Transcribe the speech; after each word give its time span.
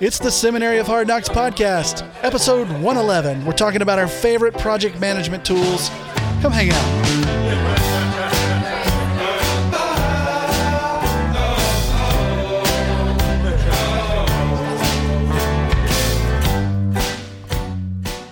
It's 0.00 0.18
the 0.18 0.30
Seminary 0.30 0.78
of 0.78 0.88
Hard 0.88 1.06
Knocks 1.06 1.28
podcast, 1.28 2.04
episode 2.24 2.68
111. 2.68 3.44
We're 3.44 3.52
talking 3.52 3.80
about 3.80 4.00
our 4.00 4.08
favorite 4.08 4.58
project 4.58 4.98
management 4.98 5.44
tools. 5.44 5.88
Come 6.42 6.50
hang 6.50 6.70
out. 6.72 7.04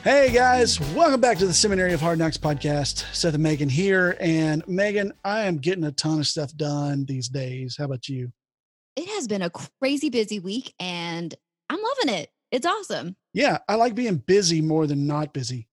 Hey 0.02 0.32
guys, 0.32 0.80
welcome 0.94 1.20
back 1.20 1.38
to 1.38 1.46
the 1.46 1.54
Seminary 1.54 1.92
of 1.92 2.00
Hard 2.00 2.18
Knocks 2.18 2.36
podcast. 2.38 3.04
Seth 3.14 3.34
and 3.34 3.42
Meagan 3.42 3.68
here. 3.68 4.16
And 4.18 4.66
Meagan, 4.66 5.12
I 5.24 5.42
am 5.42 5.58
getting 5.58 5.84
a 5.84 5.92
ton 5.92 6.18
of 6.18 6.26
stuff 6.26 6.52
done 6.56 7.04
these 7.04 7.28
days. 7.28 7.76
How 7.78 7.84
about 7.84 8.08
you? 8.08 8.32
It 8.96 9.06
has 9.10 9.28
been 9.28 9.42
a 9.42 9.48
crazy 9.80 10.10
busy 10.10 10.40
week 10.40 10.74
and 10.80 11.32
I'm 11.72 11.80
loving 11.80 12.20
it. 12.20 12.30
It's 12.50 12.66
awesome. 12.66 13.16
Yeah, 13.32 13.58
I 13.66 13.76
like 13.76 13.94
being 13.94 14.16
busy 14.16 14.60
more 14.60 14.86
than 14.86 15.06
not 15.06 15.32
busy. 15.32 15.68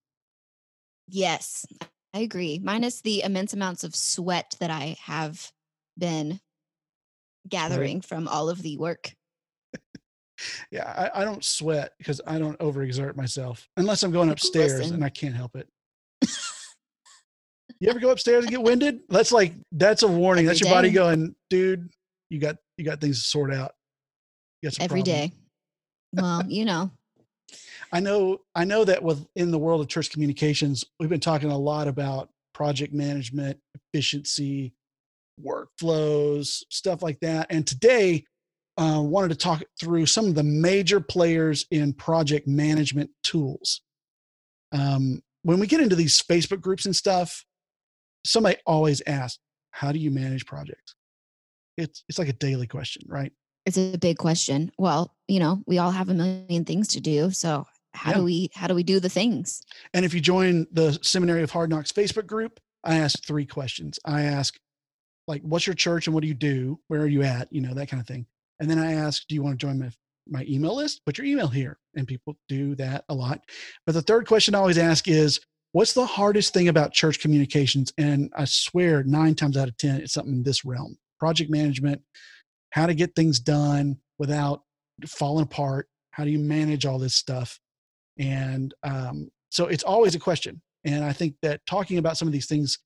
Yes, 1.09 1.65
I 2.13 2.19
agree. 2.19 2.61
Minus 2.63 3.01
the 3.01 3.21
immense 3.21 3.51
amounts 3.53 3.83
of 3.83 3.93
sweat 3.93 4.55
that 4.61 4.71
I 4.71 4.95
have 5.03 5.51
been 5.97 6.39
gathering 7.49 7.99
from 7.99 8.29
all 8.29 8.49
of 8.49 8.61
the 8.61 8.77
work. 8.77 9.11
Yeah, 10.71 11.09
I, 11.13 11.21
I 11.21 11.25
don't 11.25 11.43
sweat 11.43 11.91
because 11.97 12.21
I 12.25 12.39
don't 12.39 12.57
overexert 12.59 13.17
myself 13.17 13.67
unless 13.75 14.03
I'm 14.03 14.11
going 14.11 14.29
upstairs 14.31 14.79
Listen. 14.79 14.95
and 14.95 15.03
I 15.03 15.09
can't 15.09 15.35
help 15.35 15.57
it. 15.57 15.67
you 17.81 17.89
ever 17.89 17.99
go 17.99 18.11
upstairs 18.11 18.45
and 18.45 18.51
get 18.51 18.63
winded? 18.63 19.01
That's 19.09 19.33
like 19.33 19.53
that's 19.73 20.03
a 20.03 20.07
warning. 20.07 20.45
That's 20.45 20.61
Every 20.61 20.69
your 20.69 20.77
body 20.77 20.91
going, 20.91 21.35
dude. 21.49 21.89
You 22.29 22.39
got 22.39 22.55
you 22.77 22.85
got 22.85 23.01
things 23.01 23.21
to 23.21 23.27
sort 23.27 23.53
out. 23.53 23.73
You 24.61 24.69
got 24.69 24.79
every 24.79 25.01
problems." 25.01 25.31
day. 25.31 25.38
Well, 26.13 26.43
you 26.47 26.65
know, 26.65 26.91
I 27.91 27.99
know 27.99 28.41
I 28.55 28.65
know 28.65 28.85
that 28.85 29.03
within 29.03 29.51
the 29.51 29.59
world 29.59 29.81
of 29.81 29.87
church 29.87 30.11
communications, 30.11 30.85
we've 30.99 31.09
been 31.09 31.19
talking 31.19 31.51
a 31.51 31.57
lot 31.57 31.87
about 31.87 32.29
project 32.53 32.93
management, 32.93 33.59
efficiency, 33.75 34.73
workflows, 35.43 36.63
stuff 36.69 37.01
like 37.01 37.19
that. 37.21 37.47
And 37.49 37.65
today, 37.65 38.25
uh, 38.77 39.01
wanted 39.01 39.29
to 39.29 39.35
talk 39.35 39.63
through 39.79 40.05
some 40.05 40.25
of 40.25 40.35
the 40.35 40.43
major 40.43 40.99
players 40.99 41.65
in 41.71 41.93
project 41.93 42.47
management 42.47 43.09
tools. 43.23 43.81
Um, 44.71 45.21
when 45.43 45.59
we 45.59 45.67
get 45.67 45.81
into 45.81 45.95
these 45.95 46.21
Facebook 46.21 46.61
groups 46.61 46.85
and 46.85 46.95
stuff, 46.95 47.43
somebody 48.25 48.57
always 48.65 49.01
asks, 49.07 49.39
"How 49.71 49.91
do 49.91 49.99
you 49.99 50.11
manage 50.11 50.45
projects?" 50.45 50.95
It's 51.77 52.03
it's 52.07 52.19
like 52.19 52.29
a 52.29 52.33
daily 52.33 52.67
question, 52.67 53.03
right? 53.07 53.31
It's 53.69 53.95
a 53.95 53.97
big 53.97 54.17
question. 54.17 54.71
Well, 54.77 55.15
you 55.27 55.39
know, 55.39 55.63
we 55.67 55.77
all 55.77 55.91
have 55.91 56.09
a 56.09 56.13
million 56.13 56.65
things 56.65 56.87
to 56.89 56.99
do. 56.99 57.31
So 57.31 57.65
how 57.93 58.11
Yeah. 58.11 58.17
do 58.17 58.23
we 58.23 58.49
how 58.53 58.67
do 58.67 58.75
we 58.75 58.83
do 58.83 58.99
the 58.99 59.09
things? 59.09 59.61
And 59.93 60.03
if 60.05 60.13
you 60.13 60.19
join 60.21 60.67
the 60.71 60.97
Seminary 61.01 61.43
of 61.43 61.51
Hard 61.51 61.69
Knocks 61.69 61.91
Facebook 61.91 62.27
group, 62.27 62.59
I 62.83 62.95
ask 62.97 63.23
three 63.25 63.45
questions. 63.45 63.99
I 64.05 64.23
ask, 64.23 64.57
like, 65.27 65.41
what's 65.43 65.67
your 65.67 65.75
church 65.75 66.07
and 66.07 66.13
what 66.13 66.21
do 66.21 66.27
you 66.27 66.33
do? 66.33 66.79
Where 66.87 67.01
are 67.01 67.07
you 67.07 67.23
at? 67.23 67.51
You 67.51 67.61
know, 67.61 67.73
that 67.73 67.89
kind 67.89 68.01
of 68.01 68.07
thing. 68.07 68.25
And 68.59 68.69
then 68.69 68.79
I 68.79 68.93
ask, 68.93 69.27
do 69.27 69.35
you 69.35 69.43
want 69.43 69.59
to 69.59 69.65
join 69.65 69.79
my, 69.79 69.89
my 70.27 70.45
email 70.49 70.75
list? 70.75 71.05
Put 71.05 71.17
your 71.17 71.25
email 71.27 71.47
here. 71.47 71.77
And 71.95 72.07
people 72.07 72.37
do 72.47 72.75
that 72.75 73.05
a 73.09 73.13
lot. 73.13 73.41
But 73.85 73.93
the 73.93 74.01
third 74.01 74.27
question 74.27 74.55
I 74.55 74.59
always 74.59 74.77
ask 74.77 75.07
is, 75.07 75.39
what's 75.71 75.93
the 75.93 76.05
hardest 76.05 76.53
thing 76.53 76.67
about 76.67 76.93
church 76.93 77.19
communications? 77.19 77.93
And 77.97 78.31
I 78.35 78.45
swear, 78.45 79.03
nine 79.03 79.35
times 79.35 79.55
out 79.57 79.67
of 79.67 79.77
10, 79.77 80.01
it's 80.01 80.13
something 80.13 80.33
in 80.33 80.43
this 80.43 80.65
realm 80.65 80.97
project 81.19 81.51
management, 81.51 82.01
how 82.71 82.85
to 82.85 82.93
get 82.93 83.15
things 83.15 83.39
done 83.39 83.97
without 84.17 84.61
falling 85.07 85.43
apart. 85.43 85.87
How 86.11 86.23
do 86.23 86.31
you 86.31 86.39
manage 86.39 86.85
all 86.85 86.99
this 86.99 87.15
stuff? 87.15 87.59
And 88.17 88.73
um, 88.83 89.29
so 89.49 89.67
it's 89.67 89.83
always 89.83 90.15
a 90.15 90.19
question. 90.19 90.61
And 90.83 91.03
I 91.03 91.13
think 91.13 91.35
that 91.41 91.65
talking 91.65 91.97
about 91.97 92.17
some 92.17 92.27
of 92.27 92.31
these 92.31 92.47
things 92.47 92.77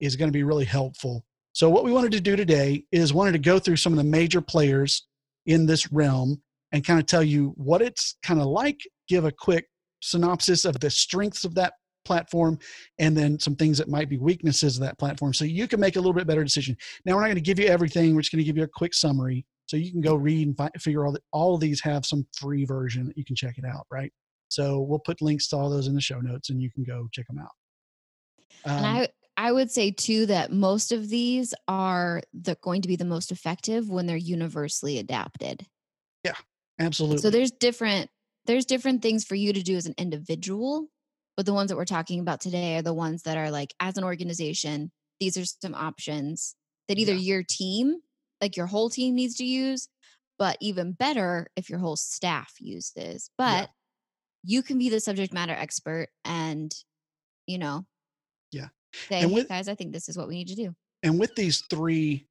is 0.00 0.16
going 0.16 0.28
to 0.28 0.36
be 0.36 0.42
really 0.42 0.64
helpful. 0.64 1.24
So 1.52 1.70
what 1.70 1.84
we 1.84 1.92
wanted 1.92 2.12
to 2.12 2.20
do 2.20 2.36
today 2.36 2.84
is 2.92 3.14
wanted 3.14 3.32
to 3.32 3.38
go 3.38 3.58
through 3.58 3.76
some 3.76 3.92
of 3.92 3.96
the 3.96 4.04
major 4.04 4.40
players 4.40 5.06
in 5.46 5.66
this 5.66 5.90
realm 5.92 6.42
and 6.72 6.84
kind 6.84 7.00
of 7.00 7.06
tell 7.06 7.22
you 7.22 7.54
what 7.56 7.80
it's 7.80 8.16
kind 8.22 8.40
of 8.40 8.46
like, 8.46 8.80
give 9.08 9.24
a 9.24 9.32
quick 9.32 9.66
synopsis 10.02 10.64
of 10.64 10.78
the 10.80 10.90
strengths 10.90 11.44
of 11.44 11.54
that 11.54 11.74
platform 12.06 12.58
and 12.98 13.16
then 13.16 13.38
some 13.38 13.54
things 13.56 13.78
that 13.78 13.88
might 13.88 14.08
be 14.08 14.18
weaknesses 14.18 14.76
of 14.76 14.82
that 14.82 14.98
platform 14.98 15.34
so 15.34 15.44
you 15.44 15.68
can 15.68 15.80
make 15.80 15.96
a 15.96 15.98
little 15.98 16.14
bit 16.14 16.26
better 16.26 16.44
decision. 16.44 16.76
Now 17.04 17.14
we're 17.14 17.22
not 17.22 17.26
going 17.26 17.36
to 17.36 17.40
give 17.42 17.58
you 17.58 17.66
everything, 17.66 18.14
we're 18.14 18.22
just 18.22 18.32
going 18.32 18.42
to 18.42 18.46
give 18.46 18.56
you 18.56 18.64
a 18.64 18.68
quick 18.68 18.94
summary 18.94 19.44
so 19.66 19.76
you 19.76 19.90
can 19.90 20.00
go 20.00 20.14
read 20.14 20.46
and 20.46 20.56
fi- 20.56 20.70
figure 20.78 21.04
all 21.04 21.12
that 21.12 21.22
all 21.32 21.54
of 21.54 21.60
these 21.60 21.80
have 21.80 22.06
some 22.06 22.26
free 22.32 22.64
version 22.64 23.06
that 23.06 23.18
you 23.18 23.24
can 23.24 23.36
check 23.36 23.58
it 23.58 23.64
out, 23.64 23.86
right? 23.90 24.12
So 24.48 24.80
we'll 24.80 25.00
put 25.00 25.20
links 25.20 25.48
to 25.48 25.56
all 25.56 25.68
those 25.68 25.88
in 25.88 25.94
the 25.94 26.00
show 26.00 26.20
notes 26.20 26.50
and 26.50 26.62
you 26.62 26.70
can 26.70 26.84
go 26.84 27.08
check 27.12 27.26
them 27.26 27.38
out. 27.38 27.50
Um, 28.64 28.76
and 28.76 28.86
I 28.86 29.08
I 29.36 29.52
would 29.52 29.70
say 29.70 29.90
too 29.90 30.26
that 30.26 30.52
most 30.52 30.92
of 30.92 31.08
these 31.08 31.52
are 31.68 32.22
the 32.32 32.56
going 32.62 32.82
to 32.82 32.88
be 32.88 32.96
the 32.96 33.04
most 33.04 33.32
effective 33.32 33.90
when 33.90 34.06
they're 34.06 34.16
universally 34.16 34.98
adapted. 34.98 35.66
Yeah. 36.24 36.34
Absolutely. 36.78 37.18
So 37.18 37.30
there's 37.30 37.50
different 37.50 38.10
there's 38.46 38.64
different 38.64 39.02
things 39.02 39.24
for 39.24 39.34
you 39.34 39.52
to 39.52 39.62
do 39.62 39.76
as 39.76 39.86
an 39.86 39.94
individual, 39.98 40.88
but 41.36 41.46
the 41.46 41.52
ones 41.52 41.68
that 41.70 41.76
we're 41.76 41.84
talking 41.84 42.20
about 42.20 42.40
today 42.40 42.76
are 42.76 42.82
the 42.82 42.94
ones 42.94 43.22
that 43.24 43.36
are 43.36 43.50
like 43.50 43.74
as 43.80 43.96
an 43.96 44.04
organization, 44.04 44.90
these 45.20 45.36
are 45.36 45.44
some 45.44 45.74
options 45.74 46.54
that 46.88 46.98
either 46.98 47.12
Yeah. 47.12 47.18
your 47.18 47.42
team, 47.48 48.00
like 48.40 48.56
your 48.56 48.66
whole 48.66 48.88
team 48.90 49.14
needs 49.14 49.34
to 49.36 49.44
use, 49.44 49.88
but 50.38 50.56
even 50.60 50.92
better 50.92 51.48
if 51.56 51.68
your 51.70 51.78
whole 51.78 51.96
staff 51.96 52.54
uses. 52.60 53.30
But 53.38 53.70
you 54.44 54.62
can 54.62 54.78
be 54.78 54.88
the 54.88 55.00
subject 55.00 55.32
matter 55.32 55.52
expert 55.54 56.08
and 56.24 56.72
you 57.46 57.58
know 57.58 57.86
Yeah. 58.52 58.68
say, 59.08 59.20
And 59.22 59.30
"Hey, 59.30 59.34
with- 59.34 59.48
guys, 59.48 59.68
I 59.68 59.74
think 59.74 59.92
this 59.92 60.08
is 60.08 60.16
what 60.16 60.28
we 60.28 60.34
need 60.36 60.48
to 60.48 60.54
do. 60.54 60.74
and 61.02 61.18
with 61.20 61.34
these 61.34 61.60
three 61.70 62.26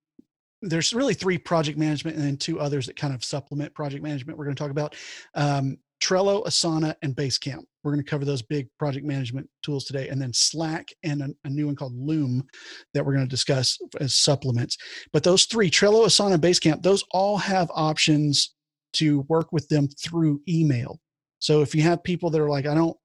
there's 0.62 0.94
really 0.94 1.14
three 1.14 1.38
project 1.38 1.78
management 1.78 2.18
and 2.18 2.26
then 2.26 2.38
two 2.38 2.60
others 2.60 2.88
that 2.88 2.96
kind 2.96 3.14
of 3.14 3.24
supplement 3.24 3.74
project 3.76 4.02
management 4.02 4.38
we're 4.38 4.46
going 4.46 4.56
to 4.56 4.60
talk 4.60 4.72
about 4.72 4.96
um, 5.36 5.78
trello 6.06 6.46
asana 6.46 6.96
and 7.02 7.16
basecamp. 7.16 7.64
We're 7.84 7.92
going 7.92 8.04
to 8.04 8.10
cover 8.10 8.26
those 8.26 8.42
big 8.42 8.68
project 8.78 9.06
management 9.06 9.50
tools 9.64 9.86
today 9.86 10.10
and 10.10 10.22
then 10.22 10.34
slack 10.34 10.88
and 11.04 11.22
a, 11.22 11.30
a 11.46 11.50
new 11.50 11.68
one 11.68 11.76
called 11.76 11.96
loom 11.96 12.46
that 12.94 13.06
we're 13.06 13.14
going 13.14 13.26
to 13.26 13.30
discuss 13.30 13.78
as 14.00 14.16
supplements. 14.16 14.78
But 15.14 15.24
those 15.24 15.46
three 15.46 15.70
trello 15.70 16.06
asana 16.06 16.34
and 16.34 16.44
basecamp 16.44 16.82
those 16.82 17.04
all 17.12 17.38
have 17.38 17.70
options 17.74 18.54
to 18.94 19.22
work 19.22 19.52
with 19.52 19.68
them 19.70 19.88
through 19.88 20.42
email. 20.48 21.00
So 21.40 21.62
if 21.62 21.76
you 21.76 21.82
have 21.84 22.04
people 22.04 22.30
that 22.30 22.42
are 22.42 22.50
like 22.50 22.66
i 22.66 22.74
don't 22.74 22.98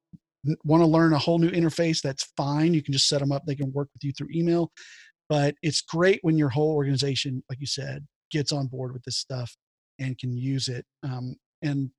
want 0.64 0.82
to 0.82 0.86
learn 0.86 1.12
a 1.12 1.18
whole 1.18 1.38
new 1.38 1.50
interface 1.50 2.00
that's 2.00 2.32
fine. 2.36 2.72
You 2.72 2.82
can 2.82 2.92
just 2.92 3.08
set 3.08 3.20
them 3.20 3.32
up. 3.32 3.42
They 3.46 3.54
can 3.54 3.72
work 3.72 3.88
with 3.92 4.04
you 4.04 4.12
through 4.12 4.28
email. 4.34 4.72
But 5.28 5.54
it's 5.62 5.82
great 5.82 6.18
when 6.22 6.38
your 6.38 6.48
whole 6.48 6.74
organization 6.74 7.42
like 7.48 7.60
you 7.60 7.66
said 7.66 8.06
gets 8.30 8.52
on 8.52 8.66
board 8.66 8.92
with 8.92 9.02
this 9.04 9.18
stuff 9.18 9.54
and 9.98 10.18
can 10.18 10.36
use 10.36 10.68
it. 10.68 10.84
Um, 11.02 11.36
and 11.62 11.90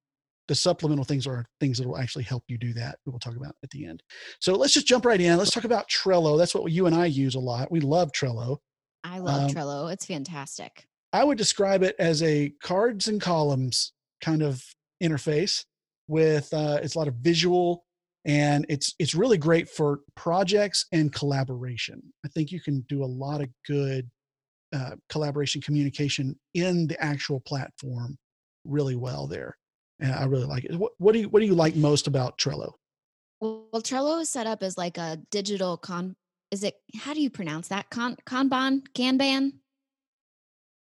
the 0.52 0.56
supplemental 0.56 1.06
things 1.06 1.26
are 1.26 1.46
things 1.62 1.78
that 1.78 1.88
will 1.88 1.98
actually 1.98 2.26
help 2.26 2.44
you 2.50 2.58
do 2.58 2.74
that 2.74 3.00
we'll 3.06 3.18
talk 3.18 3.38
about 3.38 3.56
at 3.64 3.70
the 3.70 3.86
end. 3.86 4.04
So 4.42 4.54
let's 4.54 4.74
just 4.74 4.86
jump 4.86 5.06
right 5.06 5.22
in. 5.22 5.38
Let's 5.38 5.50
talk 5.52 5.64
about 5.64 5.88
trello. 5.90 6.38
That's 6.38 6.54
what 6.54 6.70
you 6.74 6.88
and 6.88 6.94
i 6.94 7.06
use 7.06 7.36
a 7.36 7.40
lot. 7.40 7.72
We 7.72 7.80
love 7.80 8.12
trello. 8.12 8.58
I 9.02 9.20
love 9.20 9.44
Um, 9.44 9.50
Trello. 9.50 9.94
It's 9.94 10.06
fantastic. 10.06 10.86
i 11.14 11.24
would 11.24 11.38
describe 11.38 11.84
it 11.84 11.96
as 12.00 12.22
a 12.22 12.50
cards 12.62 13.08
and 13.08 13.22
columns 13.22 13.94
kind 14.20 14.42
of 14.44 14.62
interface 15.02 15.64
with 16.10 16.54
uh, 16.54 16.80
it's 16.84 16.96
a 16.96 17.00
lot 17.00 17.08
of 17.08 17.16
visual 17.16 17.86
and 18.26 18.66
it's 18.68 18.94
it's 19.00 19.16
really 19.16 19.38
great 19.38 19.70
for 19.70 20.02
projects 20.16 20.86
and 20.92 21.14
collaboration. 21.14 22.04
I 22.26 22.28
think 22.28 22.52
you 22.52 22.60
can 22.60 22.82
do 22.90 23.06
a 23.06 23.14
lot 23.26 23.40
of 23.40 23.48
good 23.66 24.10
uh, 24.74 24.98
collaboration 25.08 25.62
communication 25.62 26.38
in 26.56 26.88
the 26.88 27.02
actual 27.02 27.40
platform 27.40 28.18
really 28.66 28.98
well 28.98 29.28
there 29.28 29.56
and 30.02 30.12
i 30.14 30.26
really 30.26 30.46
like 30.46 30.66
it 30.66 30.76
what, 30.76 30.92
what 30.98 31.14
do 31.14 31.20
you 31.20 31.30
what 31.30 31.40
do 31.40 31.46
you 31.46 31.56
like 31.56 31.76
most 31.76 32.08
about 32.08 32.38
trello 32.38 32.74
Well, 33.40 33.82
Trello 33.82 34.22
is 34.22 34.30
set 34.30 34.46
up 34.46 34.62
as 34.62 34.78
like 34.78 34.98
a 35.00 35.18
digital 35.32 35.76
con. 35.78 36.16
Is 36.52 36.64
it? 36.64 36.76
How 36.96 37.14
do 37.16 37.22
you 37.22 37.30
pronounce 37.32 37.70
that? 37.70 37.90
Con 37.90 38.16
Kanban 38.26 38.82
Kanban. 38.94 39.54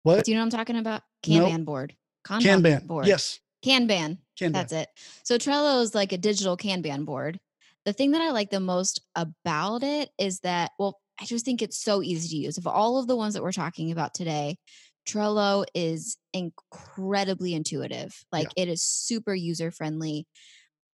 what 0.05 0.25
Do 0.25 0.31
you 0.31 0.37
know 0.37 0.45
what 0.45 0.55
I'm 0.55 0.59
talking 0.59 0.77
about? 0.77 1.03
Nope. 1.27 1.51
Kanban 1.51 1.65
board. 1.65 1.97
Kanban 2.25 2.63
kanban 2.63 2.87
board. 2.87 3.07
yes 3.07 3.41
Kanban. 3.65 4.19
kanban 4.39 4.53
That's 4.53 4.73
it. 4.73 4.89
So 5.25 5.39
Trello 5.39 5.83
is 5.83 5.95
like 5.95 6.13
a 6.13 6.19
digital 6.19 6.57
Kanban 6.57 7.05
board. 7.05 7.41
The 7.85 7.93
thing 7.93 8.13
that 8.13 8.23
I 8.23 8.31
like 8.31 8.51
the 8.51 8.61
most 8.61 9.01
about 9.15 9.83
it 9.83 10.11
is 10.19 10.41
that, 10.41 10.73
well, 10.79 11.01
I 11.21 11.25
just 11.25 11.45
think 11.45 11.63
it's 11.63 11.79
so 11.83 12.03
easy 12.03 12.29
to 12.29 12.37
use. 12.37 12.59
Of 12.59 12.67
all 12.67 12.99
of 12.99 13.07
the 13.07 13.17
ones 13.17 13.35
that 13.35 13.43
we're 13.43 13.53
talking 13.53 13.91
about 13.91 14.13
today, 14.13 14.59
Trello 15.07 15.65
is 15.75 16.17
incredibly 16.33 17.55
intuitive. 17.55 18.25
Like 18.33 18.49
it 18.57 18.69
is 18.69 18.83
super 18.83 19.35
user 19.35 19.71
friendly. 19.71 20.27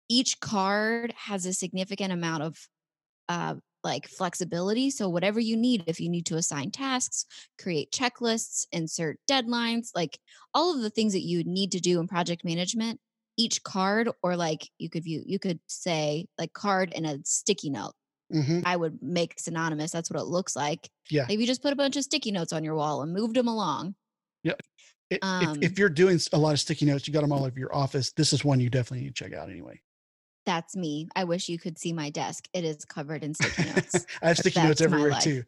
Each 0.10 0.40
card 0.40 1.14
has 1.18 1.46
a 1.46 1.54
significant 1.54 2.14
amount 2.14 2.44
of 2.44 2.58
uh, 3.30 3.56
like 3.84 4.08
flexibility. 4.08 4.90
So 4.90 5.10
whatever 5.10 5.40
you 5.40 5.56
need, 5.58 5.84
if 5.88 6.00
you 6.00 6.10
need 6.10 6.26
to 6.28 6.38
assign 6.38 6.72
tasks, 6.72 7.26
create 7.60 7.92
checklists, 7.92 8.66
insert 8.72 9.20
deadlines, 9.30 9.90
like 9.96 10.20
all 10.54 10.76
of 10.76 10.82
the 10.82 10.90
things 10.90 11.14
that 11.14 11.26
you 11.26 11.44
need 11.44 11.72
to 11.74 11.80
do 11.80 12.00
in 12.00 12.08
project 12.08 12.44
management, 12.44 13.00
each 13.38 13.64
card 13.64 14.10
or 14.24 14.36
like 14.36 14.70
you 14.80 14.90
could 14.90 15.04
view 15.04 15.22
you 15.26 15.38
could 15.38 15.60
say 15.68 16.26
like 16.40 16.54
card 16.54 16.92
in 16.94 17.06
a 17.06 17.20
sticky 17.24 17.70
note. 17.70 17.94
Hmm 18.32 18.62
I 18.66 18.76
would 18.76 19.02
make 19.02 19.40
synonymous. 19.40 19.92
That's 19.92 20.10
what 20.10 20.20
it 20.20 20.26
looks 20.26 20.56
like. 20.56 20.90
Yeah. 21.10 21.26
If 21.30 21.40
you 21.40 21.48
just 21.48 21.62
put 21.62 21.74
a 21.74 21.76
bunch 21.76 21.96
of 21.96 22.04
sticky 22.04 22.32
notes 22.32 22.54
on 22.54 22.64
your 22.64 22.76
wall 22.76 23.02
and 23.02 23.14
moved 23.14 23.36
them 23.36 23.48
along. 23.48 23.96
It, 25.10 25.20
if, 25.20 25.24
Um, 25.24 25.64
if 25.64 25.80
you're 25.80 25.90
doing 25.90 26.20
a 26.34 26.38
lot 26.38 26.54
of 26.54 26.60
sticky 26.60 26.86
notes, 26.86 27.08
you 27.08 27.14
got 27.14 27.22
them 27.22 27.32
all 27.32 27.46
over 27.46 27.58
your 27.58 27.74
office. 27.74 28.12
This 28.12 28.34
is 28.34 28.44
one 28.44 28.60
you 28.60 28.70
definitely 28.70 29.06
need 29.06 29.16
to 29.16 29.24
check 29.24 29.34
out 29.34 29.50
anyway. 29.50 29.82
That's 30.46 30.76
me. 30.76 31.08
I 31.16 31.24
wish 31.24 31.50
you 31.50 31.60
could 31.60 31.78
see 31.78 31.94
my 31.94 32.10
desk. 32.10 32.48
It 32.54 32.64
is 32.64 32.86
covered 32.86 33.24
in 33.24 33.34
sticky 33.34 33.66
notes. 33.66 34.06
I 34.22 34.30
have 34.30 34.38
sticky 34.38 34.62
notes 34.62 34.82
everywhere 34.82 35.14
too. 35.22 35.44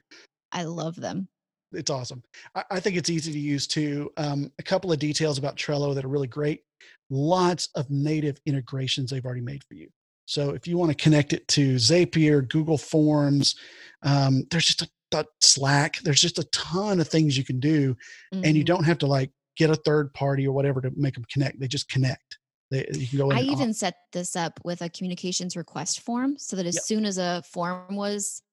I 0.52 0.64
love 0.64 0.96
them. 0.96 1.28
It's 1.72 1.90
awesome. 1.90 2.24
I, 2.56 2.64
I 2.72 2.80
think 2.80 2.98
it's 2.98 3.10
easy 3.10 3.32
to 3.32 3.40
use 3.40 3.68
too. 3.68 4.12
Um, 4.18 4.52
a 4.60 4.64
couple 4.64 4.92
of 4.92 5.00
details 5.00 5.38
about 5.38 5.56
Trello 5.56 5.94
that 5.94 6.04
are 6.04 6.10
really 6.10 6.28
great. 6.28 6.64
Lots 7.10 7.70
of 7.76 7.90
native 7.90 8.40
integrations 8.46 9.12
they've 9.12 9.26
already 9.26 9.42
made 9.42 9.64
for 9.66 9.76
you. 9.76 9.90
So 10.30 10.52
if 10.52 10.68
you 10.68 10.78
want 10.78 10.92
to 10.96 11.04
connect 11.04 11.34
it 11.34 11.48
to 11.50 11.76
Zapier, 11.78 12.48
Google 12.48 12.78
Forms, 12.78 13.56
um, 14.04 14.44
there's 14.52 14.66
just 14.66 14.84
a, 14.84 14.90
a 15.18 15.26
Slack. 15.42 15.98
There's 16.04 16.22
just 16.22 16.38
a 16.38 16.44
ton 16.52 17.00
of 17.00 17.08
things 17.08 17.36
you 17.36 17.44
can 17.44 17.60
do, 17.60 17.98
and 18.32 18.56
you 18.56 18.64
Mhm. 18.64 18.68
don't 18.68 18.84
have 18.84 19.00
to 19.00 19.08
like 19.08 19.32
get 19.58 19.72
a 19.72 19.76
third 19.76 20.14
party 20.14 20.48
or 20.48 20.52
whatever 20.54 20.82
to 20.82 20.92
make 20.96 21.16
them 21.16 21.26
connect. 21.34 21.60
They 21.60 21.68
just 21.68 21.90
connect. 21.90 22.38
They, 22.70 22.86
you 22.94 23.08
can 23.08 23.18
go 23.18 23.32
in. 23.32 23.38
I 23.38 23.42
even 23.42 23.74
set 23.74 23.96
this 24.14 24.36
up 24.36 24.60
with 24.64 24.84
a 24.84 24.90
communications 24.90 25.58
request 25.58 26.02
form 26.02 26.38
so 26.38 26.56
that 26.56 26.68
as 26.68 26.76
Yep. 26.76 26.84
soon 26.84 27.06
as 27.08 27.18
a 27.18 27.42
form 27.42 27.96
was 27.96 28.44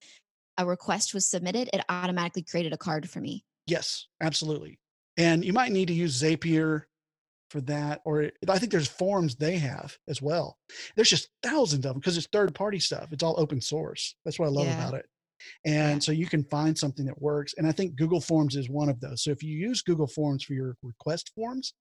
a 0.56 0.64
request 0.64 1.12
was 1.12 1.26
submitted, 1.26 1.68
it 1.74 1.84
automatically 1.90 2.42
created 2.42 2.72
a 2.72 2.78
card 2.78 3.10
for 3.10 3.20
me. 3.20 3.44
Yes, 3.66 4.06
absolutely. 4.22 4.78
And 5.18 5.44
you 5.44 5.52
might 5.52 5.72
need 5.72 5.88
to 5.88 5.94
use 5.94 6.22
Zapier 6.22 6.84
for 7.50 7.60
that, 7.62 8.00
or 8.04 8.30
I 8.48 8.58
think 8.58 8.72
there's 8.72 8.88
forms 8.88 9.36
they 9.36 9.58
have 9.58 9.96
as 10.08 10.20
well. 10.20 10.58
There's 10.96 11.10
just 11.10 11.28
thousands 11.42 11.84
of 11.84 11.92
them 11.92 12.00
because 12.00 12.16
it's 12.16 12.26
third 12.32 12.54
party 12.54 12.78
stuff. 12.80 13.12
It's 13.12 13.22
all 13.22 13.38
open 13.38 13.60
source. 13.60 14.16
That's 14.24 14.38
what 14.38 14.46
I 14.46 14.50
love 14.50 14.66
Yeah. 14.66 14.78
about 14.88 14.94
it. 14.98 15.06
And 15.64 16.02
so 16.02 16.12
you 16.12 16.26
can 16.26 16.44
find 16.44 16.76
something 16.76 17.04
that 17.06 17.20
works. 17.20 17.54
And 17.58 17.66
I 17.66 17.72
think 17.72 17.96
Google 17.96 18.20
Forms 18.20 18.56
is 18.56 18.68
one 18.70 18.88
of 18.88 19.00
those. 19.00 19.22
So 19.22 19.30
if 19.30 19.42
you 19.42 19.56
use 19.56 19.82
Google 19.82 20.06
Forms 20.06 20.42
for 20.42 20.54
your 20.54 20.76
request 20.82 21.30
forms, 21.34 21.74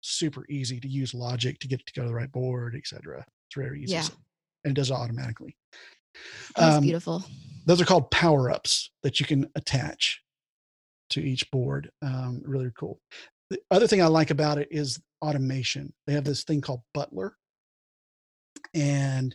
super 0.00 0.46
easy 0.48 0.80
to 0.80 0.88
use 0.88 1.12
Logic 1.12 1.58
to 1.58 1.68
get 1.68 1.80
it 1.80 1.86
to 1.86 1.92
go 1.92 2.02
to 2.02 2.08
the 2.08 2.14
right 2.14 2.30
board, 2.32 2.74
etc. 2.76 3.18
It's 3.48 3.56
very 3.56 3.82
easy. 3.82 3.94
Yeah. 3.94 4.06
And 4.64 4.70
it 4.72 4.74
does 4.74 4.90
it 4.90 4.94
automatically. 4.94 5.56
That's 6.56 6.76
Um, 6.76 6.82
beautiful. 6.84 7.24
those 7.66 7.80
are 7.80 7.84
called 7.84 8.10
power 8.10 8.50
ups 8.50 8.90
that 9.02 9.18
you 9.20 9.26
can 9.26 9.50
attach 9.56 10.22
to 11.10 11.20
each 11.20 11.50
board. 11.50 11.90
Um, 12.02 12.40
really 12.44 12.70
cool. 12.78 13.00
The 13.52 13.60
other 13.70 13.86
thing 13.86 14.02
I 14.02 14.06
like 14.06 14.30
about 14.30 14.58
it 14.58 14.68
is 14.70 15.00
automation. 15.20 15.92
They 16.06 16.14
have 16.14 16.24
this 16.24 16.44
thing 16.44 16.60
called 16.60 16.82
Butler, 16.94 17.36
and 18.74 19.34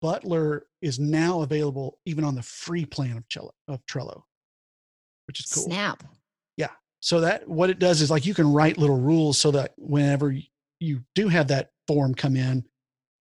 Butler 0.00 0.66
is 0.80 0.98
now 0.98 1.42
available 1.42 1.98
even 2.06 2.24
on 2.24 2.34
the 2.34 2.42
free 2.42 2.84
plan 2.84 3.16
of 3.16 3.28
Trello, 3.28 3.50
of 3.68 3.84
Trello 3.86 4.22
which 5.30 5.38
is 5.38 5.46
cool. 5.46 5.62
Snap. 5.62 6.02
Yeah. 6.56 6.70
So 6.98 7.20
that 7.20 7.46
what 7.48 7.70
it 7.70 7.78
does 7.78 8.00
is 8.00 8.10
like 8.10 8.26
you 8.26 8.34
can 8.34 8.52
write 8.52 8.78
little 8.78 8.98
rules 8.98 9.38
so 9.38 9.52
that 9.52 9.74
whenever 9.76 10.34
you 10.80 11.04
do 11.14 11.28
have 11.28 11.46
that 11.48 11.70
form 11.86 12.16
come 12.16 12.34
in, 12.34 12.64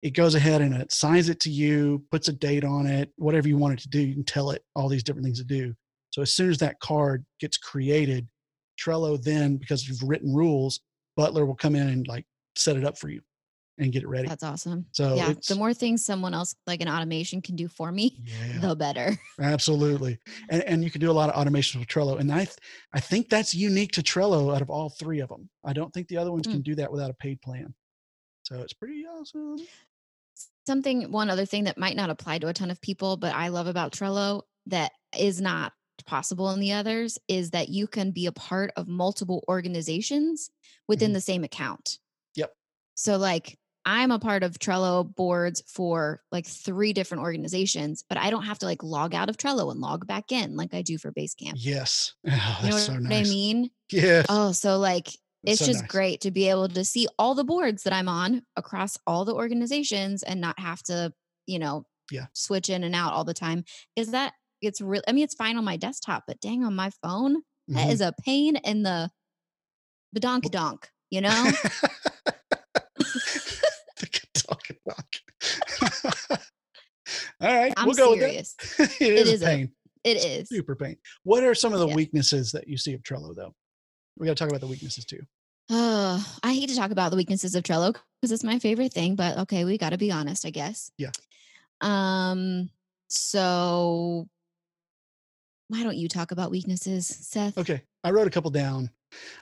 it 0.01 0.11
goes 0.11 0.33
ahead 0.33 0.61
and 0.61 0.73
it 0.73 0.87
assigns 0.89 1.27
it 1.27 1.41
to 1.41 1.49
you, 1.49 2.01
puts 2.09 2.29
a 2.29 2.31
date 2.31 2.63
on 2.63 2.87
it, 2.87 3.11
whatever 3.17 3.49
you 3.49 3.57
want 3.57 3.73
it 3.73 3.81
to 3.81 3.89
do, 3.89 3.99
you 3.99 4.13
can 4.13 4.23
tell 4.23 4.51
it 4.51 4.63
all 4.73 4.87
these 4.87 5.03
different 5.03 5.25
things 5.25 5.39
to 5.39 5.43
do. 5.43 5.75
So 6.11 6.21
as 6.21 6.33
soon 6.33 6.49
as 6.49 6.59
that 6.59 6.79
card 6.79 7.25
gets 7.41 7.57
created, 7.57 8.25
Trello 8.77 9.21
then, 9.21 9.57
because 9.57 9.87
you've 9.87 10.03
written 10.03 10.33
rules, 10.33 10.79
Butler 11.15 11.45
will 11.45 11.55
come 11.55 11.75
in 11.75 11.87
and 11.87 12.07
like 12.07 12.25
set 12.55 12.77
it 12.77 12.85
up 12.85 12.97
for 12.97 13.09
you 13.09 13.21
and 13.79 13.91
get 13.91 14.01
it 14.03 14.07
ready. 14.07 14.27
That's 14.27 14.43
awesome. 14.43 14.85
So 14.91 15.15
yeah. 15.15 15.33
The 15.47 15.55
more 15.55 15.73
things 15.73 16.03
someone 16.05 16.33
else 16.33 16.55
like 16.65 16.81
an 16.81 16.87
automation 16.89 17.41
can 17.41 17.55
do 17.55 17.67
for 17.67 17.91
me, 17.91 18.19
yeah, 18.23 18.59
the 18.59 18.75
better. 18.75 19.17
absolutely. 19.41 20.17
And 20.49 20.63
and 20.63 20.83
you 20.83 20.89
can 20.91 21.01
do 21.01 21.11
a 21.11 21.13
lot 21.13 21.29
of 21.29 21.35
automation 21.35 21.79
with 21.79 21.87
Trello. 21.89 22.19
And 22.19 22.31
I 22.31 22.45
th- 22.45 22.57
I 22.93 22.99
think 22.99 23.29
that's 23.29 23.53
unique 23.53 23.91
to 23.93 24.01
Trello 24.01 24.55
out 24.55 24.61
of 24.61 24.69
all 24.69 24.89
three 24.89 25.19
of 25.19 25.29
them. 25.29 25.49
I 25.63 25.73
don't 25.73 25.93
think 25.93 26.07
the 26.07 26.17
other 26.17 26.31
ones 26.31 26.45
Hmm. 26.47 26.53
can 26.53 26.61
do 26.61 26.75
that 26.75 26.91
without 26.91 27.09
a 27.11 27.15
paid 27.15 27.41
plan. 27.41 27.73
So 28.43 28.59
it's 28.61 28.73
pretty 28.73 29.03
awesome. 29.05 29.57
Something, 30.65 31.11
one 31.11 31.29
other 31.29 31.45
thing 31.45 31.63
that 31.65 31.77
might 31.77 31.95
not 31.95 32.09
apply 32.09 32.39
to 32.39 32.47
a 32.47 32.53
ton 32.53 32.71
of 32.71 32.81
people, 32.81 33.15
but 33.17 33.33
I 33.33 33.47
love 33.47 33.67
about 33.67 33.93
Trello 33.93 34.41
that 34.65 34.91
is 35.17 35.39
not 35.39 35.71
possible 36.05 36.49
in 36.51 36.59
the 36.59 36.71
others 36.73 37.17
is 37.27 37.51
that 37.51 37.69
you 37.69 37.87
can 37.87 38.11
be 38.11 38.25
a 38.25 38.31
part 38.31 38.71
of 38.75 38.87
multiple 38.87 39.43
organizations 39.49 40.49
within 40.87 41.11
Mhm. 41.11 41.15
the 41.15 41.21
same 41.21 41.43
account. 41.43 41.99
Yep. 42.35 42.53
So, 42.95 43.17
like, 43.17 43.57
I'm 43.85 44.11
a 44.11 44.19
part 44.19 44.43
of 44.43 44.59
Trello 44.59 45.15
boards 45.15 45.63
for 45.65 46.21
like 46.31 46.45
three 46.45 46.91
different 46.91 47.23
organizations, 47.23 48.03
but 48.09 48.17
I 48.17 48.29
don't 48.29 48.43
have 48.43 48.59
to 48.59 48.65
like 48.65 48.83
log 48.83 49.15
out 49.15 49.29
of 49.29 49.37
Trello 49.37 49.71
and 49.71 49.79
log 49.79 50.05
back 50.05 50.31
in 50.33 50.57
like 50.57 50.73
I 50.73 50.81
do 50.81 50.97
for 50.97 51.11
Basecamp. 51.13 51.53
Yes. 51.55 52.13
Oh, 52.27 52.31
that's 52.31 52.63
You 52.63 52.69
know 52.71 52.77
so 52.77 52.93
what 52.93 53.01
nice. 53.03 53.27
I 53.27 53.29
mean? 53.29 53.69
Yes. 53.91 54.25
Oh, 54.27 54.51
so 54.51 54.77
like 54.77 55.07
it's 55.45 55.59
so 55.59 55.65
just 55.67 55.83
nice. 55.83 55.89
great 55.91 56.21
to 56.21 56.31
be 56.31 56.49
able 56.49 56.67
to 56.67 56.83
see 56.83 57.07
all 57.17 57.33
the 57.33 57.45
boards 57.45 57.83
that 57.83 57.93
I'm 57.93 58.09
on 58.09 58.41
across 58.57 58.97
all 59.07 59.23
the 59.23 59.33
organizations 59.35 60.21
and 60.23 60.41
not 60.41 60.59
have 60.59 60.83
to, 60.83 61.13
you 61.45 61.57
know, 61.59 61.85
Yeah. 62.11 62.25
switch 62.33 62.69
in 62.69 62.83
and 62.83 62.93
out 62.93 63.13
all 63.13 63.23
the 63.23 63.33
time. 63.33 63.63
Is 63.95 64.11
that 64.11 64.33
it's 64.61 64.81
real? 64.81 65.01
I 65.07 65.11
mean, 65.11 65.23
it's 65.23 65.35
fine 65.35 65.57
on 65.57 65.63
my 65.65 65.77
desktop, 65.77 66.23
but 66.27 66.39
dang, 66.39 66.63
on 66.63 66.75
my 66.75 66.89
phone, 67.01 67.41
that 67.69 67.87
Mhm. 67.87 67.91
is 67.91 68.01
a 68.01 68.13
pain 68.23 68.55
in 68.57 68.83
the 68.83 69.09
the 70.13 70.19
donk 70.19 70.49
donk. 70.51 70.89
You 71.09 71.21
know? 71.21 71.51
All 77.39 77.55
right, 77.55 77.73
I'm 77.77 77.85
we'll 77.85 77.95
go 77.95 78.15
serious. 78.17 78.55
with 78.77 78.77
that. 78.77 79.01
it 79.01 79.13
is, 79.13 79.29
is 79.33 79.41
a 79.41 79.45
a- 79.45 79.49
pain. 79.49 79.71
It 80.03 80.17
is. 80.25 80.49
Super 80.49 80.75
pain. 80.75 80.97
What 81.23 81.43
are 81.43 81.53
some 81.55 81.73
of 81.73 81.79
the 81.79 81.87
Yeah. 81.87 81.95
weaknesses 81.95 82.51
that 82.51 82.67
you 82.67 82.77
see 82.77 82.93
of 82.93 83.01
Trello, 83.03 83.35
though? 83.35 83.53
We 84.17 84.25
got 84.25 84.35
to 84.35 84.43
talk 84.43 84.49
about 84.49 84.61
the 84.61 84.67
weaknesses 84.67 85.05
too. 85.05 85.19
Uh, 85.69 86.21
I 86.43 86.53
hate 86.53 86.69
to 86.69 86.75
talk 86.75 86.91
about 86.91 87.11
the 87.11 87.17
weaknesses 87.17 87.53
of 87.55 87.63
Trello 87.63 87.93
because 88.21 88.31
it's 88.31 88.43
my 88.43 88.57
favorite 88.59 88.93
thing, 88.93 89.15
but 89.15 89.37
okay, 89.39 89.65
we 89.65 89.77
got 89.77 89.89
to 89.91 89.97
be 89.97 90.11
honest, 90.11 90.45
I 90.45 90.49
guess. 90.49 90.91
Yeah. 90.97 91.11
Um. 91.81 92.69
So, 93.09 94.27
why 95.69 95.83
don't 95.83 95.97
you 95.97 96.07
talk 96.07 96.31
about 96.31 96.51
weaknesses, 96.51 97.07
Seth? 97.07 97.57
Okay, 97.57 97.81
I 98.03 98.11
wrote 98.11 98.27
a 98.27 98.31
couple 98.31 98.51
down. 98.51 98.89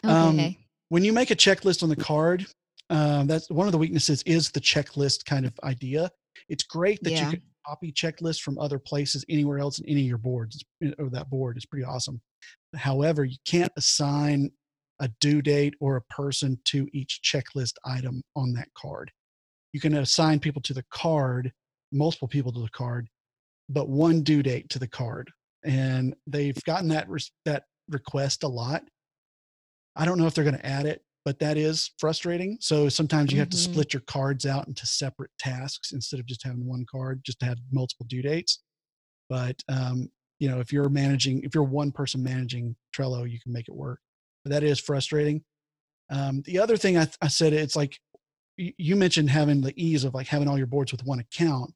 Okay. 0.03 0.47
um, 0.47 0.55
When 0.89 1.03
you 1.03 1.13
make 1.13 1.31
a 1.31 1.35
checklist 1.35 1.83
on 1.83 1.89
the 1.89 1.95
card, 1.95 2.45
um, 2.89 3.27
that's 3.27 3.49
one 3.49 3.67
of 3.67 3.71
the 3.71 3.77
weaknesses 3.77 4.21
is 4.23 4.51
the 4.51 4.61
checklist 4.61 5.25
kind 5.25 5.45
of 5.45 5.53
idea. 5.63 6.09
It's 6.49 6.63
great 6.63 6.99
that 7.03 7.11
Yeah. 7.11 7.25
you 7.25 7.37
can 7.37 7.41
copy 7.65 7.91
checklists 7.91 8.39
from 8.41 8.59
other 8.59 8.77
places 8.77 9.25
anywhere 9.27 9.57
else 9.57 9.79
in 9.79 9.85
any 9.87 10.01
of 10.01 10.07
your 10.07 10.19
boards 10.19 10.63
or 10.99 11.09
that 11.09 11.29
board. 11.29 11.57
It's 11.57 11.65
pretty 11.65 11.83
awesome. 11.85 12.21
However, 12.75 13.25
you 13.25 13.37
can't 13.47 13.71
assign 13.75 14.51
a 14.99 15.09
due 15.19 15.41
date 15.41 15.73
or 15.79 15.95
a 15.95 16.01
person 16.03 16.59
to 16.65 16.87
each 16.93 17.21
checklist 17.23 17.73
item 17.83 18.21
on 18.35 18.53
that 18.53 18.69
card. 18.77 19.11
You 19.73 19.79
can 19.81 19.95
assign 19.95 20.39
people 20.39 20.61
to 20.61 20.73
the 20.73 20.85
card, 20.91 21.51
multiple 21.91 22.27
people 22.27 22.51
to 22.53 22.61
the 22.61 22.69
card, 22.69 23.07
but 23.67 23.89
one 23.89 24.21
due 24.21 24.43
date 24.43 24.69
to 24.69 24.79
the 24.79 24.87
card. 24.87 25.31
And 25.65 26.15
they've 26.27 26.61
gotten 26.63 26.89
that 26.89 27.09
res- 27.09 27.31
that 27.45 27.65
request 27.89 28.43
a 28.43 28.47
lot. 28.47 28.83
I 29.95 30.05
don't 30.05 30.17
know 30.17 30.27
if 30.27 30.33
they're 30.33 30.43
going 30.43 30.57
to 30.57 30.65
add 30.65 30.85
it, 30.85 31.03
but 31.23 31.39
that 31.39 31.57
is 31.57 31.91
frustrating. 31.97 32.57
So 32.59 32.89
sometimes 32.89 33.31
you 33.31 33.39
have 33.39 33.49
to 33.49 33.57
Mhm. 33.57 33.61
split 33.71 33.93
your 33.93 34.01
cards 34.01 34.45
out 34.45 34.67
into 34.67 34.85
separate 34.85 35.31
tasks 35.39 35.91
instead 35.91 36.19
of 36.19 36.25
just 36.25 36.43
having 36.43 36.65
one 36.65 36.85
card, 36.85 37.23
just 37.23 37.39
to 37.39 37.45
have 37.45 37.57
multiple 37.71 38.05
due 38.07 38.21
dates. 38.21 38.61
But 39.29 39.61
um, 39.69 40.11
you 40.39 40.49
know, 40.49 40.59
if 40.59 40.71
you're 40.73 40.89
managing, 40.89 41.41
if 41.43 41.55
you're 41.55 41.63
one 41.63 41.91
person 41.91 42.21
managing 42.21 42.75
Trello, 42.95 43.29
you 43.29 43.39
can 43.39 43.53
make 43.53 43.67
it 43.69 43.75
work. 43.75 44.01
But 44.43 44.51
that 44.51 44.63
is 44.63 44.79
frustrating. 44.79 45.43
Um, 46.09 46.41
the 46.43 46.59
other 46.59 46.77
thing 46.77 46.97
I, 46.97 47.07
I 47.21 47.29
said, 47.29 47.53
it's 47.53 47.75
like 47.75 47.99
you 48.57 48.95
mentioned 48.95 49.29
having 49.29 49.61
the 49.61 49.73
ease 49.81 50.03
of 50.03 50.13
like 50.13 50.27
having 50.27 50.47
all 50.47 50.57
your 50.57 50.67
boards 50.67 50.91
with 50.91 51.05
one 51.05 51.19
account. 51.19 51.73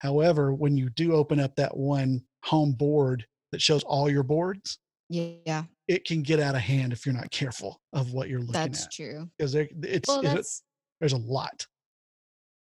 However, 0.00 0.52
when 0.52 0.76
you 0.76 0.90
do 0.90 1.14
open 1.14 1.40
up 1.40 1.56
that 1.56 1.76
one 1.76 2.24
home 2.44 2.72
board 2.72 3.26
that 3.52 3.60
shows 3.62 3.82
all 3.84 4.10
your 4.10 4.22
boards, 4.22 4.78
Yeah, 5.08 5.64
it 5.88 6.04
can 6.04 6.22
get 6.22 6.40
out 6.40 6.54
of 6.54 6.60
hand 6.62 6.92
if 6.92 7.04
you're 7.06 7.14
not 7.14 7.30
careful 7.30 7.80
of 7.92 8.12
what 8.12 8.28
you're 8.28 8.40
looking 8.40 8.52
that's 8.52 8.80
at 8.80 8.84
That's 8.84 8.96
true. 8.96 9.30
because 9.38 9.54
it's 9.54 10.08
Well, 10.08 10.22
that's 10.22 10.62
there's 11.00 11.12
a 11.12 11.18
lot. 11.18 11.66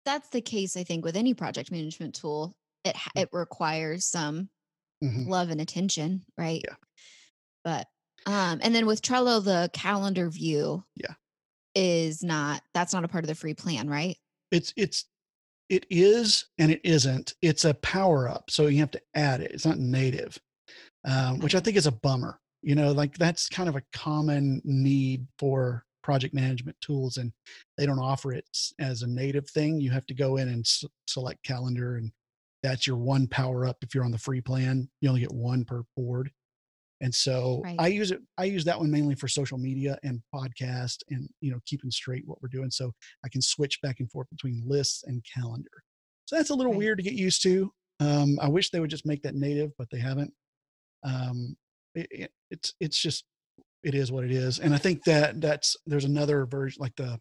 that's 0.05 0.29
the 0.29 0.41
case. 0.41 0.75
I 0.77 0.83
think 0.83 1.05
with 1.05 1.15
any 1.15 1.33
project 1.33 1.71
management 1.71 2.15
tool, 2.15 2.55
it 2.83 2.95
Mm. 2.95 3.21
it 3.21 3.29
requires 3.31 4.05
some 4.05 4.49
Mhm. 5.03 5.27
love 5.27 5.49
and 5.49 5.61
attention, 5.61 6.25
right? 6.37 6.61
Yeah. 6.67 6.75
But 7.63 7.87
um, 8.25 8.59
and 8.61 8.75
then 8.75 8.85
with 8.85 9.01
Trello, 9.01 9.43
the 9.43 9.69
calendar 9.73 10.29
view, 10.29 10.83
Yeah. 10.95 11.13
is 11.75 12.23
not 12.23 12.63
that's 12.73 12.93
not 12.93 13.03
a 13.03 13.07
part 13.07 13.23
of 13.23 13.27
the 13.27 13.35
free 13.35 13.53
plan, 13.53 13.87
right? 13.89 14.17
It's 14.51 14.73
it's 14.75 15.05
it 15.69 15.85
is 15.89 16.45
and 16.57 16.71
it 16.71 16.81
isn't. 16.83 17.35
It's 17.41 17.65
a 17.65 17.73
power 17.75 18.27
up, 18.27 18.49
so 18.49 18.67
you 18.67 18.79
have 18.79 18.91
to 18.91 19.01
add 19.15 19.41
it. 19.41 19.51
It's 19.51 19.65
not 19.65 19.79
native, 19.79 20.37
um, 21.05 21.39
which 21.39 21.55
I 21.55 21.59
think 21.59 21.77
is 21.77 21.87
a 21.87 21.91
bummer. 21.91 22.39
You 22.61 22.75
know, 22.75 22.91
like 22.91 23.17
that's 23.17 23.47
kind 23.47 23.69
of 23.69 23.75
a 23.75 23.83
common 23.93 24.61
need 24.65 25.25
for 25.37 25.85
project 26.03 26.33
management 26.33 26.75
tools 26.81 27.17
and 27.17 27.31
they 27.77 27.85
don't 27.85 27.99
offer 27.99 28.33
it 28.33 28.45
as 28.79 29.01
a 29.01 29.07
native 29.07 29.49
thing. 29.49 29.79
You 29.79 29.91
have 29.91 30.05
to 30.07 30.13
go 30.13 30.37
in 30.37 30.47
and 30.47 30.61
s- 30.61 30.83
select 31.07 31.43
calendar 31.43 31.97
and 31.97 32.11
that's 32.63 32.87
your 32.87 32.97
one 32.97 33.27
power 33.27 33.65
up. 33.65 33.77
If 33.81 33.93
you're 33.93 34.03
on 34.03 34.11
the 34.11 34.17
free 34.17 34.41
plan, 34.41 34.89
you 35.01 35.09
only 35.09 35.21
get 35.21 35.31
one 35.31 35.63
per 35.65 35.83
board. 35.95 36.31
And 37.01 37.13
so 37.13 37.61
Right. 37.63 37.75
I 37.79 37.87
use 37.87 38.11
it, 38.11 38.19
I 38.37 38.43
use 38.45 38.65
that 38.65 38.77
one 38.79 38.91
mainly 38.91 39.15
for 39.15 39.27
social 39.27 39.57
media 39.57 39.97
and 40.03 40.21
podcast 40.33 40.97
and, 41.09 41.29
you 41.41 41.49
know, 41.51 41.59
keeping 41.65 41.89
straight 41.91 42.27
what 42.27 42.41
we're 42.41 42.49
doing. 42.49 42.69
So 42.71 42.91
I 43.23 43.29
can 43.29 43.41
switch 43.41 43.81
back 43.81 43.99
and 43.99 44.11
forth 44.11 44.29
between 44.29 44.61
lists 44.65 45.03
and 45.05 45.23
calendar. 45.33 45.69
So 46.25 46.35
that's 46.35 46.49
a 46.49 46.55
little 46.55 46.73
Right. 46.73 46.79
weird 46.79 46.97
to 46.99 47.03
get 47.03 47.13
used 47.13 47.41
to. 47.43 47.71
Um, 48.01 48.37
I 48.41 48.47
wish 48.49 48.69
they 48.69 48.79
would 48.79 48.89
just 48.89 49.05
make 49.05 49.21
that 49.23 49.35
native, 49.35 49.71
but 49.77 49.89
they 49.91 49.99
haven't. 49.99 50.33
Um, 51.03 51.55
it, 51.95 52.07
it, 52.11 52.31
it's, 52.51 52.73
it's 52.79 52.97
just, 53.01 53.23
it 53.83 53.95
is 53.95 54.11
what 54.11 54.23
it 54.25 54.31
is. 54.31 54.59
And 54.59 54.73
I 54.73 54.77
think 54.77 55.03
that 55.05 55.39
that's, 55.41 55.75
there's 55.85 56.05
another 56.05 56.45
version 56.45 56.81
like 56.81 56.95
the, 56.97 57.19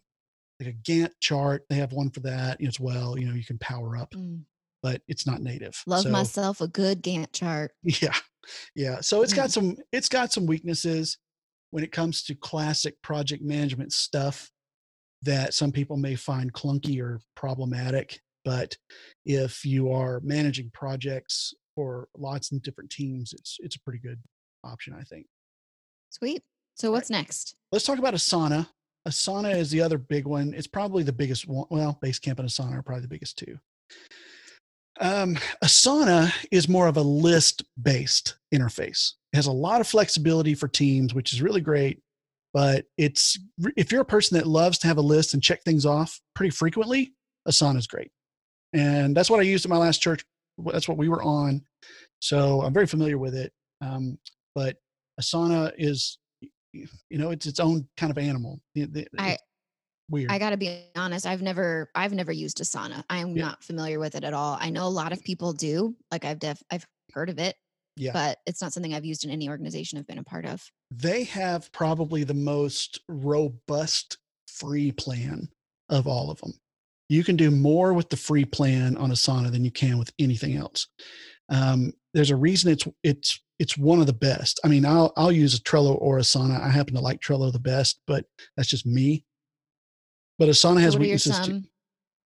like 0.59 0.69
a 0.69 0.91
Gantt 0.91 1.11
chart. 1.21 1.63
They 1.69 1.77
have 1.77 1.93
one 1.93 2.09
for 2.09 2.19
that 2.21 2.61
as 2.61 2.79
well. 2.79 3.17
You 3.17 3.27
know, 3.29 3.33
you 3.33 3.45
can 3.45 3.57
power 3.59 3.95
up, 3.95 4.11
Mm. 4.11 4.43
but 4.83 5.01
it's 5.07 5.25
not 5.25 5.41
native. 5.41 5.81
Love 5.87 6.03
So- 6.03 6.09
myself 6.09 6.59
a 6.59 6.67
good 6.67 7.01
Gantt 7.01 7.31
chart. 7.31 7.71
yeah. 7.83 8.13
Yeah. 8.75 9.01
So 9.01 9.21
it's 9.21 9.33
got 9.33 9.49
Mm. 9.49 9.53
some 9.53 9.75
it's 9.91 10.09
got 10.09 10.31
some 10.31 10.45
weaknesses 10.45 11.17
when 11.71 11.83
it 11.83 11.91
comes 11.91 12.23
to 12.23 12.35
classic 12.35 13.01
project 13.01 13.43
management 13.43 13.93
stuff 13.93 14.51
that 15.21 15.53
some 15.53 15.71
people 15.71 15.97
may 15.97 16.15
find 16.15 16.53
clunky 16.53 17.01
or 17.01 17.19
problematic. 17.35 18.21
But 18.45 18.77
if 19.25 19.65
you 19.65 19.91
are 19.91 20.21
managing 20.21 20.71
projects 20.73 21.53
for 21.75 22.07
lots 22.17 22.51
of 22.51 22.61
different 22.61 22.89
teams, 22.89 23.33
it's 23.33 23.57
it's 23.59 23.75
a 23.75 23.81
pretty 23.81 23.99
good 23.99 24.19
option, 24.63 24.93
I 24.93 25.03
think. 25.03 25.27
Sweet. 26.09 26.41
So 26.75 26.91
what's 26.91 27.09
next? 27.09 27.55
Let's 27.71 27.85
talk 27.85 27.99
about 27.99 28.13
Asana. 28.13 28.67
Asana 29.07 29.55
is 29.55 29.69
the 29.69 29.81
other 29.81 29.97
big 29.97 30.25
one. 30.25 30.53
It's 30.53 30.67
probably 30.67 31.03
the 31.03 31.13
biggest 31.13 31.47
one. 31.47 31.65
Well, 31.69 31.99
Basecamp 32.03 32.39
and 32.39 32.49
Asana 32.49 32.77
are 32.77 32.81
probably 32.81 33.01
the 33.03 33.07
biggest 33.09 33.37
two. 33.37 33.59
Um, 34.99 35.37
Asana 35.63 36.31
is 36.51 36.67
more 36.67 36.87
of 36.87 36.97
a 36.97 37.01
list 37.01 37.63
based 37.81 38.37
interface. 38.53 39.13
It 39.33 39.37
has 39.37 39.47
a 39.47 39.51
lot 39.51 39.81
of 39.81 39.87
flexibility 39.87 40.55
for 40.55 40.67
teams, 40.67 41.13
which 41.13 41.33
is 41.33 41.41
really 41.41 41.61
great. 41.61 42.01
But 42.53 42.85
it's 42.97 43.37
if 43.77 43.91
you're 43.91 44.01
a 44.01 44.05
person 44.05 44.37
that 44.37 44.47
loves 44.47 44.79
to 44.79 44.87
have 44.87 44.97
a 44.97 45.01
list 45.01 45.33
and 45.33 45.43
check 45.43 45.63
things 45.63 45.85
off 45.85 46.19
pretty 46.35 46.49
frequently, 46.49 47.13
Asana 47.47 47.77
is 47.77 47.87
great. 47.87 48.11
And 48.73 49.15
that's 49.15 49.29
what 49.29 49.39
I 49.39 49.43
used 49.43 49.65
at 49.65 49.69
my 49.69 49.77
last 49.77 50.01
church. 50.01 50.23
That's 50.57 50.87
what 50.87 50.97
we 50.97 51.09
were 51.09 51.21
on. 51.23 51.61
So 52.19 52.61
I'm 52.61 52.73
very 52.73 52.87
familiar 52.87 53.17
with 53.17 53.35
it. 53.35 53.53
Um, 53.81 54.17
but 54.55 54.77
Asana 55.21 55.71
is, 55.77 56.17
you 56.73 56.87
know, 57.11 57.29
it's 57.31 57.45
its 57.45 57.59
own 57.59 57.87
kind 57.97 58.11
of 58.11 58.17
animal. 58.17 58.59
I- 59.19 59.37
weird. 60.09 60.31
I 60.31 60.39
got 60.39 60.49
to 60.51 60.57
be 60.57 60.83
honest. 60.95 61.25
I've 61.25 61.41
never, 61.41 61.89
I've 61.95 62.13
never 62.13 62.31
used 62.31 62.57
Asana. 62.59 63.03
I 63.09 63.17
am 63.19 63.35
Yeah. 63.35 63.45
not 63.45 63.63
familiar 63.63 63.99
with 63.99 64.15
it 64.15 64.23
at 64.23 64.33
all. 64.33 64.57
I 64.59 64.69
know 64.69 64.85
a 64.85 64.89
lot 64.89 65.11
of 65.13 65.23
people 65.23 65.53
do. 65.53 65.95
Like 66.11 66.25
I've 66.25 66.39
def, 66.39 66.61
I've 66.71 66.85
heard 67.13 67.29
of 67.29 67.39
it, 67.39 67.55
yeah. 67.95 68.11
but 68.13 68.39
it's 68.45 68.61
not 68.61 68.73
something 68.73 68.93
I've 68.93 69.05
used 69.05 69.23
in 69.25 69.31
any 69.31 69.49
organization 69.49 69.97
I've 69.97 70.07
been 70.07 70.17
a 70.19 70.23
part 70.23 70.45
of. 70.45 70.61
they 70.91 71.23
have 71.25 71.71
probably 71.71 72.23
the 72.23 72.33
most 72.33 72.99
robust 73.07 74.17
free 74.47 74.91
plan 74.91 75.47
of 75.89 76.07
all 76.07 76.29
of 76.31 76.39
them. 76.41 76.53
You 77.09 77.23
can 77.23 77.35
do 77.35 77.49
more 77.49 77.93
with 77.93 78.09
the 78.09 78.17
free 78.17 78.45
plan 78.45 78.95
on 78.97 79.09
Asana 79.11 79.51
than 79.51 79.63
you 79.65 79.71
can 79.71 79.97
with 79.97 80.11
anything 80.19 80.55
else. 80.55 80.87
Um, 81.49 81.93
there's 82.13 82.29
a 82.31 82.35
reason 82.35 82.71
it's 82.71 82.87
it's 83.03 83.39
it's 83.57 83.77
one 83.77 83.99
of 83.99 84.05
the 84.07 84.13
best. 84.13 84.59
I 84.63 84.67
mean, 84.67 84.85
I'll 84.85 85.11
I'll 85.17 85.31
use 85.31 85.55
a 85.55 85.61
Trello 85.61 85.95
or 85.99 86.19
Asana. 86.19 86.61
I 86.61 86.69
happen 86.69 86.93
to 86.95 87.01
like 87.01 87.19
Trello 87.19 87.51
the 87.51 87.59
best, 87.59 87.99
but 88.05 88.25
that's 88.55 88.69
just 88.69 88.85
me. 88.85 89.23
But 90.39 90.49
Asana 90.49 90.79
has 90.81 90.93
what 90.95 91.01
weaknesses 91.01 91.37
too. 91.39 91.43
some? 91.43 91.65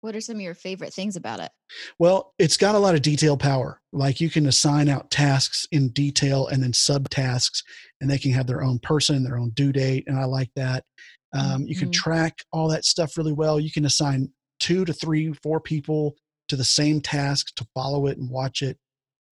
What 0.02 0.16
are 0.16 0.20
some 0.20 0.36
of 0.36 0.42
your 0.42 0.54
favorite 0.54 0.92
things 0.94 1.16
about 1.16 1.40
it? 1.40 1.50
Well, 1.98 2.32
it's 2.38 2.56
got 2.56 2.74
a 2.74 2.78
lot 2.78 2.94
of 2.94 3.02
detail 3.02 3.36
power. 3.36 3.80
Like 3.92 4.20
you 4.20 4.30
can 4.30 4.46
assign 4.46 4.88
out 4.88 5.10
tasks 5.10 5.66
in 5.72 5.90
detail 5.90 6.46
and 6.48 6.62
then 6.62 6.72
subtasks, 6.72 7.62
and 8.00 8.10
they 8.10 8.18
can 8.18 8.32
have 8.32 8.46
their 8.46 8.62
own 8.62 8.78
person, 8.80 9.22
their 9.22 9.38
own 9.38 9.50
due 9.50 9.72
date. 9.72 10.04
And 10.06 10.18
I 10.18 10.24
like 10.24 10.50
that. 10.56 10.84
Um, 11.32 11.66
You 11.66 11.76
can 11.76 11.88
Mhm. 11.88 11.92
track 11.92 12.38
all 12.52 12.68
that 12.68 12.84
stuff 12.84 13.16
really 13.16 13.32
well. 13.32 13.60
You 13.60 13.70
can 13.70 13.84
assign 13.84 14.32
two 14.58 14.84
to 14.86 14.92
three, 14.92 15.32
four 15.34 15.60
people 15.60 16.16
to 16.48 16.56
the 16.56 16.64
same 16.64 17.00
task 17.00 17.54
to 17.56 17.66
follow 17.74 18.06
it 18.06 18.16
and 18.18 18.28
watch 18.30 18.62
it, 18.62 18.78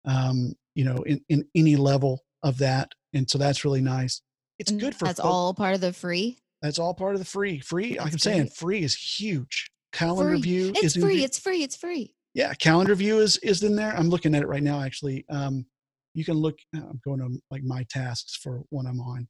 um, 0.05 0.53
you 0.75 0.85
know, 0.85 0.99
in, 1.05 1.25
in 1.29 1.49
any 1.55 1.75
level 1.77 2.23
of 2.43 2.59
that. 2.59 2.93
And 3.12 3.29
so 3.29 3.39
that's 3.39 3.65
really 3.65 3.81
nice. 3.81 4.21
It's 4.59 4.71
And 4.71 4.79
good 4.81 4.95
for 4.95 5.07
that's 5.07 5.21
folk- 5.21 5.31
all 5.33 5.55
part 5.55 5.75
of 5.75 5.81
the 5.81 5.93
free. 5.93 6.39
That's 6.62 6.79
all 6.79 6.95
part 6.95 7.14
of 7.14 7.21
the 7.21 7.25
free. 7.26 7.59
Free, 7.61 7.99
like 7.99 8.12
I'm 8.12 8.19
saying, 8.19 8.49
free 8.49 8.83
is 8.83 8.95
huge. 8.95 9.71
Calendar 9.93 10.33
Free. 10.33 10.40
view 10.43 10.69
It's 10.76 10.97
is 10.97 11.02
free. 11.02 11.17
view- 11.17 11.25
It's 11.25 11.38
free. 11.38 11.62
It's 11.62 11.76
free. 11.76 12.14
yeah 12.35 12.55
calendar 12.55 12.95
view 12.95 13.19
is 13.19 13.38
is 13.38 13.64
in 13.64 13.75
there 13.75 13.93
i'm 13.97 14.09
looking 14.09 14.37
at 14.37 14.43
it 14.43 14.47
right 14.47 14.62
now 14.62 14.81
actually 14.81 15.25
um 15.31 15.67
you 16.14 16.25
can 16.25 16.35
look 16.35 16.57
uh, 16.76 16.81
i'm 16.88 17.00
going 17.05 17.19
to 17.19 17.29
like 17.50 17.64
my 17.64 17.85
tasks 17.90 18.37
for 18.37 18.62
when 18.71 18.87
i'm 18.87 19.00
on 19.00 19.26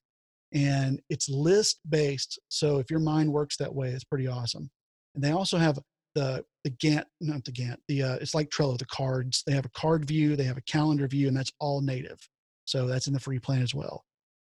and 0.53 1.01
it's 1.09 1.31
list 1.31 1.81
based 1.89 2.39
so 2.49 2.79
if 2.79 2.91
your 2.91 3.01
mind 3.01 3.33
works 3.33 3.57
that 3.57 3.75
way 3.75 3.89
it's 3.89 4.05
pretty 4.05 4.27
awesome 4.27 4.69
and 5.15 5.25
they 5.25 5.31
also 5.31 5.57
have 5.57 5.79
the 6.15 6.45
the 6.65 6.71
Gantt, 6.73 7.05
not 7.23 7.43
the 7.47 7.53
Gantt, 7.53 7.77
the 7.89 8.03
uh, 8.03 8.15
it's 8.17 8.35
like 8.35 8.51
Trello, 8.51 8.77
the 8.77 8.85
cards. 8.85 9.43
They 9.47 9.53
have 9.55 9.65
a 9.65 9.71
card 9.71 10.05
view, 10.07 10.37
they 10.37 10.45
have 10.45 10.59
a 10.59 10.63
calendar 10.63 11.07
view, 11.09 11.29
and 11.29 11.35
that's 11.37 11.53
all 11.59 11.81
native. 11.81 12.19
So 12.67 12.87
that's 12.87 13.07
in 13.07 13.15
the 13.15 13.21
free 13.21 13.39
plan 13.39 13.63
as 13.63 13.75
well. 13.75 14.05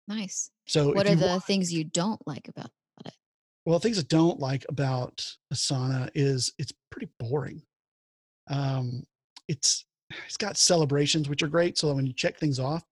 Nice. 0.08 0.52
So 0.68 0.94
What 0.94 1.08
are 1.08 1.16
the 1.16 1.26
wa- 1.26 1.40
things 1.40 1.74
you 1.74 1.84
don't 1.84 2.22
like 2.28 2.48
about 2.48 2.72
it? 3.06 3.14
Well, 3.66 3.80
things 3.80 3.98
I 3.98 4.04
don't 4.04 4.40
like 4.40 4.66
about 4.70 5.26
Asana 5.54 6.10
is 6.14 6.52
it's 6.60 6.72
pretty 6.92 7.10
boring. 7.20 7.64
Um, 8.50 9.04
it's 9.48 9.86
it's 10.28 10.38
got 10.38 10.56
celebrations 10.58 11.28
which 11.28 11.42
are 11.42 11.48
great, 11.48 11.78
so 11.78 11.88
that 11.88 11.96
when 11.96 12.06
you 12.06 12.14
check 12.14 12.38
things 12.38 12.60
off, 12.60 12.84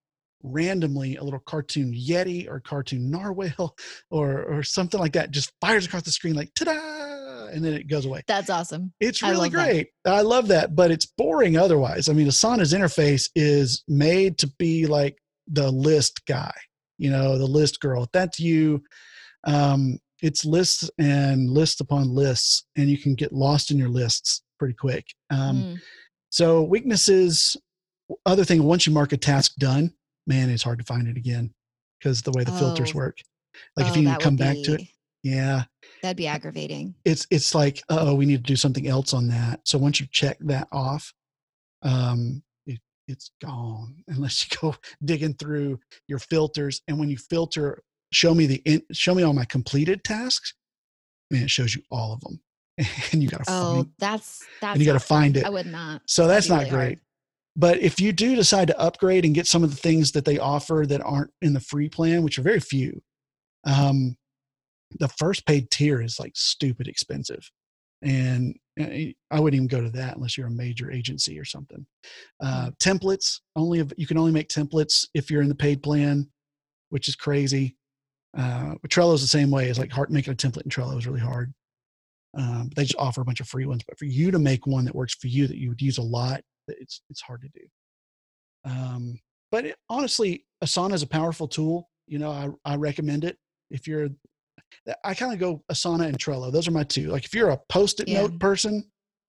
randomly 0.42 1.16
a 1.18 1.24
little 1.24 1.40
cartoon 1.40 1.94
yeti 1.94 2.50
or 2.50 2.60
cartoon 2.60 3.10
narwhal 3.12 3.76
or 4.10 4.44
or 4.44 4.64
something 4.64 5.00
like 5.00 5.14
that 5.14 5.30
just 5.32 5.52
fires 5.62 5.86
across 5.86 6.02
the 6.04 6.12
screen 6.12 6.34
like 6.34 6.52
ta-da, 6.56 7.48
and 7.54 7.64
then 7.64 7.74
it 7.74 7.88
goes 7.88 8.06
away. 8.06 8.24
That's 8.28 8.50
awesome. 8.50 8.94
It's 9.00 9.22
I 9.22 9.30
really 9.30 9.50
that. 9.50 9.56
great. 9.66 9.88
I 10.06 10.22
love 10.22 10.48
that, 10.48 10.76
but 10.76 10.90
it's 10.90 11.06
boring 11.06 11.56
otherwise. 11.56 12.10
I 12.10 12.14
mean, 12.14 12.28
Asana's 12.28 12.74
interface 12.74 13.30
is 13.36 13.84
made 13.88 14.40
to 14.40 14.48
be 14.58 14.88
like 14.88 15.18
the 15.48 15.70
list 15.72 16.26
guy, 16.26 16.54
you 16.98 17.10
know, 17.10 17.38
the 17.38 17.46
list 17.46 17.80
girl. 17.80 18.08
That's 18.14 18.40
you, 18.40 18.84
um, 19.46 20.00
it's 20.22 20.46
lists 20.46 20.90
and 21.00 21.50
lists 21.50 21.82
upon 21.82 22.14
lists, 22.16 22.66
and 22.78 22.90
you 22.90 22.98
can 22.98 23.14
get 23.16 23.34
lost 23.34 23.72
in 23.72 23.78
your 23.78 23.90
lists 23.90 24.42
pretty 24.60 24.74
quick. 24.76 25.06
Um, 25.30 25.64
Mm. 25.64 25.80
So 26.30 26.64
weaknesses, 26.64 27.56
other 28.26 28.44
thing, 28.44 28.64
once 28.64 28.88
you 28.88 28.94
mark 28.94 29.12
a 29.12 29.18
task 29.18 29.54
done, 29.58 29.94
man, 30.26 30.50
it's 30.50 30.64
hard 30.64 30.80
to 30.80 30.86
find 30.86 31.08
it 31.08 31.16
again 31.18 31.54
because 32.00 32.22
the 32.24 32.32
way 32.32 32.44
the 32.44 32.52
filters 32.54 32.92
Oh. 32.94 32.98
work. 32.98 33.18
Like 33.78 33.86
if 33.88 33.96
Oh, 33.96 34.00
you 34.00 34.08
need 34.08 34.14
to 34.18 34.24
come 34.24 34.36
back 34.36 34.56
to 34.64 34.74
it, 34.76 34.82
yeah, 35.22 35.66
That'd 36.02 36.18
be 36.18 36.28
aggravating. 36.28 36.96
it's 37.06 37.28
it's 37.30 37.54
like 37.54 37.82
oh 37.90 38.14
we 38.16 38.26
need 38.26 38.38
to 38.38 38.44
do 38.52 38.56
something 38.56 38.88
else 38.88 39.14
on 39.14 39.28
that 39.28 39.62
so 39.64 39.78
once 39.78 40.00
you 40.02 40.08
check 40.12 40.38
that 40.42 40.68
off 40.72 41.14
um 41.84 42.42
it's 43.08 43.32
gone 43.42 43.96
unless 44.08 44.44
you 44.50 44.58
go 44.62 44.76
digging 45.04 45.34
through 45.36 45.80
your 46.08 46.20
filters 46.20 46.82
and 46.88 46.98
when 47.00 47.10
you 47.10 47.18
filter 47.18 47.82
show 48.12 48.34
me 48.34 48.46
the 48.46 48.62
in, 48.66 48.82
show 48.92 49.14
me 49.16 49.24
all 49.24 49.34
my 49.34 49.46
completed 49.46 50.04
tasks 50.04 50.54
man 51.32 51.44
it 51.44 51.50
shows 51.50 51.76
you 51.76 51.82
all 51.92 52.14
of 52.14 52.20
them 52.22 52.40
and 53.12 53.22
you 53.24 53.30
gotta 53.30 53.44
Oh, 53.48 53.74
find 53.76 53.90
that's 54.00 54.46
that's. 54.62 54.74
and 54.76 54.82
you 54.82 54.86
gotta 54.86 55.00
find 55.00 55.38
it 55.38 55.46
I 55.46 55.50
would 55.50 55.68
not. 55.68 56.02
so 56.08 56.28
that's 56.28 56.50
not 56.50 56.60
really 56.60 56.70
hard. 56.70 56.80
great 56.88 57.00
but 57.56 57.80
if 57.80 58.00
you 58.00 58.12
do 58.12 58.36
decide 58.36 58.68
to 58.70 58.80
upgrade 58.80 59.26
and 59.26 59.36
get 59.36 59.46
some 59.48 59.64
of 59.64 59.70
the 59.70 59.76
things 59.78 60.12
that 60.14 60.26
they 60.26 60.40
offer 60.40 60.86
that 60.88 61.02
aren't 61.02 61.32
in 61.42 61.54
the 61.54 61.60
free 61.60 61.90
plan 61.90 62.24
which 62.24 62.38
are 62.40 62.44
very 62.44 62.60
few 62.60 63.02
um 63.66 64.16
the 65.00 65.08
first 65.08 65.46
paid 65.46 65.70
tier 65.72 66.02
is 66.02 66.20
like 66.20 66.34
stupid 66.36 66.88
expensive 66.88 67.50
and 68.02 68.56
i 68.80 69.40
wouldn't 69.40 69.56
even 69.56 69.68
go 69.68 69.82
to 69.82 69.90
that 69.90 70.16
unless 70.16 70.38
you're 70.38 70.48
a 70.48 70.52
major 70.52 70.92
agency 70.92 71.40
or 71.40 71.46
something 71.46 71.86
uh, 72.44 72.72
templates 72.82 73.40
only 73.56 73.80
av- 73.82 73.94
you 73.98 74.08
can 74.08 74.18
only 74.18 74.32
make 74.32 74.50
templates 74.50 75.08
if 75.14 75.30
you're 75.30 75.44
in 75.44 75.50
the 75.50 75.56
paid 75.56 75.84
plan 75.84 76.28
which 76.90 77.08
is 77.08 77.16
crazy 77.16 77.76
uh, 78.38 78.76
Trello 78.88 79.14
is 79.14 79.22
the 79.22 79.28
same 79.28 79.52
way. 79.52 79.70
It's 79.70 79.80
like 79.80 79.92
hard 79.92 80.12
making 80.12 80.34
a 80.34 80.36
template 80.36 80.64
in 80.64 80.70
Trello 80.70 80.98
is 80.98 81.06
really 81.06 81.20
hard. 81.20 81.54
Um, 82.36 82.70
they 82.76 82.84
just 82.84 82.98
offer 82.98 83.22
a 83.22 83.26
bunch 83.26 83.40
of 83.40 83.48
free 83.48 83.66
ones. 83.66 83.84
But 83.88 84.00
for 84.00 84.06
you 84.06 84.32
to 84.32 84.40
make 84.40 84.66
one 84.66 84.86
that 84.86 84.96
works 84.96 85.14
for 85.14 85.28
you 85.28 85.48
that 85.48 85.58
you 85.58 85.70
would 85.70 85.82
use 85.82 86.00
a 86.00 86.04
lot, 86.04 86.42
it's 86.68 87.02
it's 87.10 87.22
hard 87.22 87.44
to 87.44 87.50
do. 87.50 87.66
Um, 88.66 89.20
but 89.52 89.66
it, 89.66 89.76
honestly, 89.90 90.46
Asana 90.64 90.94
is 90.94 91.04
a 91.04 91.08
powerful 91.08 91.48
tool. 91.48 91.90
You 92.08 92.18
know, 92.18 92.32
I 92.32 92.50
I 92.66 92.76
recommend 92.76 93.24
it 93.24 93.38
if 93.70 93.88
you're. 93.88 94.10
I 95.04 95.14
kind 95.14 95.34
of 95.34 95.40
go 95.40 95.64
Asana 95.72 96.06
and 96.08 96.18
Trello. 96.18 96.52
Those 96.52 96.68
are 96.68 96.72
my 96.72 96.84
two. 96.84 97.08
Like 97.10 97.26
if 97.26 97.34
you're 97.34 97.50
a 97.50 97.58
post-it 97.70 98.08
Yeah. 98.08 98.22
note 98.22 98.40
person, 98.40 98.90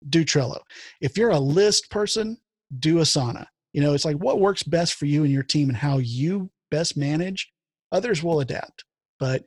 do 0.09 0.23
Trello. 0.25 0.59
If 1.01 1.17
you're 1.17 1.29
a 1.31 1.39
list 1.39 1.89
person, 1.89 2.37
do 2.79 2.95
Asana. 2.95 3.45
You 3.73 3.81
know, 3.81 3.93
it's 3.93 4.05
like 4.05 4.17
what 4.17 4.39
works 4.39 4.63
best 4.63 4.95
for 4.95 5.05
you 5.05 5.23
and 5.23 5.31
your 5.31 5.43
team 5.43 5.69
and 5.69 5.77
how 5.77 5.97
you 5.99 6.49
best 6.69 6.97
manage. 6.97 7.51
Others 7.91 8.23
will 8.23 8.39
adapt, 8.39 8.85
but 9.19 9.43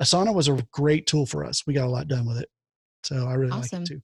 Asana 0.00 0.34
was 0.34 0.48
a 0.48 0.62
great 0.72 1.06
tool 1.06 1.26
for 1.26 1.44
us. 1.44 1.66
We 1.66 1.74
got 1.74 1.86
a 1.86 1.90
lot 1.90 2.08
done 2.08 2.26
with 2.26 2.38
it. 2.38 2.48
So 3.04 3.26
I 3.26 3.34
really 3.34 3.52
Awesome. 3.52 3.80
like 3.80 3.90
it 3.90 3.94
too. 3.94 4.02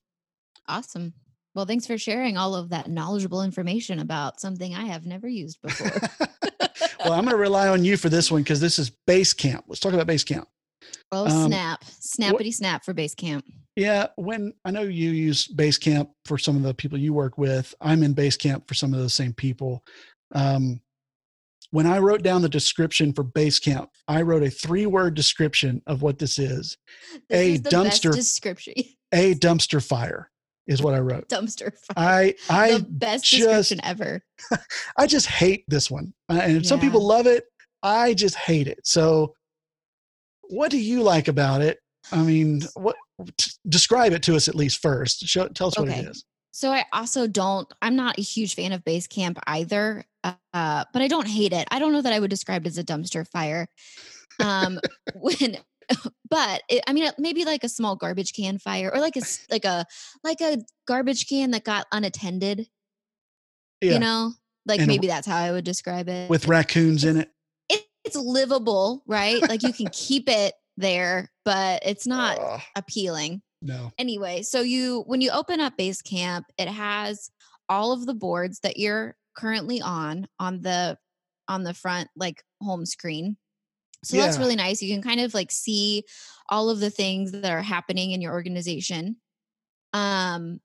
Awesome. 0.66 1.14
Well, 1.54 1.66
thanks 1.66 1.86
for 1.86 1.96
sharing 1.98 2.36
all 2.36 2.54
of 2.56 2.70
that 2.70 2.88
knowledgeable 2.90 3.42
information 3.42 4.00
about 4.00 4.40
something 4.40 4.74
I 4.74 4.86
have 4.86 5.06
never 5.06 5.28
used 5.28 5.60
before. 5.62 5.90
well, 7.04 7.12
I'm 7.12 7.24
going 7.24 7.28
to 7.28 7.36
rely 7.36 7.68
on 7.68 7.84
you 7.84 7.96
for 7.96 8.08
this 8.08 8.30
one 8.30 8.42
because 8.42 8.60
this 8.60 8.78
is 8.78 8.90
Basecamp. 9.06 9.62
Let's 9.68 9.80
talk 9.80 9.92
about 9.92 10.08
Basecamp. 10.08 10.46
Oh, 11.12 11.26
Um, 11.26 11.46
snap. 11.48 11.84
Snappity 11.84 12.52
snap 12.52 12.84
for 12.84 12.94
Basecamp. 12.94 13.42
Yeah, 13.76 14.06
when 14.16 14.52
I 14.64 14.70
know 14.70 14.82
you 14.82 15.10
use 15.10 15.48
Basecamp 15.48 16.08
for 16.26 16.38
some 16.38 16.56
of 16.56 16.62
the 16.62 16.74
people 16.74 16.96
you 16.98 17.12
work 17.12 17.38
with, 17.38 17.74
I'm 17.80 18.02
in 18.04 18.14
Basecamp 18.14 18.68
for 18.68 18.74
some 18.74 18.94
of 18.94 19.00
those 19.00 19.14
same 19.14 19.32
people. 19.32 19.82
Um, 20.34 20.80
when 21.70 21.86
I 21.86 21.98
wrote 21.98 22.22
down 22.22 22.42
the 22.42 22.48
description 22.48 23.12
for 23.12 23.24
Basecamp, 23.24 23.88
I 24.06 24.22
wrote 24.22 24.44
a 24.44 24.50
three 24.50 24.86
word 24.86 25.14
description 25.14 25.82
of 25.88 26.02
what 26.02 26.18
this 26.20 26.38
is 26.38 26.76
This 27.28 27.38
a 27.40 27.52
is 27.54 27.60
dumpster- 27.62 28.14
description. 28.14 28.74
a 29.12 29.34
dumpster 29.34 29.84
fire, 29.84 30.30
is 30.68 30.80
what 30.80 30.94
I 30.94 31.00
wrote. 31.00 31.28
dumpster 31.28 31.72
fire. 31.94 31.96
I, 31.96 32.34
I, 32.48 32.78
the 32.78 32.84
best 32.88 33.24
just- 33.24 33.42
description 33.42 33.80
ever. 33.84 34.22
I 34.96 35.08
just 35.08 35.26
hate 35.26 35.64
this 35.66 35.90
one. 35.90 36.14
Uh, 36.28 36.40
and 36.42 36.64
some 36.66 36.78
people 36.78 37.04
love 37.04 37.26
it. 37.26 37.44
I 37.82 38.14
just 38.14 38.36
hate 38.36 38.68
it. 38.68 38.78
So, 38.84 39.34
what 40.48 40.70
do 40.70 40.78
you 40.78 41.02
like 41.02 41.28
about 41.28 41.62
it? 41.62 41.78
I 42.12 42.22
mean, 42.22 42.62
what 42.74 42.96
t- 43.36 43.52
describe 43.68 44.12
it 44.12 44.22
to 44.24 44.36
us 44.36 44.48
at 44.48 44.54
least 44.54 44.80
first. 44.82 45.26
Show, 45.26 45.48
tell 45.48 45.68
us 45.68 45.78
what 45.78 45.88
it 45.88 46.06
is. 46.06 46.24
So 46.50 46.70
I 46.70 46.84
also 46.92 47.26
don't. 47.26 47.72
I'm 47.82 47.96
not 47.96 48.18
a 48.18 48.22
huge 48.22 48.54
fan 48.54 48.72
of 48.72 48.84
Basecamp 48.84 49.38
either, 49.46 50.04
uh, 50.22 50.84
but 50.92 51.02
I 51.02 51.08
don't 51.08 51.26
hate 51.26 51.52
it. 51.52 51.66
I 51.70 51.78
don't 51.78 51.92
know 51.92 52.02
that 52.02 52.12
I 52.12 52.20
would 52.20 52.30
describe 52.30 52.64
it 52.64 52.68
as 52.68 52.78
a 52.78 52.84
dumpster 52.84 53.26
fire. 53.26 53.66
Um, 54.40 54.78
when, 55.14 55.58
but 56.30 56.62
it, 56.68 56.84
I 56.86 56.92
mean, 56.92 57.10
maybe 57.18 57.44
like 57.44 57.64
a 57.64 57.68
small 57.68 57.96
garbage 57.96 58.32
can 58.34 58.58
fire, 58.58 58.90
or 58.94 59.00
like 59.00 59.16
a 59.16 59.22
like 59.50 59.64
a 59.64 59.84
like 60.22 60.40
a 60.40 60.58
garbage 60.86 61.28
can 61.28 61.50
that 61.52 61.64
got 61.64 61.86
unattended. 61.90 62.68
Yeah, 63.80 63.94
You 63.94 63.98
know, 63.98 64.32
like 64.66 64.78
And 64.78 64.86
maybe 64.86 65.08
that's 65.08 65.26
how 65.26 65.36
I 65.36 65.50
would 65.50 65.64
describe 65.64 66.08
it. 66.08 66.30
with 66.30 66.46
raccoons 66.46 67.04
in 67.04 67.16
it. 67.16 67.30
It, 68.04 68.08
it's 68.08 68.16
livable, 68.16 69.02
right? 69.06 69.46
Like 69.48 69.62
you 69.62 69.72
can 69.72 69.88
keep 69.92 70.28
it 70.28 70.54
there, 70.76 71.30
but 71.44 71.82
it's 71.84 72.06
not 72.06 72.38
Ugh, 72.40 72.60
appealing. 72.76 73.42
no. 73.62 73.92
anyway, 73.98 74.42
so 74.42 74.60
you 74.60 75.02
when 75.06 75.20
you 75.20 75.30
open 75.30 75.60
up 75.60 75.76
Basecamp, 75.78 76.42
it 76.58 76.68
has 76.68 77.30
all 77.68 77.92
of 77.92 78.06
the 78.06 78.14
boards 78.14 78.60
that 78.60 78.76
you're 78.76 79.16
currently 79.36 79.80
on 79.80 80.26
on 80.38 80.60
the 80.60 80.96
on 81.48 81.62
the 81.62 81.74
front 81.74 82.08
like 82.16 82.42
home 82.60 82.86
screen. 82.86 83.36
So 84.04 84.18
that's 84.18 84.38
really 84.38 84.56
nice. 84.56 84.82
You 84.82 84.92
can 84.94 85.02
kind 85.02 85.20
of 85.20 85.32
like 85.32 85.50
see 85.50 86.04
all 86.50 86.68
of 86.68 86.78
the 86.78 86.90
things 86.90 87.32
that 87.32 87.50
are 87.50 87.62
happening 87.62 88.10
in 88.10 88.20
your 88.20 88.32
organization. 88.34 89.16
Um 89.94 90.60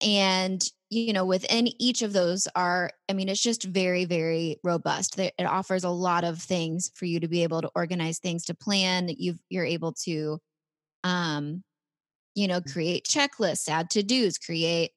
and 0.00 0.62
you 0.90 1.12
know 1.12 1.24
within 1.24 1.68
each 1.80 2.02
of 2.02 2.12
those 2.12 2.48
are 2.54 2.90
i 3.10 3.12
mean 3.12 3.28
it's 3.28 3.42
just 3.42 3.64
very 3.64 4.04
very 4.04 4.58
robust. 4.64 5.18
It 5.18 5.34
offers 5.40 5.84
a 5.84 5.90
lot 5.90 6.24
of 6.24 6.40
things 6.40 6.90
for 6.94 7.04
you 7.04 7.20
to 7.20 7.28
be 7.28 7.42
able 7.42 7.60
to 7.62 7.70
organize 7.74 8.18
things 8.18 8.44
to 8.46 8.54
plan. 8.54 9.08
You've 9.18 9.40
you're 9.50 9.64
able 9.64 9.92
to 10.04 10.38
um 11.04 11.62
you 12.34 12.48
know 12.48 12.60
create 12.60 13.06
checklists 13.06 13.68
add 13.68 13.90
to 13.90 14.02
do's 14.02 14.38
create 14.38 14.92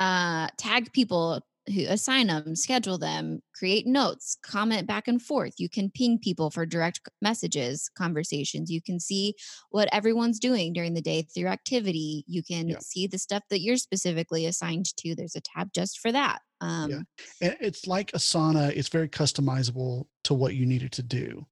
uh 0.00 0.48
tag 0.58 0.92
people 0.92 1.42
who 1.72 1.84
assign 1.86 2.26
them 2.26 2.54
schedule 2.54 2.98
them 2.98 3.40
create 3.54 3.86
notes 3.86 4.36
comment 4.42 4.86
back 4.86 5.08
and 5.08 5.22
forth 5.22 5.54
you 5.58 5.68
can 5.68 5.90
ping 5.90 6.18
people 6.18 6.50
for 6.50 6.66
direct 6.66 7.00
messages 7.22 7.88
conversations 7.96 8.70
you 8.70 8.82
can 8.82 9.00
see 9.00 9.34
what 9.70 9.88
everyone's 9.92 10.38
doing 10.38 10.72
during 10.72 10.94
the 10.94 11.00
day 11.02 11.22
through 11.22 11.46
activity 11.46 12.24
you 12.26 12.42
can 12.42 12.68
Yeah. 12.68 12.78
see 12.80 13.06
the 13.06 13.18
stuff 13.18 13.42
that 13.50 13.60
you're 13.60 13.76
specifically 13.76 14.46
assigned 14.46 14.86
to 14.98 15.14
there's 15.14 15.36
a 15.36 15.40
tab 15.40 15.72
just 15.74 16.00
for 16.00 16.12
that 16.12 16.40
um 16.60 17.04
And 17.40 17.56
it's 17.60 17.86
like 17.86 18.12
Asana. 18.12 18.70
It's 18.76 18.88
very 18.88 19.08
customizable 19.08 20.06
to 20.24 20.34
what 20.34 20.54
you 20.54 20.66
need 20.66 20.82
it 20.82 20.92
to 20.92 21.02
do. 21.02 21.46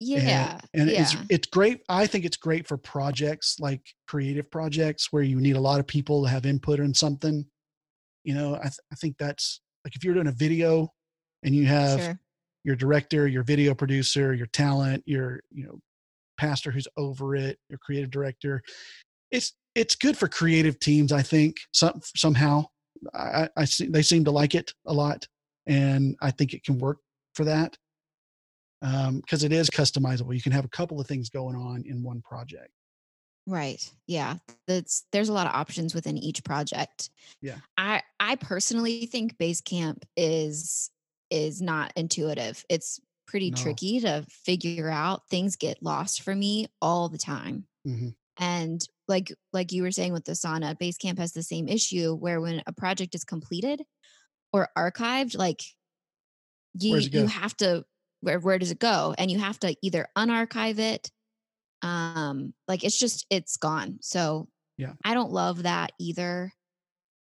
And- 0.00 0.22
yeah 0.22 0.60
and, 0.74 0.88
yeah 0.90 1.00
it's 1.02 1.16
it's 1.28 1.46
great. 1.48 1.82
I 1.88 2.06
think 2.06 2.24
it's 2.24 2.36
great 2.36 2.66
for 2.68 2.76
projects 2.76 3.56
like 3.58 3.82
creative 4.06 4.48
projects 4.50 5.12
where 5.12 5.24
you 5.24 5.40
need 5.40 5.56
a 5.56 5.60
lot 5.60 5.80
of 5.80 5.86
people 5.86 6.22
to 6.22 6.28
have 6.30 6.46
input 6.46 6.78
on 6.80 6.94
something. 6.94 7.44
You 8.28 8.34
know, 8.34 8.56
I 8.56 8.64
th- 8.64 8.84
I 8.92 8.94
think 8.96 9.16
that's 9.16 9.62
like 9.86 9.96
if 9.96 10.04
you're 10.04 10.12
doing 10.12 10.26
a 10.26 10.32
video 10.32 10.92
and 11.44 11.54
you 11.54 11.64
have 11.64 12.02
sure 12.02 12.20
your 12.62 12.76
director, 12.76 13.26
your 13.26 13.42
video 13.42 13.74
producer, 13.74 14.34
your 14.34 14.48
talent, 14.48 15.02
your 15.06 15.40
you 15.50 15.64
know 15.64 15.80
pastor 16.36 16.70
who's 16.70 16.86
over 16.98 17.34
it, 17.34 17.58
your 17.70 17.78
creative 17.78 18.10
director. 18.10 18.62
It's 19.30 19.54
it's 19.74 19.94
good 19.94 20.14
for 20.18 20.28
creative 20.28 20.78
teams. 20.78 21.10
I 21.10 21.22
think 21.22 21.56
some 21.72 22.02
somehow 22.14 22.66
I, 23.14 23.44
I- 23.44 23.48
I 23.56 23.64
see 23.64 23.86
they 23.86 24.02
seem 24.02 24.24
to 24.24 24.30
like 24.30 24.54
it 24.54 24.74
a 24.84 24.92
lot, 24.92 25.26
and 25.66 26.14
I 26.20 26.30
think 26.30 26.52
it 26.52 26.64
can 26.64 26.76
work 26.78 26.98
for 27.34 27.46
that 27.46 27.78
um, 28.82 29.20
because 29.20 29.42
it 29.42 29.52
is 29.52 29.70
customizable. 29.70 30.34
You 30.34 30.42
can 30.42 30.52
have 30.52 30.66
a 30.66 30.68
couple 30.76 31.00
of 31.00 31.06
things 31.06 31.30
going 31.30 31.56
on 31.56 31.82
in 31.86 32.02
one 32.02 32.20
project. 32.20 32.72
Right. 33.48 33.90
Yeah. 34.06 34.36
That's 34.66 35.06
there's 35.10 35.30
a 35.30 35.32
lot 35.32 35.46
of 35.46 35.54
options 35.54 35.94
within 35.94 36.18
each 36.18 36.44
project. 36.44 37.08
Yeah. 37.40 37.60
I 37.78 38.02
I 38.20 38.36
personally 38.36 39.06
think 39.06 39.38
Basecamp 39.38 40.02
is 40.18 40.90
is 41.30 41.62
not 41.62 41.94
intuitive. 41.96 42.62
It's 42.68 43.00
pretty 43.26 43.50
No. 43.50 43.56
tricky 43.56 44.00
to 44.00 44.26
figure 44.28 44.90
out. 44.90 45.26
Things 45.30 45.56
get 45.56 45.82
lost 45.82 46.20
for 46.22 46.34
me 46.34 46.66
all 46.82 47.08
the 47.08 47.16
time. 47.16 47.66
Mhm. 47.86 48.16
And 48.36 48.86
like 49.08 49.32
like 49.54 49.72
you 49.72 49.82
were 49.82 49.92
saying 49.92 50.12
with 50.12 50.24
Asana, 50.24 50.78
Basecamp 50.78 51.16
has 51.18 51.32
the 51.32 51.42
same 51.42 51.68
issue 51.68 52.14
where 52.14 52.42
when 52.42 52.62
a 52.66 52.72
project 52.74 53.14
is 53.14 53.24
completed 53.24 53.82
or 54.52 54.68
archived, 54.76 55.36
like 55.38 55.62
you 56.78 56.98
you 56.98 57.26
have 57.26 57.56
to 57.58 57.84
where 58.20 58.40
where 58.40 58.58
does 58.58 58.70
it 58.70 58.78
go? 58.78 59.14
And 59.16 59.30
you 59.30 59.38
have 59.38 59.58
to 59.60 59.74
either 59.82 60.06
unarchive 60.16 60.78
it. 60.78 61.10
Um, 61.82 62.54
like 62.66 62.84
it's 62.84 62.98
just 62.98 63.26
it's 63.30 63.56
gone. 63.56 63.98
So 64.00 64.48
Yeah. 64.76 64.94
I 65.04 65.14
don't 65.14 65.32
love 65.32 65.62
that 65.64 65.92
either. 65.98 66.52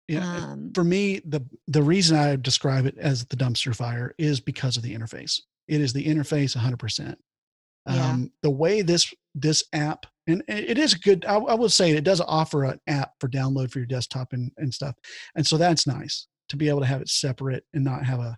Yeah, 0.07 0.51
Um 0.51 0.71
for 0.73 0.83
me, 0.83 1.19
the 1.25 1.41
the 1.67 1.83
reason 1.83 2.17
I 2.17 2.35
describe 2.35 2.85
it 2.85 2.97
as 2.97 3.25
the 3.25 3.35
dumpster 3.37 3.75
fire 3.75 4.13
is 4.17 4.39
because 4.39 4.77
of 4.77 4.83
the 4.83 4.93
interface. 4.95 5.39
It 5.67 5.79
is 5.81 5.93
the 5.93 6.05
interface 6.05 6.55
100. 6.55 6.77
percent 6.77 7.17
Yeah. 7.87 8.09
um, 8.09 8.31
The 8.41 8.49
way 8.49 8.81
this 8.81 9.13
this 9.35 9.63
app 9.73 10.05
and 10.27 10.43
it 10.47 10.71
it 10.71 10.77
is 10.77 10.93
good. 10.95 11.25
I, 11.25 11.35
I 11.35 11.53
will 11.55 11.69
say 11.69 11.91
it 11.91 12.03
does 12.03 12.21
offer 12.21 12.65
an 12.65 12.79
app 12.87 13.13
for 13.19 13.29
download 13.29 13.71
for 13.71 13.79
your 13.79 13.85
desktop 13.87 14.33
and 14.33 14.51
and 14.57 14.73
stuff, 14.73 14.95
and 15.35 15.45
so 15.45 15.57
that's 15.57 15.87
nice 15.87 16.27
to 16.49 16.57
be 16.57 16.67
able 16.69 16.81
to 16.81 16.85
have 16.85 17.01
it 17.01 17.09
separate 17.09 17.63
and 17.73 17.83
not 17.83 18.03
have 18.05 18.19
a 18.19 18.37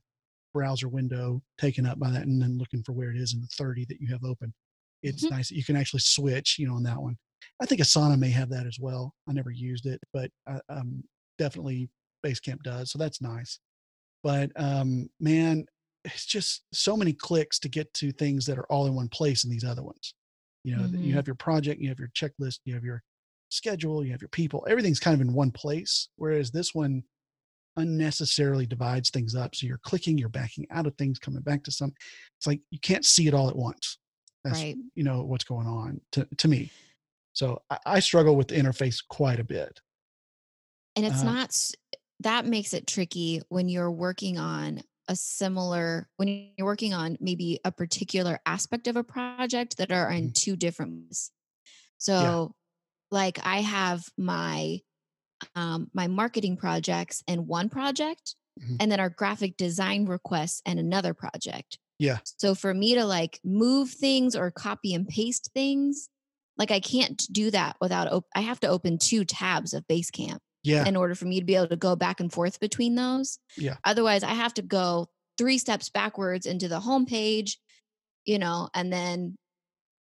browser 0.53 0.87
window 0.87 1.41
taken 1.57 1.85
up 1.85 1.97
by 1.99 2.11
that 2.11 2.23
and 2.27 2.39
then 2.41 2.57
looking 2.59 2.83
for 2.83 2.91
where 2.93 3.09
it 3.09 3.17
is 3.17 3.33
in 3.33 3.41
the 3.41 3.47
30 3.47 3.85
that 3.85 3.99
you 3.99 4.07
have 4.11 4.23
open. 4.23 4.53
It's 5.03 5.23
Mhm. 5.25 5.31
nice 5.31 5.49
that 5.49 5.55
you 5.55 5.63
can 5.63 5.75
actually 5.75 5.99
switch, 5.99 6.57
you 6.57 6.67
know, 6.67 6.75
on 6.75 6.83
that 6.83 7.01
one. 7.01 7.17
I 7.61 7.65
think 7.65 7.81
Asana 7.81 8.17
may 8.17 8.29
have 8.29 8.49
that 8.49 8.65
as 8.65 8.79
well. 8.79 9.13
I 9.27 9.33
never 9.33 9.51
used 9.51 9.85
it, 9.85 10.01
but 10.13 10.31
uh, 10.47 10.59
um, 10.69 11.03
definitely 11.37 11.89
Basecamp 12.25 12.63
does. 12.63 12.91
So 12.91 12.97
that's 12.97 13.21
nice. 13.21 13.59
But 14.23 14.51
um, 14.55 15.09
man, 15.19 15.65
it's 16.05 16.25
just 16.25 16.63
so 16.73 16.95
many 16.97 17.13
clicks 17.13 17.59
to 17.59 17.69
get 17.69 17.93
to 17.95 18.11
things 18.13 18.45
that 18.45 18.57
are 18.57 18.65
all 18.71 18.87
in 18.87 18.95
one 18.95 19.09
place 19.09 19.43
in 19.43 19.49
these 19.51 19.63
other 19.63 19.83
ones. 19.83 20.15
You 20.63 20.77
know, 20.77 20.87
that 20.87 20.99
you 21.01 21.13
have 21.15 21.27
your 21.27 21.35
project, 21.35 21.81
you 21.81 21.89
have 21.89 21.99
your 21.99 22.09
checklist, 22.09 22.59
you 22.63 22.73
have 22.73 22.85
your 22.85 23.03
schedule, 23.49 24.03
you 24.05 24.11
have 24.11 24.21
your 24.21 24.29
people. 24.29 24.65
Everything's 24.69 24.99
kind 24.99 25.13
of 25.13 25.19
in 25.21 25.33
one 25.33 25.51
place. 25.51 26.07
Whereas 26.15 26.51
this 26.51 26.73
one 26.73 27.03
unnecessarily 27.75 28.65
divides 28.65 29.09
things 29.09 29.35
up. 29.35 29.55
So 29.55 29.65
you're 29.67 29.79
clicking, 29.79 30.17
you're 30.17 30.29
backing 30.29 30.65
out 30.71 30.87
of 30.87 30.95
things, 30.95 31.19
coming 31.19 31.41
back 31.41 31.63
to 31.63 31.71
some. 31.71 31.93
It's 32.37 32.47
like 32.47 32.61
you 32.71 32.79
can't 32.79 33.05
see 33.05 33.27
it 33.27 33.33
all 33.33 33.49
at 33.49 33.55
once. 33.55 33.97
That's 34.43 34.60
Right. 34.60 34.77
you 34.95 35.03
know 35.03 35.23
what's 35.23 35.43
going 35.45 35.67
on 35.67 36.01
to, 36.12 36.27
to 36.38 36.47
me. 36.47 36.71
So 37.34 37.62
I, 37.69 37.77
I 37.86 37.99
struggle 37.99 38.36
with 38.36 38.49
the 38.49 38.56
interface 38.56 39.01
quite 39.08 39.39
a 39.39 39.43
bit. 39.43 39.82
and 40.95 41.06
it's 41.06 41.21
uh, 41.23 41.25
not 41.25 41.71
that 42.19 42.45
makes 42.45 42.73
it 42.73 42.88
tricky 42.88 43.41
when 43.49 43.67
you're 43.69 43.91
working 43.91 44.38
on 44.38 44.82
a 45.08 45.15
similar 45.15 46.10
when 46.17 46.27
you're 46.58 46.65
working 46.65 46.93
on 46.93 47.17
maybe 47.19 47.60
a 47.65 47.71
particular 47.71 48.39
aspect 48.45 48.88
of 48.88 48.95
a 48.95 49.03
project 49.03 49.77
that 49.77 49.91
are 49.91 50.10
in 50.12 50.29
Mhm. 50.29 50.34
two 50.34 50.56
different 50.56 50.93
ways. 51.08 51.32
so 51.97 52.56
like 53.12 53.39
i 53.45 53.62
have 53.62 54.06
my 54.17 54.79
um 55.56 55.89
my 55.93 56.08
marketing 56.08 56.56
projects 56.58 57.23
in 57.27 57.47
one 57.47 57.69
project 57.69 58.36
Mhm. 58.62 58.77
and 58.79 58.91
then 58.91 58.99
our 58.99 59.10
graphic 59.10 59.58
design 59.58 60.06
requests 60.06 60.62
and 60.65 60.79
another 60.79 61.13
project 61.13 61.79
Yeah. 62.03 62.19
so 62.37 62.53
for 62.55 62.73
me 62.73 62.95
to 62.95 63.05
like 63.05 63.39
move 63.43 63.89
things 63.89 64.35
or 64.35 64.51
copy 64.51 64.93
and 64.93 65.07
paste 65.07 65.49
things 65.53 66.09
like 66.57 66.69
i 66.71 66.79
can't 66.79 67.21
do 67.31 67.49
that 67.51 67.75
without 67.81 68.11
op- 68.11 68.27
i 68.35 68.41
have 68.41 68.59
to 68.61 68.67
open 68.67 68.97
two 68.97 69.23
tabs 69.25 69.73
of 69.73 69.87
basecamp 69.87 70.39
Yeah. 70.63 70.85
in 70.87 70.95
order 70.95 71.15
for 71.15 71.25
me 71.25 71.39
to 71.39 71.45
be 71.45 71.55
able 71.55 71.69
to 71.69 71.75
go 71.87 71.95
back 71.95 72.19
and 72.19 72.31
forth 72.31 72.59
between 72.59 72.95
those. 72.95 73.37
Yeah. 73.57 73.75
Otherwise, 73.83 74.23
I 74.23 74.33
have 74.43 74.53
to 74.55 74.61
go 74.61 75.07
three 75.37 75.57
steps 75.57 75.89
backwards 75.89 76.45
into 76.45 76.67
the 76.69 76.79
home 76.79 77.05
page, 77.05 77.57
you 78.25 78.39
know, 78.39 78.69
and 78.73 78.91
then 78.93 79.35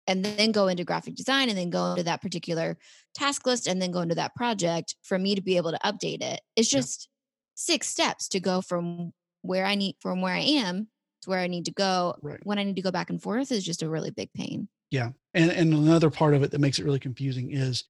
and 0.07 0.23
then 0.23 0.51
go 0.51 0.67
into 0.67 0.83
graphic 0.85 1.15
design 1.15 1.49
and 1.49 1.57
then 1.57 1.71
go 1.71 1.91
into 1.91 2.03
that 2.03 2.21
particular 2.21 2.77
task 3.15 3.45
list 3.47 3.67
and 3.67 3.81
then 3.81 3.91
go 3.91 4.01
into 4.01 4.15
that 4.15 4.35
project 4.35 4.95
for 5.03 5.17
me 5.17 5.33
to 5.35 5.41
be 5.41 5.57
able 5.57 5.71
to 5.71 5.79
update 5.83 6.21
it. 6.21 6.39
It's 6.55 6.71
Yeah. 6.71 6.79
just 6.79 7.09
six 7.55 7.87
steps 7.87 8.27
to 8.29 8.39
go 8.39 8.61
from 8.61 9.13
where 9.41 9.65
I 9.65 9.75
need 9.75 9.95
from 9.99 10.21
where 10.21 10.35
I 10.35 10.45
am 10.65 10.87
where 11.27 11.39
I 11.39 11.47
need 11.47 11.65
to 11.65 11.71
go. 11.71 12.15
Right. 12.21 12.39
When 12.43 12.59
I 12.59 12.63
need 12.63 12.75
to 12.75 12.81
go 12.81 12.91
back 12.91 13.09
and 13.09 13.21
forth 13.21 13.51
is 13.51 13.63
just 13.63 13.83
a 13.83 13.89
really 13.89 14.11
big 14.11 14.31
pain. 14.33 14.67
Yeah, 14.91 15.09
and 15.33 15.51
and 15.51 15.73
another 15.73 16.09
part 16.09 16.33
of 16.33 16.43
it 16.43 16.51
that 16.51 16.59
makes 16.59 16.79
it 16.79 16.85
really 16.85 16.99
confusing 16.99 17.51
is 17.51 17.85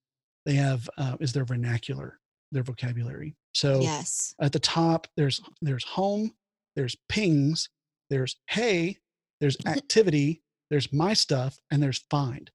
they 0.45 0.53
have 0.53 0.89
uh, 0.97 1.17
is 1.19 1.33
their 1.33 1.45
vernacular, 1.45 2.19
their 2.51 2.63
vocabulary. 2.63 3.35
So 3.53 3.81
yes. 3.81 4.33
at 4.39 4.51
the 4.51 4.59
top 4.59 5.07
there's 5.17 5.41
there's 5.61 5.83
home, 5.83 6.31
there's 6.75 6.95
pings, 7.09 7.69
there's 8.09 8.37
hey, 8.47 8.97
there's 9.41 9.57
activity, 9.65 10.41
there's 10.69 10.91
my 10.93 11.13
stuff, 11.13 11.57
and 11.71 11.81
there's 11.81 12.03
find. 12.09 12.49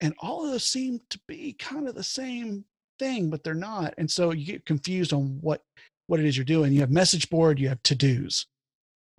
And 0.00 0.14
all 0.18 0.44
of 0.44 0.50
those 0.50 0.64
seem 0.64 1.00
to 1.10 1.20
be 1.26 1.54
kind 1.54 1.88
of 1.88 1.94
the 1.94 2.04
same 2.04 2.64
thing, 2.98 3.30
but 3.30 3.42
they're 3.42 3.54
not. 3.54 3.94
And 3.96 4.10
so 4.10 4.32
you 4.32 4.44
get 4.44 4.66
confused 4.66 5.12
on 5.12 5.38
what 5.40 5.62
what 6.08 6.20
it 6.20 6.26
is 6.26 6.36
you're 6.36 6.44
doing. 6.44 6.72
You 6.72 6.80
have 6.80 6.90
message 6.90 7.28
board, 7.30 7.58
you 7.58 7.68
have 7.68 7.82
to 7.84 7.94
dos, 7.94 8.46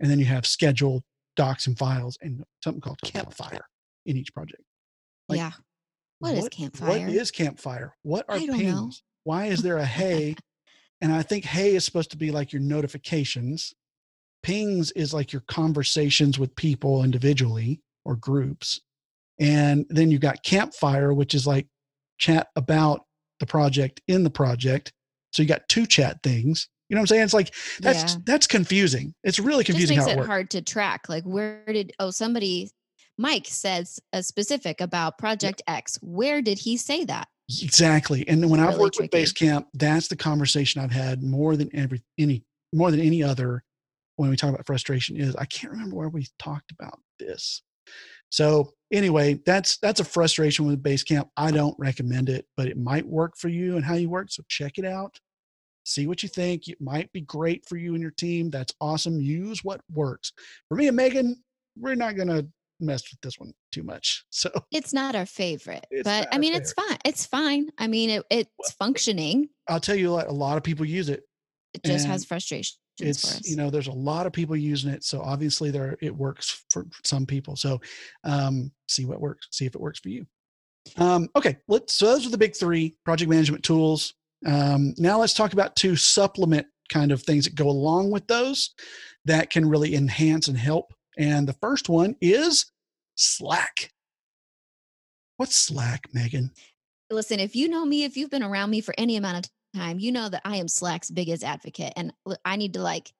and 0.00 0.10
then 0.10 0.18
you 0.18 0.24
have 0.26 0.46
schedule, 0.46 1.02
docs, 1.36 1.66
and 1.66 1.78
files, 1.78 2.18
and 2.20 2.44
something 2.62 2.80
called 2.80 3.00
campfire 3.02 3.66
in 4.06 4.16
each 4.16 4.32
project. 4.32 4.62
Like, 5.28 5.38
yeah. 5.38 5.52
What 6.20 6.34
is 6.34 6.48
campfire? 6.48 6.88
What 6.88 7.00
is 7.00 7.30
campfire? 7.30 7.94
What 8.02 8.24
are 8.28 8.38
pings? 8.38 8.62
know. 8.62 8.90
Why 9.24 9.46
is 9.46 9.62
there 9.62 9.78
a 9.78 9.84
hey? 9.84 10.36
and 11.00 11.12
I 11.12 11.22
think 11.22 11.44
hey 11.44 11.76
is 11.76 11.84
supposed 11.84 12.10
to 12.10 12.16
be 12.16 12.30
like 12.30 12.52
your 12.52 12.62
notifications. 12.62 13.72
Pings 14.42 14.90
is 14.92 15.14
like 15.14 15.32
your 15.32 15.42
conversations 15.48 16.38
with 16.38 16.54
people 16.56 17.04
individually 17.04 17.80
or 18.04 18.16
groups. 18.16 18.80
And 19.38 19.86
then 19.88 20.10
you've 20.10 20.20
got 20.20 20.42
campfire, 20.42 21.12
which 21.12 21.34
is 21.34 21.46
like 21.46 21.66
chat 22.18 22.48
about 22.56 23.02
the 23.38 23.46
project 23.46 24.00
in 24.08 24.24
the 24.24 24.30
project. 24.30 24.92
So 25.32 25.42
you 25.42 25.48
got 25.48 25.68
two 25.68 25.86
chat 25.86 26.22
things. 26.22 26.68
You 26.88 26.94
know 26.94 27.00
what 27.00 27.02
I'm 27.02 27.06
saying? 27.08 27.22
It's 27.22 27.34
like 27.34 27.54
that's 27.80 28.14
Yeah. 28.14 28.20
that's 28.24 28.46
confusing. 28.46 29.14
It's 29.24 29.38
really 29.38 29.64
confusing 29.64 29.96
makes 29.98 30.10
how 30.10 30.18
it 30.18 30.22
it 30.22 30.26
hard 30.26 30.50
to 30.50 30.62
track. 30.62 31.08
Like, 31.08 31.24
where 31.24 31.64
did 31.66 31.92
oh 31.98 32.10
somebody 32.10 32.70
Mike 33.18 33.46
says 33.46 33.98
a 34.12 34.22
specific 34.22 34.80
about 34.80 35.18
Project 35.18 35.60
X. 35.66 35.98
Where 36.02 36.40
did 36.40 36.58
he 36.58 36.76
say 36.76 37.04
that? 37.04 37.26
Exactly. 37.62 38.26
And 38.28 38.48
when 38.48 38.60
I've 38.60 38.68
Really 38.70 38.80
worked 38.80 39.00
with 39.00 39.10
tricky. 39.10 39.24
Basecamp, 39.26 39.66
that's 39.74 40.08
the 40.08 40.16
conversation 40.16 40.80
I've 40.80 40.92
had 40.92 41.22
more 41.22 41.56
than 41.56 41.68
every 41.74 42.02
any 42.18 42.44
more 42.72 42.90
than 42.90 43.00
any 43.00 43.22
other 43.22 43.64
when 44.16 44.30
we 44.30 44.36
talk 44.36 44.50
about 44.50 44.66
frustration 44.66 45.16
is 45.16 45.34
I 45.36 45.46
can't 45.46 45.72
remember 45.72 45.96
where 45.96 46.08
we 46.08 46.26
talked 46.38 46.70
about 46.72 47.00
this. 47.18 47.62
So 48.30 48.74
anyway, 48.92 49.40
that's 49.46 49.78
that's 49.78 50.00
a 50.00 50.04
frustration 50.04 50.66
with 50.66 50.82
Basecamp. 50.82 51.28
I 51.36 51.50
don't 51.50 51.74
recommend 51.78 52.28
it, 52.28 52.46
but 52.56 52.68
it 52.68 52.76
might 52.76 53.06
work 53.06 53.36
for 53.36 53.48
you 53.48 53.76
and 53.76 53.84
how 53.84 53.94
you 53.94 54.10
work. 54.10 54.30
So 54.30 54.42
check 54.48 54.78
it 54.78 54.84
out. 54.84 55.18
See 55.88 56.06
what 56.06 56.22
you 56.22 56.28
think. 56.28 56.68
It 56.68 56.80
might 56.80 57.10
be 57.12 57.22
great 57.22 57.66
for 57.66 57.76
you 57.76 57.94
and 57.94 58.02
your 58.02 58.10
team. 58.12 58.50
That's 58.50 58.74
awesome. 58.80 59.20
Use 59.20 59.64
what 59.64 59.80
works. 59.92 60.32
For 60.68 60.76
me 60.76 60.88
and 60.88 60.96
Meagan, 60.96 61.42
we're 61.76 61.94
not 61.94 62.16
gonna 62.16 62.46
mess 62.80 63.10
with 63.10 63.20
this 63.22 63.38
one 63.38 63.52
too 63.72 63.82
much. 63.82 64.24
So 64.30 64.50
It's 64.70 64.92
not 64.92 65.16
our 65.16 65.26
favorite, 65.26 65.86
but 66.04 66.28
I 66.30 66.38
mean, 66.38 66.54
it's 66.54 66.72
fine. 66.72 66.98
It's 67.04 67.26
fine. 67.26 67.70
I 67.78 67.88
mean, 67.88 68.10
it, 68.10 68.24
it's 68.30 68.72
functioning. 68.72 69.48
I'll 69.68 69.80
tell 69.80 69.96
you 69.96 70.12
what, 70.12 70.28
a 70.28 70.32
lot 70.32 70.56
of 70.56 70.62
people 70.62 70.84
use 70.84 71.08
it. 71.08 71.22
It 71.74 71.82
just 71.82 72.06
has 72.06 72.22
And 72.22 72.28
frustrations 72.28 72.78
it's 73.00 73.48
you 73.48 73.56
know 73.56 73.70
there's 73.70 73.86
a 73.86 73.92
lot 73.92 74.26
of 74.26 74.32
people 74.32 74.56
using 74.56 74.90
it 74.90 75.04
so 75.04 75.20
obviously 75.20 75.70
there 75.70 75.96
it 76.00 76.14
works 76.14 76.64
for 76.70 76.86
some 77.04 77.26
people 77.26 77.54
so 77.54 77.80
um 78.24 78.72
see 78.88 79.04
what 79.04 79.20
works 79.20 79.46
see 79.52 79.66
if 79.66 79.74
it 79.76 79.80
works 79.80 80.00
for 80.00 80.08
you 80.08 80.26
um 80.96 81.28
okay 81.36 81.56
let's 81.68 81.94
so 81.94 82.06
those 82.06 82.26
are 82.26 82.30
the 82.30 82.38
big 82.38 82.56
three 82.56 82.96
project 83.04 83.30
management 83.30 83.62
tools 83.62 84.14
um 84.46 84.94
now 84.98 85.18
let's 85.18 85.34
talk 85.34 85.52
about 85.52 85.76
two 85.76 85.96
supplement 85.96 86.66
kind 86.92 87.12
of 87.12 87.22
things 87.22 87.44
that 87.44 87.54
go 87.54 87.68
along 87.68 88.10
with 88.10 88.26
those 88.28 88.74
that 89.24 89.50
can 89.50 89.68
really 89.68 89.94
enhance 89.94 90.48
and 90.48 90.58
help 90.58 90.92
and 91.18 91.46
the 91.46 91.52
first 91.54 91.88
one 91.88 92.14
is 92.20 92.70
slack 93.16 93.90
what's 95.36 95.56
slack 95.56 96.04
Meagan 96.12 96.50
Listen, 97.10 97.40
if 97.40 97.56
you 97.56 97.68
know 97.68 97.86
me, 97.86 98.04
if 98.04 98.16
you've 98.16 98.30
been 98.30 98.42
around 98.42 98.70
me 98.70 98.82
for 98.82 98.94
any 98.98 99.16
amount 99.16 99.38
of 99.46 99.50
time, 99.74 99.98
you 99.98 100.12
know 100.12 100.28
that 100.28 100.42
I 100.44 100.56
am 100.56 100.68
Slack's 100.68 101.10
biggest 101.10 101.42
advocate. 101.42 101.92
And 101.96 102.12
I 102.44 102.56
need 102.56 102.74
to 102.74 102.82
like, 102.82 103.12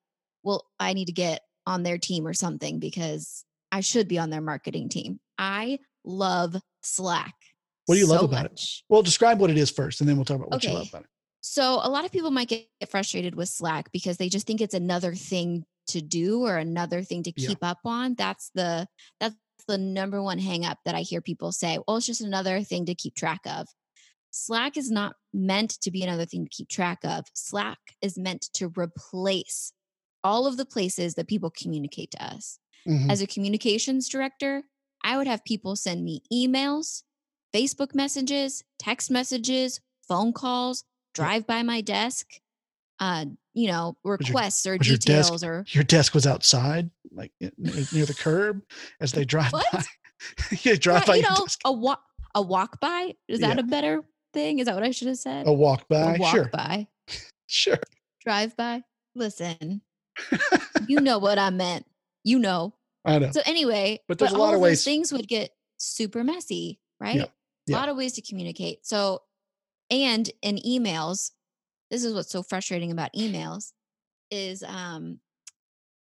well, 0.43 0.67
I 0.79 0.93
need 0.93 1.07
to 1.07 1.13
get 1.13 1.41
on 1.67 1.83
their 1.83 1.97
team 1.97 2.27
or 2.27 2.35
something 2.35 2.81
because 2.81 3.45
I 3.73 3.81
should 3.81 4.07
be 4.07 4.19
on 4.19 4.29
their 4.29 4.43
marketing 4.43 4.91
team. 4.91 5.21
I 5.39 5.79
love 6.05 6.57
Slack. 6.83 7.35
What 7.89 7.95
do 7.95 8.01
you 8.01 8.07
love 8.07 8.21
so 8.21 8.27
about 8.27 8.47
it? 8.47 8.61
well 8.89 9.03
describe 9.03 9.41
what 9.41 9.51
it 9.51 9.57
is 9.59 9.71
first 9.71 10.01
and 10.01 10.09
then 10.09 10.17
we'll 10.17 10.25
talk 10.27 10.37
about 10.37 10.51
what 10.51 10.63
you 10.63 10.71
love 10.73 10.89
about 10.91 11.03
it 11.05 11.09
So 11.41 11.81
a 11.83 11.89
lot 11.89 12.05
of 12.05 12.13
people 12.13 12.31
might 12.31 12.49
get 12.49 12.67
frustrated 12.91 13.35
with 13.35 13.49
Slack 13.49 13.91
because 13.93 14.19
they 14.19 14.29
just 14.29 14.47
think 14.47 14.61
it's 14.61 14.75
another 14.75 15.15
thing 15.15 15.65
to 15.89 16.03
do 16.03 16.45
or 16.45 16.59
another 16.59 17.03
thing 17.03 17.23
to 17.23 17.33
Yeah. 17.35 17.49
keep 17.49 17.59
up 17.63 17.79
on. 17.85 18.15
That's 18.15 18.51
the 18.55 18.87
that's 19.21 19.37
the 19.67 19.79
number 19.79 20.23
one 20.23 20.39
hang 20.39 20.65
up 20.67 20.79
that 20.85 20.95
I 20.95 21.01
hear 21.01 21.21
people 21.23 21.51
say, 21.53 21.79
well, 21.87 21.97
it's 21.97 22.07
just 22.07 22.21
another 22.21 22.63
thing 22.63 22.85
to 22.87 22.95
keep 22.95 23.15
track 23.15 23.41
of. 23.47 23.67
Slack 24.31 24.77
is 24.77 24.91
not 24.91 25.15
meant 25.33 25.81
to 25.81 25.91
be 25.91 26.03
another 26.03 26.27
thing 26.27 26.45
to 26.45 26.51
keep 26.51 26.69
track 26.69 26.99
of. 27.05 27.25
Slack 27.35 27.79
is 28.03 28.19
meant 28.19 28.43
to 28.55 28.69
replace 28.77 29.73
all 30.23 30.47
of 30.47 30.57
the 30.59 30.67
places 30.67 31.15
that 31.15 31.27
people 31.29 31.51
communicate 31.51 32.11
to 32.11 32.23
us. 32.23 32.59
Mhm. 32.87 33.11
As 33.11 33.23
a 33.23 33.27
communications 33.27 34.09
director, 34.09 34.65
I 35.03 35.17
would 35.17 35.27
have 35.27 35.45
people 35.45 35.75
send 35.77 36.05
me 36.05 36.21
emails, 36.33 37.03
Facebook 37.55 37.95
messages, 37.95 38.65
text 38.79 39.11
messages, 39.11 39.81
phone 40.07 40.33
calls, 40.33 40.85
drive 41.15 41.47
by 41.47 41.63
my 41.63 41.81
desk, 41.81 42.27
uh, 43.01 43.25
you 43.55 43.69
know, 43.69 43.97
your- 44.05 44.17
requests 44.19 44.67
or 44.67 44.77
was 44.79 44.89
your 44.89 44.97
desk- 44.97 45.07
details 45.31 45.45
or 45.45 45.65
your 45.69 45.85
desk 45.85 46.15
was 46.15 46.27
outside, 46.27 46.91
like 47.11 47.33
near 47.41 48.07
the 48.07 48.17
curb, 48.19 48.63
as 49.01 49.13
they 49.13 49.25
drive 49.25 49.53
What? 49.53 49.67
by. 49.73 49.83
you 50.63 50.77
drive 50.77 51.03
Yeah, 51.03 51.07
by 51.07 51.17
you 51.17 51.23
know, 51.23 51.37
desk. 51.37 51.61
a 51.65 51.73
walk 51.73 52.03
a 52.35 52.43
walk 52.43 52.81
by. 52.81 53.15
Is 53.29 53.41
that 53.41 53.57
Yeah. 53.57 53.61
a 53.61 53.67
better 53.67 54.03
thing? 54.33 54.59
Is 54.59 54.67
that 54.67 54.75
what 54.75 54.85
I 54.85 54.91
should 54.91 55.09
have 55.09 55.17
said? 55.19 55.47
A 55.47 55.53
walk 55.53 55.89
by, 55.89 56.15
a 56.17 56.19
walk 56.19 56.35
sure, 56.35 56.49
by, 56.53 56.87
sure. 57.47 57.79
drive 58.25 58.57
by. 58.57 58.83
Listen, 59.15 59.81
you 60.89 61.01
know 61.01 61.19
what 61.19 61.39
I 61.39 61.51
meant. 61.51 61.87
You 62.25 62.39
know. 62.39 62.75
I 63.05 63.19
know. 63.19 63.31
So 63.31 63.41
anyway, 63.47 64.01
But 64.07 64.19
there's 64.19 64.33
a 64.33 64.35
all 64.35 64.41
lot 64.43 64.55
of 64.55 64.61
ways- 64.61 64.85
things 64.85 65.13
would 65.13 65.27
get 65.29 65.51
super 65.79 66.23
messy, 66.23 66.79
right? 67.01 67.17
yeah. 67.17 67.25
A 67.71 67.75
lot 67.77 67.89
of 67.89 67.97
ways 67.97 68.15
to 68.15 68.23
communicate. 68.23 68.87
So, 68.87 69.23
and 69.91 70.31
in 70.43 70.57
emails, 70.59 71.33
this 71.91 72.05
is 72.05 72.15
what's 72.15 72.31
so 72.31 72.43
frustrating 72.43 72.93
about 72.93 73.15
emails 73.15 73.73
is 74.31 74.63
um 74.65 75.21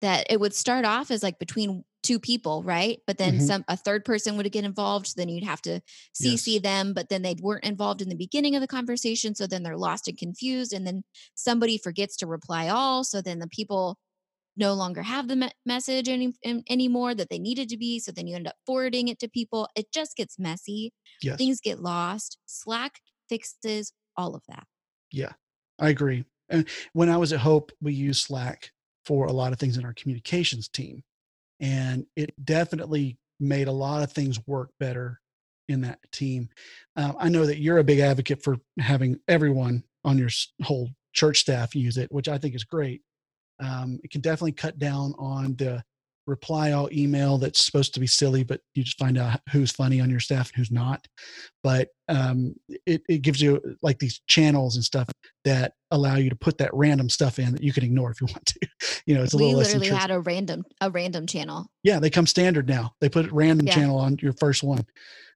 that 0.01 0.27
it 0.29 0.39
would 0.39 0.53
start 0.53 0.85
off 0.85 1.11
as 1.11 1.23
like 1.23 1.39
between 1.39 1.83
two 2.03 2.19
people, 2.19 2.63
right? 2.63 2.99
But 3.07 3.17
then 3.17 3.39
Mhm. 3.39 3.39
some 3.39 3.63
a 3.69 3.77
third 3.77 4.05
person 4.05 4.35
would 4.37 4.51
get 4.51 4.65
involved, 4.65 5.07
so 5.07 5.13
then 5.17 5.29
you'd 5.29 5.43
have 5.45 5.61
to 5.63 5.81
CC 6.13 6.59
Yes. 6.59 6.59
them, 6.59 6.93
but 6.93 7.09
then 7.09 7.21
they 7.21 7.35
weren't 7.41 7.63
involved 7.65 8.01
in 8.01 8.09
the 8.09 8.15
beginning 8.15 8.55
of 8.55 8.61
the 8.61 8.67
conversation, 8.67 9.35
so 9.35 9.47
then 9.47 9.63
they're 9.63 9.77
lost 9.77 10.07
and 10.09 10.17
confused 10.17 10.73
and 10.73 10.85
then 10.85 11.03
somebody 11.35 11.77
forgets 11.77 12.17
to 12.17 12.27
reply 12.27 12.67
all, 12.69 13.03
so 13.05 13.21
then 13.21 13.39
the 13.39 13.47
people 13.47 13.97
no 14.55 14.73
longer 14.73 15.01
have 15.01 15.27
the 15.27 15.35
me- 15.35 15.51
message 15.65 16.07
any 16.07 16.33
an- 16.43 16.63
anymore 16.69 17.15
that 17.15 17.29
they 17.29 17.39
needed 17.39 17.69
to 17.69 17.77
be, 17.77 17.99
so 17.99 18.11
then 18.11 18.27
you 18.27 18.35
end 18.35 18.47
up 18.47 18.55
forwarding 18.65 19.07
it 19.07 19.19
to 19.19 19.27
people. 19.27 19.67
It 19.75 19.91
just 19.91 20.15
gets 20.15 20.37
messy. 20.39 20.93
Yes, 21.21 21.37
Things 21.37 21.59
get 21.59 21.79
lost. 21.79 22.37
Slack 22.45 22.99
fixes 23.29 23.93
all 24.15 24.35
of 24.35 24.43
that. 24.47 24.65
Yeah, 25.11 25.33
I 25.79 25.89
agree. 25.89 26.25
And 26.49 26.67
when 26.93 27.09
I 27.09 27.17
was 27.17 27.33
at 27.33 27.39
Hope, 27.39 27.71
we 27.81 27.93
used 27.93 28.25
Slack 28.25 28.71
for 29.05 29.25
a 29.25 29.31
lot 29.33 29.53
of 29.53 29.59
things 29.59 29.77
in 29.77 29.85
our 29.85 29.93
communications 29.93 30.67
team, 30.67 31.03
and 31.59 32.05
it 32.15 32.33
definitely 32.43 33.17
made 33.39 33.67
a 33.67 33.71
lot 33.71 34.03
of 34.03 34.11
things 34.11 34.39
work 34.47 34.69
better 34.79 35.19
in 35.67 35.81
that 35.81 35.99
team. 36.11 36.49
Uh, 36.95 37.13
I 37.17 37.29
know 37.29 37.45
that 37.45 37.59
you're 37.59 37.77
a 37.77 37.83
big 37.83 37.99
advocate 37.99 38.43
for 38.43 38.57
having 38.79 39.19
everyone 39.27 39.83
on 40.03 40.17
your 40.17 40.29
whole 40.61 40.89
church 41.13 41.39
staff 41.39 41.75
use 41.75 41.97
it, 41.97 42.11
which 42.11 42.27
I 42.27 42.37
think 42.37 42.55
is 42.55 42.63
great. 42.63 43.01
Um, 43.63 43.99
it 44.03 44.11
can 44.11 44.21
definitely 44.21 44.51
cut 44.53 44.77
down 44.77 45.13
on 45.17 45.55
the 45.55 45.83
reply 46.25 46.71
all 46.71 46.89
email 46.91 47.37
that's 47.37 47.65
supposed 47.65 47.93
to 47.93 47.99
be 47.99 48.07
silly, 48.07 48.43
but 48.43 48.61
you 48.75 48.83
just 48.83 48.97
find 48.97 49.17
out 49.17 49.39
who's 49.51 49.71
funny 49.71 49.99
on 49.99 50.09
your 50.09 50.19
staff 50.19 50.49
and 50.49 50.57
who's 50.57 50.71
not. 50.71 51.05
But 51.63 51.89
um, 52.07 52.55
it, 52.85 53.01
it 53.09 53.21
gives 53.21 53.41
you 53.41 53.61
like 53.81 53.99
these 53.99 54.21
channels 54.27 54.75
and 54.75 54.83
stuff 54.83 55.09
that 55.43 55.73
allow 55.91 56.15
you 56.15 56.29
to 56.29 56.35
put 56.35 56.57
that 56.59 56.73
random 56.73 57.09
stuff 57.09 57.39
in 57.39 57.51
that 57.53 57.63
you 57.63 57.73
can 57.73 57.83
ignore 57.83 58.11
if 58.11 58.21
you 58.21 58.27
want 58.31 58.45
to. 58.45 58.67
You 59.05 59.15
know, 59.15 59.23
it's 59.23 59.33
a 59.33 59.37
we 59.37 59.43
little 59.43 59.57
less 59.57 59.73
literally 59.73 59.95
had 59.95 60.11
a 60.11 60.19
random 60.19 60.63
a 60.81 60.89
random 60.89 61.27
channel. 61.27 61.67
Yeah, 61.83 61.99
they 61.99 62.09
come 62.09 62.27
standard 62.27 62.67
now. 62.67 62.93
They 63.01 63.09
put 63.09 63.31
random 63.31 63.67
Yeah. 63.67 63.75
channel 63.75 63.97
on 63.97 64.17
your 64.21 64.33
first 64.33 64.63
one. 64.63 64.85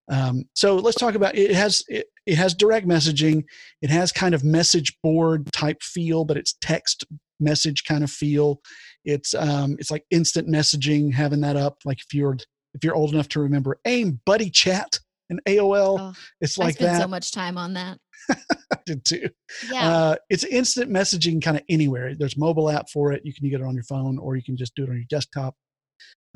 Um, 0.09 0.45
so 0.53 0.75
let's 0.75 0.97
talk 0.97 1.15
about 1.15 1.35
it. 1.35 1.51
Has 1.51 1.83
it, 1.89 2.07
it 2.25 2.35
has 2.35 2.53
direct 2.53 2.87
messaging. 2.87 3.43
It 3.81 3.89
has 3.89 4.11
kind 4.11 4.33
of 4.33 4.43
message 4.43 4.97
board 5.03 5.51
type 5.51 5.81
feel, 5.81 6.23
but 6.23 6.37
it's 6.37 6.55
text 6.61 7.05
message 7.39 7.83
kind 7.85 8.03
of 8.03 8.11
feel. 8.11 8.61
It's 9.05 9.33
um, 9.33 9.75
it's 9.79 9.91
like 9.91 10.05
instant 10.11 10.47
messaging, 10.47 11.13
having 11.13 11.41
that 11.41 11.55
up. 11.55 11.77
Like 11.85 11.99
if 11.99 12.13
you're 12.13 12.37
if 12.73 12.83
you're 12.83 12.95
old 12.95 13.13
enough 13.13 13.29
to 13.29 13.39
remember 13.39 13.79
AIM, 13.85 14.19
Buddy 14.25 14.49
Chat, 14.49 14.99
and 15.29 15.41
AOL. 15.45 15.97
Oh, 15.99 16.13
it's 16.41 16.59
I 16.59 16.65
like 16.65 16.75
spent 16.75 16.93
that. 16.93 17.01
so 17.01 17.07
much 17.07 17.31
time 17.31 17.57
on 17.57 17.73
that. 17.73 17.99
I 18.29 18.77
did 18.85 19.05
too. 19.05 19.29
Yeah. 19.71 19.89
Uh, 19.89 20.15
it's 20.29 20.43
instant 20.43 20.91
messaging 20.91 21.41
kind 21.41 21.57
of 21.57 21.63
anywhere. 21.69 22.15
There's 22.15 22.37
mobile 22.37 22.69
app 22.69 22.89
for 22.89 23.11
it. 23.11 23.21
You 23.25 23.33
can 23.33 23.49
get 23.49 23.61
it 23.61 23.65
on 23.65 23.73
your 23.73 23.83
phone, 23.83 24.17
or 24.17 24.35
you 24.35 24.43
can 24.43 24.57
just 24.57 24.75
do 24.75 24.83
it 24.83 24.89
on 24.89 24.95
your 24.95 25.05
desktop 25.09 25.55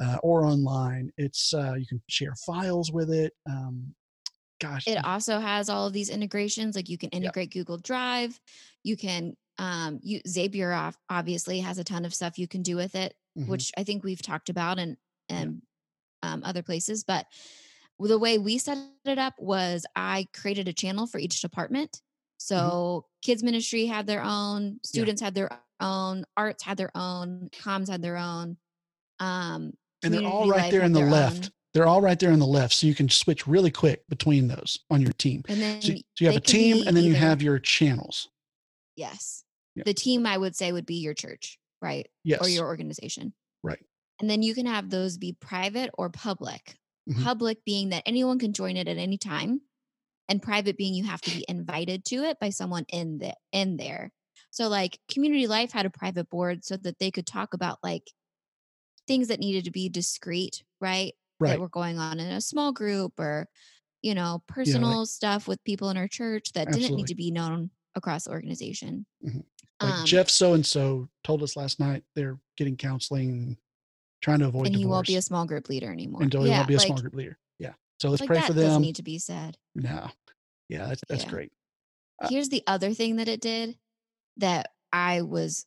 uh, 0.02 0.18
or 0.24 0.46
online. 0.46 1.12
It's 1.18 1.54
uh, 1.54 1.76
you 1.78 1.86
can 1.86 2.02
share 2.10 2.34
files 2.46 2.92
with 2.92 3.12
it. 3.12 3.34
Um, 3.50 3.94
gosh, 4.60 4.88
it 4.88 5.04
also 5.04 5.40
has 5.40 5.70
all 5.70 5.88
of 5.88 5.94
these 5.94 6.10
integrations. 6.10 6.76
Like 6.76 6.90
you 6.90 6.98
can 6.98 7.10
integrate 7.10 7.52
Google 7.52 7.78
Drive. 7.78 8.40
You 8.84 8.98
can 8.98 9.36
um 9.62 10.00
you 10.02 10.20
Zapier 10.28 10.94
obviously 11.10 11.60
has 11.62 11.78
a 11.78 11.84
ton 11.84 12.04
of 12.04 12.14
stuff 12.14 12.38
you 12.38 12.48
can 12.48 12.64
do 12.64 12.76
with 12.76 12.96
it, 12.96 13.14
mhm. 13.38 13.48
which 13.48 13.72
I 13.78 13.84
think 13.84 14.04
we've 14.04 14.22
talked 14.22 14.50
about 14.50 14.80
and 14.80 14.98
Yeah. 15.30 15.36
and 15.38 15.62
um, 16.24 16.44
other 16.44 16.64
places. 16.64 17.04
But 17.04 17.26
the 18.00 18.18
way 18.18 18.38
we 18.38 18.58
set 18.58 18.78
it 19.06 19.18
up 19.18 19.36
was 19.38 19.86
I 19.96 20.28
created 20.34 20.68
a 20.68 20.74
channel 20.74 21.08
for 21.08 21.20
each 21.20 21.42
department. 21.42 22.02
So 22.38 23.06
kids 23.22 23.44
ministry 23.44 23.86
had 23.86 24.08
their 24.08 24.24
own, 24.24 24.80
students 24.84 25.22
had 25.22 25.36
their 25.36 25.50
own, 25.80 26.26
arts 26.36 26.64
had 26.64 26.78
their 26.78 26.90
own, 26.96 27.50
comms 27.54 27.88
had 27.88 28.02
their 28.02 28.18
own. 28.18 28.58
Um, 29.20 29.74
and 30.04 30.12
they're 30.14 30.28
all 30.28 30.50
right 30.50 30.72
there 30.72 30.82
in 30.82 30.94
the 30.94 31.02
left. 31.02 31.46
own. 31.46 31.52
They're 31.74 31.86
all 31.86 32.02
right 32.02 32.20
there 32.20 32.32
in 32.32 32.40
the 32.40 32.48
left, 32.48 32.74
so 32.74 32.88
you 32.88 32.96
can 32.96 33.08
switch 33.08 33.48
really 33.48 33.72
quick 33.72 34.04
between 34.10 34.48
those 34.48 34.80
on 34.90 35.02
your 35.02 35.14
team. 35.14 35.44
And 35.48 35.62
then 35.62 35.82
So, 35.82 35.94
so 35.94 36.02
you 36.20 36.28
have 36.28 36.36
a 36.36 36.42
team, 36.42 36.86
and 36.88 36.98
then 36.98 37.04
you 37.04 37.14
have 37.14 37.42
your 37.42 37.60
channels. 37.60 38.28
Yes. 38.96 39.44
Yeah. 39.76 39.84
The 39.86 39.94
team 39.94 40.26
I 40.26 40.38
would 40.38 40.56
say 40.56 40.72
would 40.72 40.86
be 40.86 40.96
your 40.96 41.14
church, 41.14 41.60
right? 41.82 42.08
Yes, 42.24 42.42
Or 42.42 42.50
your 42.50 42.66
organization. 42.68 43.34
right. 43.64 43.84
And 44.20 44.30
then 44.30 44.44
you 44.44 44.56
can 44.56 44.66
have 44.68 44.90
those 44.90 45.18
be 45.18 45.34
private 45.34 45.92
or 45.96 46.10
public. 46.10 46.78
Mhm. 47.10 47.24
Public 47.24 47.66
being 47.66 47.90
that 47.90 48.04
anyone 48.06 48.40
can 48.40 48.54
join 48.54 48.78
it 48.78 48.88
at 48.88 48.98
any 48.98 49.18
time, 49.18 49.62
and 50.30 50.42
private 50.44 50.78
being 50.78 50.94
you 50.96 51.06
have 51.06 51.22
to 51.24 51.32
be 51.32 51.46
invited 51.50 52.06
to 52.06 52.24
it 52.26 52.40
by 52.40 52.50
someone 52.52 52.86
in 52.90 53.20
the 53.20 53.36
in 53.52 53.78
there. 53.78 54.14
So 54.52 54.70
like 54.70 55.00
community 55.12 55.48
life 55.48 55.72
had 55.74 55.86
a 55.86 55.92
private 55.92 56.30
board 56.30 56.66
so 56.66 56.78
that 56.78 57.00
they 57.00 57.12
could 57.12 57.28
talk 57.28 57.54
about 57.54 57.80
like 57.84 58.12
things 59.08 59.28
that 59.30 59.40
needed 59.40 59.66
to 59.66 59.72
be 59.72 59.90
discreet, 59.90 60.64
right? 60.80 61.14
Right. 61.40 61.50
That 61.54 61.60
were 61.60 61.70
going 61.70 62.00
on 62.00 62.20
in 62.20 62.32
a 62.32 62.42
small 62.42 62.72
group 62.72 63.20
or 63.20 63.48
you 64.04 64.16
know, 64.16 64.44
personal 64.48 65.06
stuff 65.08 65.48
with 65.48 65.64
people 65.64 65.90
in 65.90 65.98
our 65.98 66.08
church 66.10 66.54
that 66.54 66.72
didn't 66.72 66.96
need 66.96 67.08
to 67.08 67.16
be 67.16 67.32
known 67.32 67.72
across 67.96 68.26
the 68.26 68.32
organization. 68.32 69.06
Mhm. 69.24 69.44
Like 69.82 69.94
Um, 69.94 70.06
Jeff 70.06 70.30
so 70.30 70.54
and 70.54 70.66
so 70.66 71.10
told 71.24 71.42
us 71.44 71.56
last 71.56 71.80
night 71.80 72.04
they're 72.16 72.40
getting 72.58 72.78
counseling, 72.78 73.58
trying 74.22 74.40
to 74.40 74.48
avoid 74.48 74.68
and 74.68 74.76
he 74.76 74.86
won't 74.86 75.08
be 75.08 75.16
a 75.16 75.22
small 75.22 75.46
group 75.46 75.70
leader 75.70 75.92
anymore. 75.92 76.22
until 76.22 76.44
he 76.44 76.50
yeah, 76.50 76.58
won't 76.58 76.68
be 76.68 76.76
a 76.76 76.78
like, 76.78 76.88
small 76.88 77.00
group 77.02 77.16
leader. 77.16 77.38
Yeah. 77.60 77.74
So 78.00 78.10
let's 78.10 78.22
like 78.22 78.28
pray 78.28 78.42
for 78.42 78.54
doesn't 78.54 78.64
them. 78.74 78.82
need 78.82 78.96
to 78.98 79.04
be 79.04 79.18
said. 79.20 79.58
No. 79.76 80.10
Yeah, 80.70 80.88
that's 80.88 81.02
that's 81.10 81.24
Yeah. 81.24 81.30
great. 81.30 81.52
Uh, 82.22 82.28
Here's 82.30 82.50
the 82.50 82.64
other 82.68 82.94
thing 82.94 83.16
that 83.18 83.28
it 83.28 83.42
did 83.42 83.78
that 84.38 84.72
I 84.94 85.22
was 85.24 85.66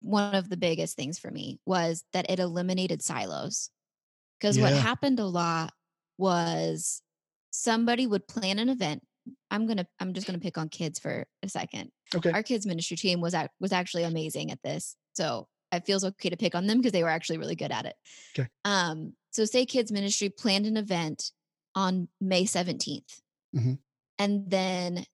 one 0.00 0.34
of 0.34 0.48
the 0.48 0.56
biggest 0.56 0.96
things 0.96 1.18
for 1.18 1.30
me 1.30 1.60
was 1.64 2.04
that 2.12 2.28
it 2.30 2.38
eliminated 2.40 3.02
silos. 3.02 3.70
Because 4.40 4.58
what 4.58 4.72
happened 4.72 5.18
a 5.18 5.26
lot 5.26 5.72
was 6.18 7.02
somebody 7.50 8.06
would 8.06 8.28
plan 8.28 8.58
an 8.58 8.68
event. 8.68 9.04
I'm 9.50 9.66
gonna 9.66 9.86
I'm 10.00 10.12
just 10.14 10.26
gonna 10.26 10.38
pick 10.38 10.58
on 10.58 10.68
kids 10.68 10.98
for 10.98 11.26
a 11.42 11.48
second. 11.48 11.90
Okay. 12.14 12.30
Our 12.30 12.42
kids 12.42 12.66
ministry 12.66 12.96
team 12.96 13.20
was 13.20 13.34
ac- 13.34 13.48
was 13.60 13.72
actually 13.72 14.04
amazing 14.04 14.50
at 14.50 14.62
this. 14.62 14.96
So 15.14 15.48
it 15.72 15.84
feels 15.84 16.04
okay 16.04 16.30
to 16.30 16.36
pick 16.36 16.54
on 16.54 16.66
them 16.66 16.78
because 16.78 16.92
they 16.92 17.02
were 17.02 17.08
actually 17.10 17.38
really 17.38 17.56
good 17.56 17.70
at 17.72 17.84
it. 17.86 17.94
Okay. 18.38 18.48
Um, 18.64 19.14
so 19.30 19.44
say 19.44 19.66
kids 19.66 19.92
ministry 19.92 20.30
planned 20.30 20.66
an 20.66 20.76
event 20.76 21.32
on 21.74 22.08
May 22.20 22.44
17th. 22.44 23.20
Mhm. 23.54 23.78
And 24.18 24.50
then 24.50 25.04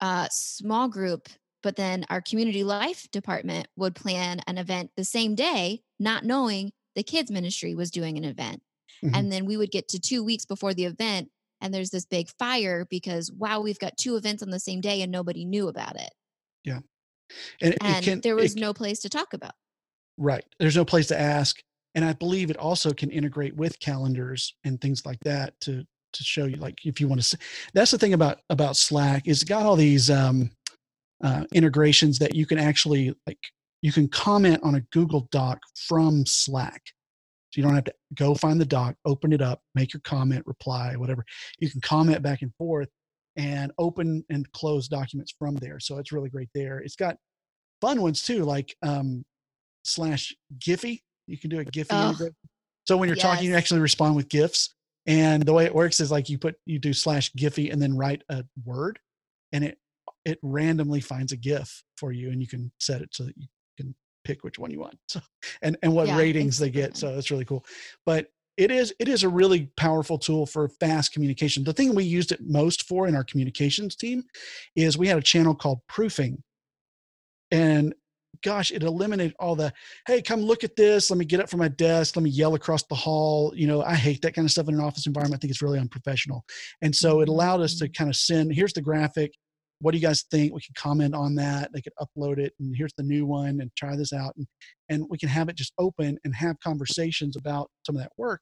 uh 0.00 0.28
small 0.30 0.88
group, 0.88 1.28
but 1.62 1.76
then 1.76 2.04
our 2.08 2.20
community 2.20 2.62
life 2.64 3.08
department 3.10 3.66
would 3.76 3.94
plan 3.94 4.40
an 4.46 4.58
event 4.58 4.90
the 4.96 5.04
same 5.04 5.34
day, 5.34 5.82
not 5.98 6.24
knowing 6.24 6.72
the 6.94 7.02
kids 7.02 7.30
ministry 7.30 7.74
was 7.74 7.90
doing 7.90 8.16
an 8.18 8.24
event. 8.24 8.62
Mhm. 9.02 9.10
And 9.14 9.32
then 9.32 9.44
we 9.46 9.56
would 9.56 9.70
get 9.70 9.88
to 9.88 9.98
two 9.98 10.22
weeks 10.24 10.44
before 10.44 10.74
the 10.74 10.84
event 10.84 11.30
and 11.60 11.72
there's 11.74 11.90
this 11.90 12.06
big 12.06 12.28
fire 12.38 12.86
because 12.90 13.30
wow, 13.32 13.60
we've 13.60 13.78
got 13.78 13.96
two 13.96 14.16
events 14.16 14.42
on 14.42 14.50
the 14.50 14.60
same 14.60 14.80
day 14.80 15.02
and 15.02 15.10
nobody 15.12 15.44
knew 15.44 15.68
about 15.68 15.96
it. 15.96 16.10
and 17.60 17.74
it, 17.74 17.78
And 17.82 18.04
can 18.04 18.20
there 18.20 18.36
was 18.36 18.52
c- 18.52 18.60
no 18.60 18.72
place 18.72 19.00
to 19.00 19.08
talk 19.08 19.34
about. 19.34 19.52
right. 20.16 20.44
There's 20.58 20.76
no 20.76 20.84
place 20.84 21.06
to 21.08 21.20
ask, 21.20 21.60
and 21.94 22.04
I 22.04 22.12
believe 22.14 22.50
it 22.50 22.56
also 22.56 22.92
can 22.92 23.10
integrate 23.10 23.54
with 23.56 23.78
calendars 23.80 24.54
and 24.64 24.80
things 24.80 25.04
like 25.04 25.20
that 25.20 25.58
to 25.62 25.84
to 26.14 26.22
show 26.24 26.46
you 26.46 26.56
like 26.56 26.76
if 26.84 27.00
you 27.00 27.08
want 27.08 27.20
to. 27.20 27.26
see. 27.26 27.36
That's 27.74 27.90
the 27.90 27.98
thing 27.98 28.14
about 28.14 28.40
about 28.50 28.76
Slack 28.76 29.26
is 29.28 29.42
it 29.42 29.48
got 29.48 29.66
all 29.66 29.76
these 29.76 30.08
um, 30.10 30.50
uh, 31.22 31.44
integrations 31.52 32.18
that 32.20 32.34
you 32.34 32.46
can 32.46 32.58
actually 32.58 33.14
like 33.26 33.38
you 33.82 33.92
can 33.92 34.08
comment 34.08 34.60
on 34.62 34.74
a 34.76 34.80
Google 34.92 35.28
Doc 35.30 35.60
from 35.86 36.24
Slack. 36.26 36.82
So 37.50 37.60
you 37.60 37.62
don't 37.62 37.74
have 37.74 37.84
to 37.84 37.94
go 38.14 38.34
find 38.34 38.60
the 38.60 38.66
doc, 38.66 38.96
open 39.04 39.32
it 39.32 39.40
up, 39.40 39.62
make 39.74 39.92
your 39.92 40.02
comment, 40.04 40.46
reply, 40.46 40.94
whatever. 40.96 41.24
You 41.60 41.70
can 41.70 41.80
comment 41.80 42.22
back 42.22 42.42
and 42.42 42.54
forth 42.56 42.88
and 43.36 43.72
open 43.78 44.24
and 44.28 44.50
close 44.52 44.88
documents 44.88 45.34
from 45.38 45.56
there. 45.56 45.80
So 45.80 45.98
it's 45.98 46.12
really 46.12 46.28
great 46.28 46.50
there. 46.54 46.78
It's 46.78 46.96
got 46.96 47.16
fun 47.80 48.02
ones 48.02 48.22
too, 48.22 48.44
like 48.44 48.76
um, 48.82 49.24
slash 49.84 50.34
Giphy. 50.58 51.00
You 51.26 51.38
can 51.38 51.48
do 51.50 51.60
a 51.60 51.64
Giphy. 51.64 51.86
Oh. 51.90 52.28
So 52.84 52.96
when 52.96 53.08
you're 53.08 53.16
talking, 53.16 53.46
you 53.46 53.54
actually 53.54 53.80
respond 53.80 54.16
with 54.16 54.28
GIFs. 54.28 54.74
And 55.06 55.42
the 55.42 55.54
way 55.54 55.64
it 55.64 55.74
works 55.74 56.00
is 56.00 56.10
like 56.10 56.28
you 56.28 56.38
put 56.38 56.56
you 56.66 56.78
do 56.78 56.92
slash 56.92 57.32
Giphy 57.32 57.72
and 57.72 57.80
then 57.80 57.96
write 57.96 58.22
a 58.28 58.44
word, 58.64 58.98
and 59.52 59.64
it 59.64 59.78
it 60.26 60.38
randomly 60.42 61.00
finds 61.00 61.32
a 61.32 61.36
GIF 61.36 61.82
for 61.96 62.12
you, 62.12 62.30
and 62.30 62.42
you 62.42 62.46
can 62.46 62.70
set 62.78 63.00
it 63.00 63.08
so 63.12 63.24
that 63.24 63.34
you 63.38 63.46
pick 64.28 64.44
which 64.44 64.58
one 64.58 64.70
you 64.70 64.80
want. 64.80 64.98
So 65.08 65.20
and 65.62 65.76
and 65.82 65.94
what 65.94 66.06
Yeah, 66.08 66.18
ratings 66.18 66.58
they 66.58 66.70
get. 66.70 66.96
So 66.96 67.14
that's 67.14 67.30
really 67.30 67.44
cool. 67.46 67.64
But 68.04 68.28
it 68.56 68.70
is 68.70 68.92
it 68.98 69.08
is 69.08 69.22
a 69.22 69.28
really 69.28 69.70
powerful 69.76 70.18
tool 70.18 70.44
for 70.46 70.68
fast 70.68 71.12
communication. 71.12 71.64
The 71.64 71.72
thing 71.72 71.94
we 71.94 72.04
used 72.04 72.32
it 72.32 72.40
most 72.42 72.86
for 72.86 73.06
in 73.08 73.14
our 73.14 73.24
communications 73.24 73.96
team 73.96 74.24
is 74.76 74.98
we 74.98 75.08
had 75.08 75.18
a 75.18 75.22
channel 75.22 75.54
called 75.54 75.80
Proofing, 75.88 76.42
and 77.50 77.94
gosh, 78.44 78.70
it 78.70 78.82
eliminated 78.82 79.34
all 79.40 79.56
the 79.56 79.72
hey, 80.06 80.20
come 80.22 80.40
look 80.42 80.62
at 80.64 80.76
this. 80.76 81.10
Let 81.10 81.18
me 81.18 81.24
get 81.24 81.40
up 81.40 81.48
from 81.50 81.60
my 81.60 81.68
desk. 81.68 82.14
Let 82.16 82.22
me 82.22 82.30
yell 82.30 82.54
across 82.54 82.82
the 82.84 82.94
hall. 82.94 83.52
You 83.56 83.66
know, 83.66 83.82
I 83.82 83.94
hate 83.94 84.22
that 84.22 84.34
kind 84.34 84.44
of 84.44 84.52
stuff 84.52 84.68
in 84.68 84.74
an 84.74 84.80
office 84.80 85.06
environment. 85.06 85.38
I 85.38 85.40
think 85.40 85.50
it's 85.50 85.62
really 85.62 85.78
unprofessional. 85.80 86.44
And 86.82 86.94
so 86.94 87.20
it 87.20 87.28
allowed 87.28 87.60
us 87.62 87.76
to 87.78 87.88
Mhm. 87.88 87.94
kind 87.96 88.10
of 88.10 88.16
send 88.16 88.52
here's 88.52 88.74
the 88.74 88.82
graphic. 88.82 89.32
What 89.80 89.92
do 89.92 89.98
you 89.98 90.06
guys 90.06 90.24
think? 90.30 90.52
We 90.52 90.60
can 90.60 90.74
comment 90.76 91.14
on 91.14 91.34
that. 91.36 91.72
They 91.72 91.80
could 91.80 91.92
upload 92.00 92.38
it, 92.38 92.52
and 92.58 92.74
here's 92.76 92.94
the 92.96 93.02
new 93.04 93.26
one, 93.26 93.60
and 93.60 93.70
try 93.76 93.96
this 93.96 94.12
out, 94.12 94.34
and 94.36 94.46
and 94.88 95.04
we 95.10 95.18
can 95.18 95.28
have 95.28 95.48
it 95.48 95.56
just 95.56 95.72
open 95.78 96.18
and 96.24 96.34
have 96.34 96.58
conversations 96.60 97.36
about 97.36 97.70
some 97.86 97.96
of 97.96 98.02
that 98.02 98.12
work 98.16 98.40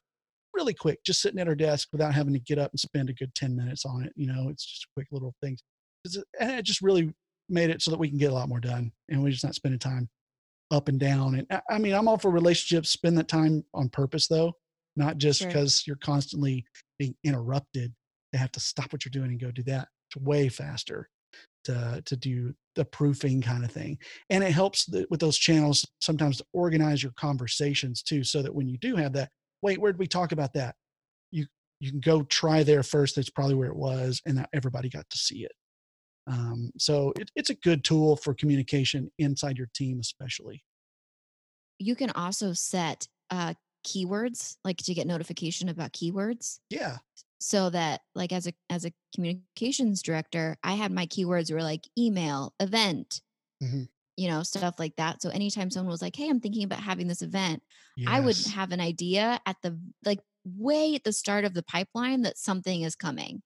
really 0.55 0.73
quick, 0.75 0.99
just 1.05 1.21
sitting 1.21 1.39
at 1.39 1.49
our 1.49 1.55
desk 1.55 1.89
without 1.93 2.15
having 2.15 2.33
to 2.33 2.41
get 2.41 2.59
up 2.59 2.71
and 2.73 2.81
spend 2.81 3.11
a 3.11 3.13
good 3.13 3.35
10 3.35 3.55
minutes 3.55 3.85
on 3.85 4.03
it. 4.05 4.13
You 4.17 4.27
know, 4.27 4.49
it's 4.49 4.65
just 4.65 4.87
quick 4.95 5.07
little 5.13 5.35
things. 5.43 5.61
And 6.41 6.53
it 6.53 6.63
just 6.65 6.81
really 6.81 7.13
made 7.51 7.69
it 7.69 7.83
so 7.83 7.91
that 7.91 7.99
we 8.01 8.09
can 8.09 8.17
get 8.17 8.31
a 8.31 8.35
lot 8.35 8.49
more 8.49 8.59
done 8.61 8.91
and 9.11 9.23
we're 9.23 9.31
just 9.33 9.45
not 9.45 9.55
spending 9.55 9.79
time 9.79 10.09
up 10.71 10.89
and 10.89 10.99
down. 10.99 11.35
And 11.35 11.47
I- 11.51 11.63
I 11.75 11.79
mean, 11.79 11.93
I'm 11.93 12.09
all 12.09 12.17
for 12.17 12.31
relationships. 12.31 12.89
Spend 12.89 13.19
that 13.19 13.29
time 13.29 13.65
on 13.75 13.91
purpose 13.91 14.29
though, 14.29 14.55
not 14.97 15.19
just 15.19 15.43
because 15.49 15.87
you're 15.87 15.97
constantly 15.97 16.65
being 16.99 17.15
interrupted 17.23 17.95
to 18.33 18.39
have 18.39 18.53
to 18.53 18.61
stop 18.61 18.93
what 18.93 19.05
you're 19.05 19.11
doing 19.11 19.31
and 19.31 19.41
go 19.41 19.51
do 19.51 19.63
that. 19.65 19.89
It's 20.11 20.25
way 20.25 20.49
faster 20.49 21.11
to, 21.67 22.03
to 22.05 22.17
do 22.17 22.53
the 22.75 22.85
proofing 22.85 23.41
kind 23.41 23.65
of 23.65 23.71
thing. 23.71 23.99
And 24.31 24.43
it 24.43 24.53
helps 24.53 24.87
the, 24.87 25.07
with 25.11 25.21
those 25.21 25.39
channels 25.39 25.87
sometimes 26.01 26.39
to 26.39 26.45
organize 26.53 27.03
your 27.03 27.13
conversations 27.13 28.03
too, 28.03 28.25
so 28.25 28.43
that 28.43 28.55
when 28.55 28.69
you 28.69 28.79
do 28.79 28.97
have 28.97 29.13
that, 29.13 29.31
wait, 29.63 29.81
where 29.81 29.93
did 29.93 29.99
we 29.99 30.07
talk 30.07 30.33
about 30.33 30.53
that? 30.55 30.75
You 31.31 31.47
you 31.81 31.91
can 31.91 32.01
go 32.01 32.23
try 32.23 32.63
there 32.63 32.83
first. 32.83 33.17
That's 33.17 33.31
probably 33.31 33.55
where 33.55 33.69
it 33.69 33.77
was, 33.77 34.21
and 34.27 34.47
everybody 34.53 34.89
got 34.89 35.09
to 35.11 35.19
see 35.19 35.45
it. 35.45 35.53
Um, 36.27 36.71
so 36.79 37.13
it, 37.19 37.31
it's 37.37 37.51
a 37.51 37.55
good 37.55 37.85
tool 37.85 38.17
for 38.17 38.35
communication 38.35 39.11
inside 39.19 39.59
your 39.59 39.69
team, 39.75 40.01
especially. 40.01 40.65
You 41.79 41.95
can 41.95 42.11
also 42.11 42.53
set 42.53 43.07
uh, 43.31 43.55
keywords, 43.87 44.57
like 44.65 44.79
to 44.79 44.95
get 44.95 45.07
notification 45.07 45.69
about 45.69 45.93
keywords. 45.93 46.59
Yeah, 46.71 46.97
so 47.41 47.71
that 47.71 48.01
like 48.15 48.33
as 48.33 48.47
a 48.47 48.53
as 48.71 48.85
a 48.85 48.93
communications 49.15 50.03
director 50.03 50.57
i 50.63 50.75
had 50.75 50.93
my 50.93 51.07
keywords 51.07 51.53
were 51.53 51.63
like 51.63 51.83
email 51.99 52.55
event 52.61 53.23
Mhm. 53.61 53.87
you 54.17 54.29
know 54.29 54.43
stuff 54.43 54.75
like 54.79 54.97
that 54.97 55.21
so 55.23 55.31
anytime 55.31 55.71
someone 55.71 55.91
was 55.91 56.03
like 56.03 56.17
hey 56.17 56.29
i'm 56.29 56.41
thinking 56.41 56.65
about 56.65 56.81
having 56.81 57.07
this 57.09 57.23
event 57.23 57.63
i 58.07 58.21
would 58.21 58.47
have 58.47 58.73
an 58.73 58.81
idea 58.81 59.41
at 59.47 59.57
the 59.63 59.79
like 60.05 60.21
way 60.45 60.95
at 60.95 61.05
the 61.05 61.13
start 61.13 61.45
of 61.45 61.55
the 61.55 61.63
pipeline 61.63 62.23
that 62.23 62.39
something 62.39 62.83
is 62.83 62.95
coming 62.97 63.43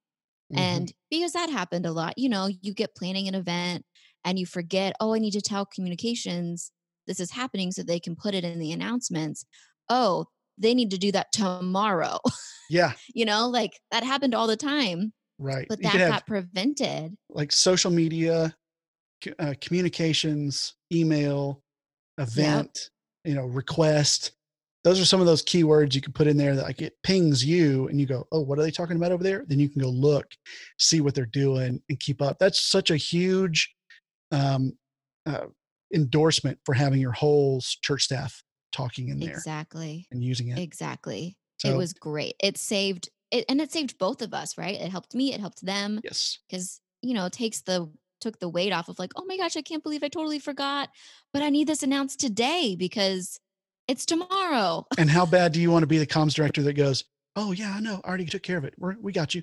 Mhm. 0.51 0.85
and 0.85 0.93
because 1.11 1.33
that 1.33 1.51
happened 1.51 1.87
a 1.87 1.93
lot 1.93 2.15
you 2.19 2.29
know 2.29 2.49
you 2.63 2.75
get 2.75 2.95
planning 2.97 3.29
an 3.29 3.35
event 3.35 3.85
and 4.25 4.39
you 4.39 4.47
forget 4.47 4.95
oh 5.01 5.15
i 5.15 5.19
need 5.19 5.33
to 5.33 5.41
tell 5.43 5.67
communications 5.67 6.73
this 7.07 7.21
is 7.21 7.33
happening 7.33 7.73
so 7.73 7.83
they 7.83 8.01
can 8.01 8.17
put 8.17 8.35
it 8.35 8.45
in 8.45 8.59
the 8.59 8.73
announcements 8.73 9.45
oh 9.89 10.27
they 10.61 10.75
need 10.75 10.91
to 10.91 10.99
do 10.99 11.11
that 11.13 11.33
tomorrow. 11.33 12.19
Yeah, 12.69 12.93
you 13.15 13.25
know, 13.25 13.49
like 13.49 13.73
that 13.91 14.05
happened 14.05 14.35
all 14.35 14.47
the 14.47 14.57
time, 14.57 15.13
right. 15.39 15.67
but 15.69 15.83
that 15.83 15.95
got 15.95 16.27
prevented. 16.27 17.17
like 17.31 17.51
social 17.51 17.91
media, 17.91 18.55
uh, 19.39 19.55
communications, 19.61 20.75
email, 20.93 21.63
event, 22.19 22.91
you 23.25 23.35
know, 23.35 23.47
request. 23.47 24.33
Those 24.83 24.99
are 24.99 25.05
some 25.05 25.21
of 25.21 25.27
those 25.27 25.43
keywords 25.43 25.95
you 25.95 26.01
can 26.01 26.15
put 26.15 26.27
in 26.27 26.39
there 26.39 26.57
that 26.57 26.65
like 26.65 26.81
it 26.81 26.95
pings 27.03 27.45
you 27.45 27.89
and 27.89 28.01
you 28.01 28.07
go, 28.07 28.27
oh, 28.33 28.41
what 28.41 28.59
are 28.59 28.63
they 28.63 28.71
talking 28.71 28.97
about 28.97 29.13
over 29.13 29.23
there? 29.23 29.45
Then 29.47 29.59
you 29.59 29.69
can 29.69 29.83
go 29.83 29.89
look, 29.89 30.27
see 30.79 31.03
what 31.03 31.15
they're 31.15 31.27
doing 31.27 31.83
and 31.89 32.01
keep 32.01 32.23
up. 32.23 32.39
That's 32.39 32.63
such 32.63 32.91
a 32.91 32.97
huge 32.97 33.75
um, 34.33 34.73
uh, 35.27 35.47
endorsement 35.95 36.59
for 36.65 36.73
having 36.73 36.99
your 36.99 37.13
whole 37.13 37.61
church 37.83 38.05
staff 38.05 38.43
talking 38.73 39.09
in 39.09 39.19
there 39.19 39.31
Exactly. 39.31 40.07
and 40.11 40.23
using 40.23 40.49
it. 40.49 40.59
Exactly. 40.59 41.37
So, 41.59 41.69
it 41.69 41.77
was 41.77 41.93
great. 41.93 42.35
It 42.43 42.57
saved 42.57 43.11
it 43.31 43.45
and 43.49 43.61
it 43.61 43.73
saved 43.73 43.99
both 43.99 44.23
of 44.23 44.35
us, 44.35 44.57
right? 44.59 44.81
It 44.81 44.91
helped 44.91 45.15
me, 45.15 45.33
it 45.33 45.41
helped 45.41 45.65
them 45.65 46.01
yes. 46.03 46.39
because, 46.49 46.81
you 47.03 47.15
know, 47.15 47.27
it 47.27 47.33
takes 47.33 47.63
the 47.63 47.91
took 48.21 48.39
the 48.39 48.49
weight 48.49 48.73
off 48.73 48.89
of 48.89 48.99
like, 48.99 49.13
oh 49.17 49.25
my 49.27 49.37
gosh, 49.37 49.57
I 49.57 49.63
can't 49.63 49.83
believe 49.83 50.03
I 50.03 50.09
totally 50.09 50.39
forgot, 50.39 50.91
but 51.33 51.43
I 51.43 51.49
need 51.51 51.67
this 51.67 51.83
announced 51.83 52.21
today 52.21 52.77
because 52.79 53.41
it's 53.89 54.05
tomorrow. 54.07 54.87
And 54.99 55.11
how 55.11 55.27
bad 55.27 55.53
do 55.53 55.61
you 55.61 55.71
want 55.73 55.83
to 55.83 55.87
be 55.87 55.99
the 55.99 56.07
comms 56.07 56.35
director 56.35 56.63
that 56.63 56.75
goes, 56.75 57.05
oh, 57.37 57.53
yeah, 57.53 57.73
I 57.75 57.81
know. 57.81 58.01
I 58.05 58.09
already 58.09 58.27
took 58.27 58.43
care 58.43 58.59
of 58.59 58.65
it. 58.65 58.75
We're, 58.79 58.97
we 59.01 59.13
got 59.13 59.35
you. 59.35 59.43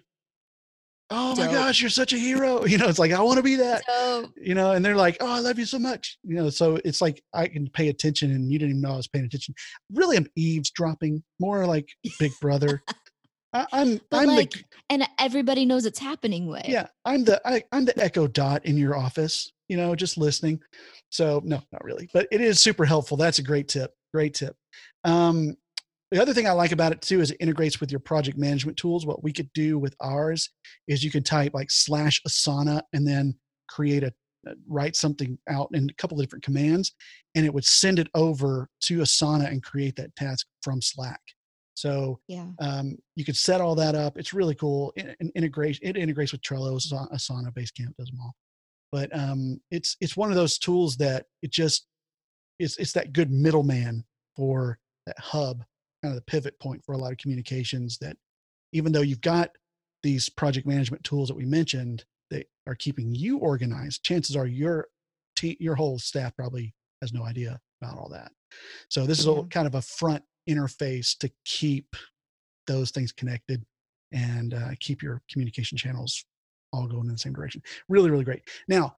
Oh 1.10 1.36
my 1.36 1.48
gosh, 1.48 1.80
you're 1.80 1.90
such 1.90 2.14
a 2.14 2.18
hero. 2.18 2.66
You 2.68 2.78
know, 2.78 2.88
it's 2.88 3.00
like, 3.00 3.14
I 3.14 3.22
want 3.22 3.38
to 3.38 3.44
be 3.44 3.56
that. 3.56 3.84
So 3.86 4.30
you 4.36 4.54
know, 4.54 4.72
and 4.72 4.84
they're 4.84 4.96
like, 4.96 5.18
"Oh, 5.22 5.32
I 5.32 5.40
love 5.40 5.58
you 5.58 5.66
so 5.66 5.80
much," 5.80 6.18
you 6.24 6.36
know. 6.36 6.50
So 6.50 6.80
it's 6.84 7.02
like 7.02 7.24
I 7.34 7.48
can 7.48 7.70
pay 7.70 7.88
attention, 7.88 8.32
and 8.32 8.52
you 8.52 8.60
didn't 8.60 8.72
even 8.72 8.82
know 8.82 8.94
I 8.94 8.98
was 8.98 9.08
paying 9.08 9.26
attention. 9.26 9.56
Really, 9.94 10.18
I'm 10.18 10.28
eavesdropping, 10.36 11.24
more 11.40 11.66
like 11.66 11.90
Big 12.20 12.34
Brother. 12.42 12.84
I, 13.54 13.66
I'm, 13.72 14.02
but 14.12 14.18
I'm 14.18 14.28
like 14.28 14.52
the, 14.52 14.64
and 14.90 15.08
everybody 15.20 15.66
knows 15.66 15.86
it's 15.86 16.00
happening 16.00 16.48
way. 16.48 16.64
yeah, 16.68 16.88
I'm 17.06 17.24
the, 17.24 17.42
I, 17.48 17.64
I'm 17.72 17.86
the 17.86 17.98
Echo 17.98 18.28
Dot 18.28 18.66
in 18.66 18.78
your 18.78 18.96
office, 18.96 19.52
you 19.70 19.78
know, 19.78 19.96
just 19.96 20.18
listening. 20.18 20.60
So 21.10 21.42
no, 21.46 21.62
not 21.72 21.84
really, 21.84 22.10
but 22.14 22.28
it 22.32 22.42
is 22.42 22.60
super 22.60 22.84
helpful. 22.84 23.16
That's 23.16 23.40
a 23.40 23.44
great 23.44 23.70
tip. 23.70 23.94
Great 24.14 24.34
tip. 24.34 24.56
Um, 25.06 25.56
the 26.12 26.22
other 26.22 26.34
thing 26.34 26.48
I 26.48 26.52
like 26.52 26.72
about 26.72 26.92
it 26.92 27.02
too 27.02 27.22
is 27.22 27.32
it 27.32 27.38
integrates 27.40 27.80
with 27.80 27.92
your 27.92 28.00
project 28.00 28.38
management 28.38 28.78
tools. 28.78 29.06
What 29.06 29.24
we 29.24 29.34
could 29.34 29.52
do 29.54 29.78
with 29.78 29.96
ours 30.00 30.50
is 30.88 31.04
you 31.04 31.12
can 31.12 31.24
type 31.24 31.54
like 31.54 31.70
slash 31.72 32.22
Asana 32.28 32.82
and 32.94 33.06
then 33.06 33.36
create 33.70 34.04
a 34.04 34.14
uh, 34.48 34.54
write 34.68 34.96
something 34.96 35.38
out 35.50 35.68
in 35.74 35.90
a 35.90 35.94
couple 35.96 36.18
of 36.18 36.24
different 36.24 36.46
commands, 36.46 36.94
and 37.36 37.46
it 37.46 37.54
would 37.54 37.66
send 37.66 38.00
it 38.00 38.08
over 38.14 38.70
to 38.82 39.00
Asana 39.00 39.50
and 39.52 39.64
create 39.64 39.96
that 39.98 40.16
task 40.16 40.46
from 40.62 40.82
Slack. 40.82 41.20
So 41.74 42.20
Yeah. 42.28 42.48
um, 42.60 42.98
you 43.16 43.26
could 43.26 43.36
set 43.36 43.62
all 43.62 43.76
that 43.76 43.94
up. 43.94 44.18
It's 44.18 44.34
really 44.34 44.56
cool. 44.56 44.94
It, 44.96 45.18
it 45.20 45.32
integrates 45.36 45.80
it 45.82 45.98
integrates 45.98 46.32
with 46.32 46.42
Trello, 46.42 46.76
Asana, 46.78 47.12
Asana, 47.12 47.52
Basecamp 47.54 47.96
does 47.98 48.10
them 48.10 48.20
all. 48.22 48.36
But 48.92 49.14
um, 49.18 49.60
it's 49.70 49.98
it's 50.00 50.16
one 50.16 50.30
of 50.30 50.38
those 50.38 50.58
tools 50.58 50.96
that 50.98 51.26
it 51.42 51.52
just 51.52 51.88
it's 52.60 52.78
it's 52.78 52.94
that 52.94 53.12
good 53.12 53.32
middleman 53.32 54.06
for 54.36 54.80
that 55.08 55.20
hub, 55.20 55.64
kind 56.08 56.18
of 56.18 56.24
the 56.24 56.32
pivot 56.32 56.58
point 56.60 56.84
for 56.86 56.94
a 56.94 56.98
lot 56.98 57.12
of 57.12 57.18
communications. 57.18 57.98
That 57.98 58.16
even 58.72 58.92
though 58.92 59.02
you've 59.02 59.22
got 59.22 59.52
these 60.04 60.30
project 60.30 60.66
management 60.66 61.04
tools 61.04 61.28
that 61.28 61.36
we 61.36 61.46
mentioned 61.46 62.06
that 62.30 62.48
are 62.66 62.76
keeping 62.76 63.14
you 63.14 63.38
organized, 63.38 64.04
chances 64.04 64.36
are 64.36 64.48
your 64.48 64.88
te- 65.36 65.58
your 65.60 65.76
whole 65.76 66.00
staff 66.00 66.36
probably 66.36 66.74
has 67.02 67.14
no 67.14 67.24
idea 67.24 67.60
about 67.82 67.98
all 67.98 68.10
that. 68.10 68.32
So 68.90 69.06
this 69.06 69.20
is 69.20 69.28
a 69.28 69.44
kind 69.50 69.68
of 69.68 69.76
a 69.76 69.82
front 69.82 70.24
interface 70.50 71.18
to 71.18 71.30
keep 71.46 71.96
those 72.68 72.92
things 72.92 73.12
connected 73.12 73.64
and 74.14 74.54
uh, 74.54 74.70
keep 74.80 75.02
your 75.04 75.22
communication 75.30 75.78
channels 75.78 76.24
all 76.72 76.88
going 76.88 77.08
in 77.08 77.12
the 77.12 77.18
same 77.18 77.34
direction. 77.34 77.62
Really, 77.90 78.10
really 78.10 78.24
great. 78.24 78.42
Now, 78.68 78.96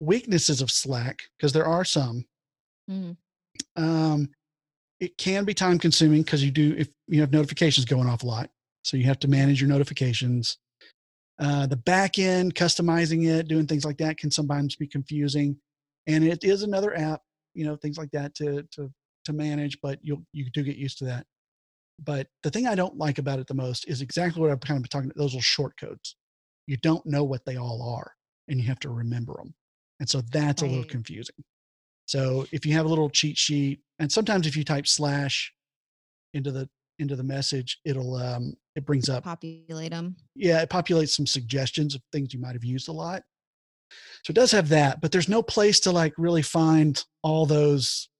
weaknesses 0.00 0.60
of 0.60 0.70
Slack, 0.70 1.22
because 1.38 1.52
there 1.52 1.66
are 1.66 1.84
some. 1.84 2.24
Mhm. 2.90 3.16
Um, 3.76 4.28
it 5.02 5.18
can 5.18 5.44
be 5.44 5.52
time 5.52 5.80
consuming 5.80 6.22
because 6.22 6.44
you 6.44 6.52
do 6.52 6.76
if 6.78 6.88
you 7.08 7.20
have 7.20 7.32
notifications 7.32 7.84
going 7.84 8.08
off 8.08 8.22
a 8.22 8.26
lot, 8.26 8.48
so 8.84 8.96
you 8.96 9.02
have 9.02 9.18
to 9.18 9.28
manage 9.28 9.60
your 9.60 9.68
notifications. 9.68 10.58
Uh, 11.40 11.66
the 11.66 11.76
back 11.76 12.20
end, 12.20 12.54
customizing 12.54 13.26
it, 13.28 13.48
doing 13.48 13.66
things 13.66 13.84
like 13.84 13.98
that 13.98 14.16
can 14.16 14.30
sometimes 14.30 14.76
be 14.76 14.86
confusing, 14.86 15.56
and 16.06 16.22
it 16.22 16.44
is 16.44 16.62
another 16.62 16.96
app, 16.96 17.20
you 17.52 17.64
know, 17.64 17.74
things 17.74 17.98
like 17.98 18.12
that 18.12 18.32
to 18.36 18.62
to 18.70 18.88
to 19.24 19.32
manage. 19.32 19.76
But 19.82 19.98
you'll 20.02 20.22
you 20.32 20.48
do 20.50 20.62
get 20.62 20.76
used 20.76 20.98
to 20.98 21.04
that. 21.06 21.26
But 21.98 22.28
the 22.44 22.50
thing 22.50 22.68
I 22.68 22.76
don't 22.76 22.96
like 22.96 23.18
about 23.18 23.40
it 23.40 23.48
the 23.48 23.54
most 23.54 23.88
is 23.88 24.02
exactly 24.02 24.40
what 24.40 24.52
I've 24.52 24.60
kind 24.60 24.76
of 24.76 24.84
been 24.84 24.88
talking 24.88 25.10
about. 25.10 25.16
Those 25.20 25.32
little 25.32 25.40
short 25.40 25.76
codes. 25.80 26.14
You 26.68 26.76
don't 26.76 27.04
know 27.04 27.24
what 27.24 27.44
they 27.44 27.56
all 27.56 27.82
are, 27.98 28.12
and 28.46 28.60
you 28.60 28.68
have 28.68 28.78
to 28.80 28.88
remember 28.88 29.34
them, 29.34 29.52
and 29.98 30.08
so 30.08 30.20
that's 30.30 30.62
a 30.62 30.66
little 30.66 30.84
confusing. 30.84 31.34
So 32.12 32.46
if 32.52 32.66
you 32.66 32.74
have 32.74 32.84
a 32.84 32.88
little 32.90 33.08
cheat 33.08 33.38
sheet, 33.38 33.80
and 33.98 34.12
sometimes 34.12 34.46
if 34.46 34.54
you 34.54 34.64
type 34.64 34.86
slash 34.86 35.50
into 36.34 36.50
the 36.52 36.68
into 36.98 37.16
the 37.16 37.22
message, 37.22 37.80
it'll 37.86 38.16
um, 38.16 38.52
it 38.76 38.84
brings 38.84 39.08
up 39.08 39.24
Populate 39.24 39.92
them. 39.92 40.16
yeah, 40.34 40.60
it 40.60 40.68
populates 40.68 41.16
some 41.16 41.26
suggestions 41.26 41.94
of 41.94 42.02
things 42.12 42.34
you 42.34 42.38
might 42.40 42.52
have 42.52 42.64
used 42.64 42.90
a 42.90 42.92
lot. 42.92 43.22
So 44.24 44.30
it 44.30 44.34
does 44.34 44.52
have 44.52 44.68
that, 44.68 45.00
but 45.00 45.10
there's 45.10 45.30
no 45.30 45.42
place 45.42 45.80
to 45.80 45.90
like 45.90 46.12
really 46.18 46.42
find 46.42 47.02
all 47.22 47.46
those 47.46 48.10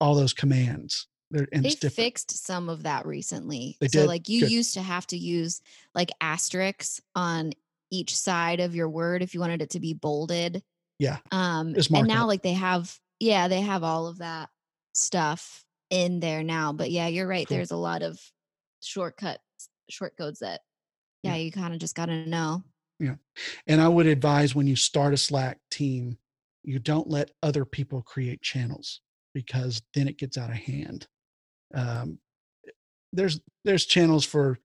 all 0.00 0.14
those 0.14 0.32
commands. 0.32 1.08
They're, 1.32 1.48
and 1.52 1.64
They 1.64 1.70
fixed 1.70 2.46
some 2.46 2.68
of 2.68 2.84
that 2.84 3.06
recently. 3.06 3.76
They 3.80 3.88
so 3.88 4.02
did? 4.02 4.06
like 4.06 4.28
you 4.28 4.42
Good. 4.42 4.52
used 4.52 4.74
to 4.74 4.82
have 4.82 5.08
to 5.08 5.16
use 5.16 5.62
like 5.96 6.12
asterisks 6.20 7.00
on 7.16 7.54
each 7.90 8.16
side 8.16 8.60
of 8.60 8.76
your 8.76 8.88
word 8.88 9.20
if 9.20 9.34
you 9.34 9.40
wanted 9.40 9.62
it 9.62 9.70
to 9.70 9.80
be 9.80 9.94
bolded. 9.94 10.62
Yeah. 11.00 11.18
Um 11.32 11.74
and 11.74 12.06
now 12.06 12.26
like 12.26 12.42
they 12.42 12.52
have 12.52 12.96
yeah, 13.18 13.48
they 13.48 13.62
have 13.62 13.82
all 13.82 14.06
of 14.06 14.18
that 14.18 14.50
stuff 14.94 15.64
in 15.88 16.20
there 16.20 16.42
now. 16.42 16.72
But 16.72 16.90
yeah, 16.90 17.08
you're 17.08 17.26
right. 17.26 17.48
Cool. 17.48 17.56
There's 17.56 17.70
a 17.70 17.76
lot 17.76 18.02
of 18.02 18.20
shortcuts, 18.82 19.42
short 19.88 20.16
codes 20.16 20.40
that 20.40 20.60
Yeah. 21.22 21.32
yeah, 21.34 21.36
you 21.38 21.52
kind 21.52 21.72
of 21.74 21.80
just 21.80 21.94
gotta 21.96 22.26
know. 22.26 22.62
Yeah. 22.98 23.14
And 23.66 23.80
I 23.80 23.88
would 23.88 24.06
advise 24.06 24.54
when 24.54 24.66
you 24.66 24.76
start 24.76 25.14
a 25.14 25.16
Slack 25.16 25.58
team, 25.70 26.18
you 26.62 26.78
don't 26.78 27.08
let 27.08 27.30
other 27.42 27.64
people 27.64 28.02
create 28.02 28.42
channels 28.42 29.00
because 29.32 29.80
then 29.94 30.06
it 30.06 30.18
gets 30.18 30.36
out 30.36 30.50
of 30.50 30.56
hand. 30.56 31.08
Um, 31.74 32.18
there's 33.12 33.40
there's 33.64 33.86
channels 33.86 34.26
for 34.26 34.58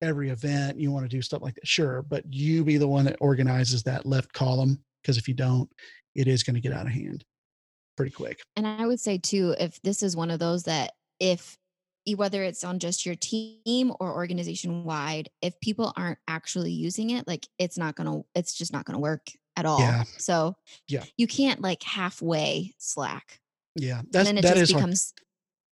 every 0.00 0.30
event 0.30 0.80
you 0.80 0.90
want 0.90 1.04
to 1.04 1.08
do 1.16 1.20
stuff 1.22 1.42
like 1.42 1.54
that, 1.56 1.66
sure, 1.68 2.02
but 2.02 2.24
you 2.32 2.64
be 2.64 2.78
the 2.78 2.88
one 2.88 3.04
that 3.04 3.16
organizes 3.20 3.82
that 3.82 4.06
left 4.06 4.32
column 4.32 4.82
because 5.02 5.18
if 5.18 5.28
you 5.28 5.34
don't, 5.34 5.68
it 6.14 6.28
is 6.28 6.42
going 6.42 6.54
to 6.54 6.60
get 6.60 6.72
out 6.72 6.86
of 6.86 6.92
hand 6.92 7.24
pretty 7.96 8.12
quick. 8.12 8.40
And 8.56 8.66
I 8.66 8.86
would 8.86 9.00
say 9.00 9.18
too, 9.18 9.54
if 9.58 9.80
this 9.82 10.02
is 10.02 10.16
one 10.16 10.30
of 10.30 10.38
those 10.38 10.64
that 10.64 10.92
if 11.20 11.56
whether 12.16 12.42
it's 12.42 12.64
on 12.64 12.80
just 12.80 13.06
your 13.06 13.14
team 13.14 13.92
or 14.00 14.12
organization 14.12 14.82
wide, 14.84 15.28
if 15.40 15.58
people 15.60 15.92
aren't 15.96 16.18
actually 16.26 16.72
using 16.72 17.10
it, 17.10 17.28
like 17.28 17.46
it's 17.58 17.78
not 17.78 17.94
gonna, 17.94 18.22
it's 18.34 18.54
just 18.54 18.72
not 18.72 18.84
gonna 18.84 18.98
work 18.98 19.28
at 19.56 19.66
all. 19.66 19.78
Yeah. 19.80 20.02
So 20.18 20.56
Yeah. 20.88 21.04
you 21.16 21.26
can't 21.28 21.60
like 21.60 21.82
halfway 21.82 22.74
slack. 22.78 23.38
Yeah, 23.76 24.00
And 24.00 24.26
then 24.26 24.38
it 24.38 24.42
that 24.42 24.54
just 24.56 24.62
is 24.62 24.70
hard. 24.72 24.80
becomes 24.80 25.14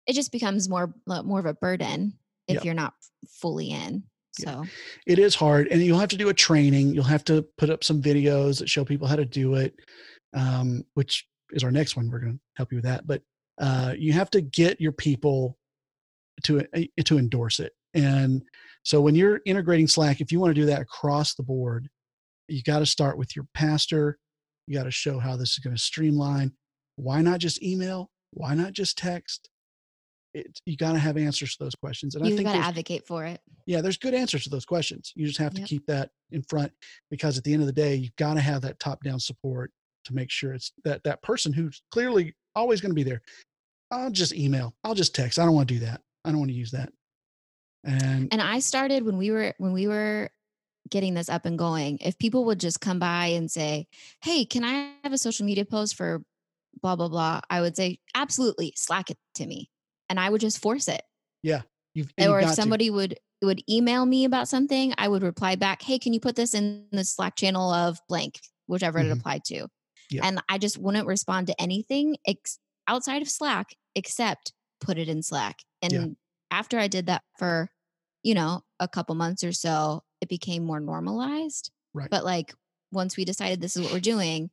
it 0.07 0.12
just 0.15 0.33
becomes 0.33 0.69
more 0.69 0.95
more 1.07 1.39
of 1.41 1.47
a 1.47 1.55
burden 1.55 2.19
if 2.49 2.65
you're 2.65 2.75
not 2.75 2.95
fully 3.29 3.71
in. 3.71 4.05
Yeah. 4.38 4.62
So. 4.62 4.64
It 5.07 5.18
is 5.18 5.35
hard 5.35 5.68
and 5.68 5.83
you'll 5.83 5.99
have 5.99 6.09
to 6.11 6.16
do 6.16 6.29
a 6.29 6.35
training. 6.35 6.94
You'll 6.94 7.05
have 7.05 7.25
to 7.25 7.42
put 7.59 7.70
up 7.70 7.85
some 7.85 8.03
videos 8.03 8.59
that 8.59 8.68
show 8.68 8.85
people 8.85 9.07
how 9.07 9.16
to 9.16 9.25
do 9.25 9.55
it 9.55 9.75
um, 10.35 10.85
which 10.94 11.27
is 11.51 11.64
our 11.64 11.70
next 11.70 11.96
one. 11.96 12.11
We're 12.11 12.20
going 12.20 12.35
to 12.35 12.40
help 12.57 12.72
you 12.72 12.77
with 12.77 12.85
that 12.85 13.07
but 13.07 13.22
uh, 13.59 13.94
you 13.96 14.12
have 14.12 14.31
to 14.31 14.40
get 14.40 14.81
your 14.81 14.92
people 14.92 15.57
to 16.44 16.61
uh, 16.75 17.02
to 17.04 17.19
endorse 17.19 17.61
it. 17.61 17.73
And 17.94 18.42
so 18.83 19.00
when 19.00 19.15
you're 19.15 19.40
integrating 19.46 19.88
slack 19.88 20.21
if 20.21 20.31
you 20.31 20.40
want 20.40 20.54
to 20.54 20.61
do 20.61 20.67
that 20.67 20.83
across 20.83 21.35
the 21.35 21.42
board 21.42 21.88
you 22.48 22.63
got 22.63 22.81
to 22.81 22.87
start 22.87 23.19
with 23.19 23.35
your 23.35 23.46
pastor. 23.54 24.19
You 24.67 24.77
got 24.77 24.85
to 24.85 24.90
show 24.90 25.19
how 25.19 25.37
this 25.37 25.52
is 25.52 25.58
going 25.58 25.77
to 25.77 25.83
streamline. 25.83 26.52
Why 26.96 27.23
not 27.23 27.40
just 27.40 27.63
email? 27.63 28.11
Why 28.33 28.54
not 28.54 28.73
just 28.73 28.98
text 28.98 29.48
it, 30.37 30.61
you 30.67 30.77
got 30.77 30.93
to 30.93 30.99
have 30.99 31.17
answers 31.17 31.57
to 31.57 31.65
those 31.65 31.75
questions 31.75 32.15
and 32.15 32.25
i 32.25 32.29
you've 32.29 32.37
think 32.37 32.47
got 32.49 32.55
to 32.55 32.59
advocate 32.59 33.07
for 33.07 33.25
it. 33.25 33.41
yeah, 33.67 33.81
there's 33.81 33.97
good 33.97 34.15
answers 34.15 34.45
to 34.45 34.51
those 34.51 34.67
questions. 34.67 35.13
You 35.17 35.27
just 35.27 35.39
have 35.39 35.55
to 35.55 35.63
keep 35.63 35.87
that 35.87 36.11
in 36.31 36.43
front 36.43 36.73
because 37.11 37.39
at 37.39 37.45
the 37.45 37.53
end 37.53 37.63
of 37.63 37.67
the 37.67 37.73
day, 37.73 37.95
you've 37.95 38.17
got 38.17 38.35
to 38.35 38.41
have 38.41 38.63
that 38.63 38.79
top 38.79 39.03
down 39.03 39.19
support 39.19 39.73
to 40.05 40.15
make 40.15 40.31
sure 40.31 40.53
it's 40.53 40.73
that 40.85 41.03
that 41.05 41.23
person 41.23 41.53
who's 41.53 41.83
clearly 41.91 42.35
always 42.55 42.81
going 42.81 42.91
to 42.91 42.95
be 42.95 43.03
there. 43.03 43.23
I'll 43.91 44.11
just 44.11 44.35
email. 44.35 44.75
I'll 44.85 44.95
just 44.95 45.15
text. 45.15 45.39
I 45.39 45.45
don't 45.45 45.55
want 45.55 45.69
to 45.69 45.75
do 45.75 45.81
that. 45.81 46.01
I 46.25 46.31
don't 46.31 46.39
want 46.39 46.51
to 46.51 46.57
use 46.57 46.71
that. 46.73 46.93
And 47.85 48.29
And 48.33 48.43
I 48.43 48.59
started 48.61 49.05
when 49.05 49.17
we 49.17 49.31
were 49.31 49.55
when 49.59 49.73
we 49.73 49.87
were 49.87 50.31
getting 50.91 51.15
this 51.15 51.29
up 51.29 51.47
and 51.47 51.59
going. 51.59 51.99
If 52.01 52.19
people 52.19 52.45
would 52.47 52.61
just 52.61 52.81
come 52.81 52.99
by 52.99 53.27
and 53.27 53.51
say, 53.51 53.87
"Hey, 54.23 54.45
can 54.45 54.65
I 54.65 54.93
have 55.03 55.13
a 55.13 55.19
social 55.19 55.47
media 55.47 55.65
post 55.65 55.97
for 55.97 56.23
blah 56.83 56.97
blah 56.97 57.09
blah?" 57.09 57.41
I 57.49 57.61
would 57.61 57.77
say, 57.77 57.99
"Absolutely, 58.15 58.73
Slack 58.77 59.11
it 59.11 59.19
to 59.37 59.47
me." 59.47 59.71
And 60.09 60.19
I 60.21 60.31
would 60.31 60.40
just 60.40 60.61
force 60.61 60.88
it. 60.88 61.02
Yeah. 61.42 61.63
You've, 61.94 62.09
or 62.19 62.25
you've 62.25 62.35
if 62.38 62.44
got 62.44 62.50
to. 62.50 62.54
somebody 62.57 62.90
would 62.90 63.19
would 63.42 63.63
email 63.69 64.07
me 64.07 64.25
about 64.25 64.48
something, 64.48 64.94
I 64.96 65.09
would 65.09 65.23
reply 65.23 65.57
back, 65.57 65.83
"Hey, 65.83 65.98
can 65.98 66.13
you 66.15 66.21
put 66.21 66.37
this 66.37 66.54
in 66.54 66.87
the 66.90 67.04
Slack 67.04 67.37
channel 67.37 67.71
of 67.71 67.98
blank, 68.09 68.40
whichever 68.67 68.98
Mhm. 68.98 69.07
it 69.07 69.13
applied 69.19 69.44
to?" 69.46 69.69
Yeah. 70.11 70.25
And 70.27 70.40
I 70.48 70.57
just 70.59 70.79
wouldn't 70.79 71.07
respond 71.07 71.46
to 71.48 71.61
anything 71.61 72.17
ex- 72.27 72.59
outside 72.88 73.21
of 73.23 73.29
Slack 73.29 73.75
except 73.94 74.52
put 74.81 74.96
it 74.98 75.09
in 75.09 75.23
Slack. 75.23 75.63
And 75.83 75.92
Yeah. 75.92 76.07
after 76.50 76.79
I 76.79 76.88
did 76.88 77.07
that 77.07 77.25
for, 77.38 77.71
you 78.23 78.35
know, 78.35 78.63
a 78.81 78.88
couple 78.88 79.15
months 79.15 79.44
or 79.44 79.52
so, 79.52 80.02
it 80.23 80.29
became 80.31 80.65
more 80.65 80.81
normalized. 80.81 81.71
Right. 81.92 82.09
But 82.11 82.25
like 82.25 82.54
once 82.90 83.17
we 83.19 83.25
decided 83.27 83.61
this 83.61 83.77
is 83.77 83.83
what 83.83 83.92
we're 83.92 84.00
doing, 84.00 84.50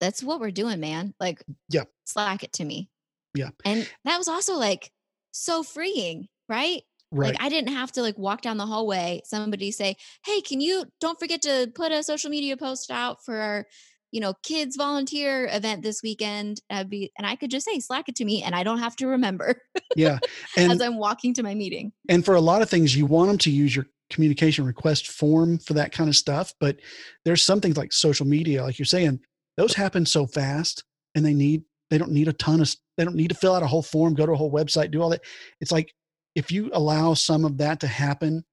that's 0.00 0.22
what 0.22 0.40
we're 0.40 0.50
doing, 0.50 0.78
man. 0.80 1.14
Like, 1.20 1.42
Yeah. 1.70 1.84
Slack 2.04 2.42
it 2.42 2.52
to 2.54 2.64
me. 2.64 2.90
Yeah. 3.34 3.50
And 3.64 3.88
that 4.04 4.18
was 4.18 4.28
also 4.28 4.54
like 4.54 4.90
so 5.30 5.62
freeing, 5.62 6.28
right? 6.48 6.82
right. 7.10 7.32
Like 7.32 7.42
I 7.42 7.48
didn't 7.48 7.72
have 7.74 7.92
to 7.92 8.02
like 8.02 8.18
walk 8.18 8.42
down 8.42 8.56
the 8.56 8.66
hallway, 8.66 9.22
somebody 9.24 9.70
say, 9.70 9.96
"Hey, 10.24 10.40
can 10.40 10.60
you 10.60 10.84
don't 11.00 11.18
forget 11.18 11.42
to 11.42 11.70
put 11.74 11.92
a 11.92 12.02
social 12.02 12.30
media 12.30 12.56
post 12.56 12.90
out 12.90 13.24
for 13.24 13.36
our, 13.36 13.66
you 14.10 14.20
know, 14.20 14.34
kids 14.42 14.76
volunteer 14.76 15.48
event 15.50 15.82
this 15.82 16.02
weekend." 16.02 16.60
I'd 16.70 16.90
be 16.90 17.12
and 17.16 17.26
I 17.26 17.36
could 17.36 17.50
just 17.50 17.66
say, 17.66 17.78
"Slack 17.78 18.08
it 18.08 18.16
to 18.16 18.24
me," 18.24 18.42
and 18.42 18.54
I 18.54 18.62
don't 18.64 18.78
have 18.78 18.96
to 18.96 19.06
remember 19.06 19.62
yeah. 19.96 20.18
And 20.56 20.72
as 20.72 20.80
I'm 20.80 20.98
walking 20.98 21.34
to 21.34 21.42
my 21.42 21.54
meeting. 21.54 21.92
and 22.08 22.24
for 22.24 22.34
a 22.34 22.40
lot 22.40 22.62
of 22.62 22.70
things 22.70 22.96
you 22.96 23.06
want 23.06 23.28
them 23.28 23.38
to 23.38 23.50
use 23.50 23.74
your 23.74 23.86
communication 24.10 24.66
request 24.66 25.08
form 25.08 25.58
for 25.58 25.72
that 25.72 25.90
kind 25.90 26.10
of 26.10 26.14
stuff 26.14 26.52
but 26.60 26.76
there's 27.24 27.42
some 27.42 27.62
things 27.62 27.78
like 27.78 27.94
social 27.94 28.26
media 28.26 28.62
like 28.62 28.78
you're 28.78 28.84
saying 28.84 29.18
those 29.56 29.72
happen 29.74 30.04
so 30.04 30.26
fast 30.26 30.84
and 31.14 31.24
they 31.24 31.32
need 31.32 31.62
they 31.88 31.96
don't 31.96 32.10
need 32.10 32.28
a 32.28 32.32
ton 32.34 32.60
of 32.60 32.74
they 33.02 33.06
don't 33.06 33.16
need 33.16 33.28
to 33.28 33.34
fill 33.34 33.54
out 33.54 33.62
a 33.62 33.66
whole 33.66 33.82
form 33.82 34.14
go 34.14 34.26
to 34.26 34.32
a 34.32 34.36
whole 34.36 34.52
website 34.52 34.90
do 34.90 35.02
all 35.02 35.08
that 35.08 35.22
it's 35.60 35.72
like 35.72 35.92
if 36.34 36.50
you 36.50 36.70
allow 36.72 37.14
some 37.14 37.44
of 37.44 37.58
that 37.58 37.80
to 37.80 37.86
happen 37.86 38.44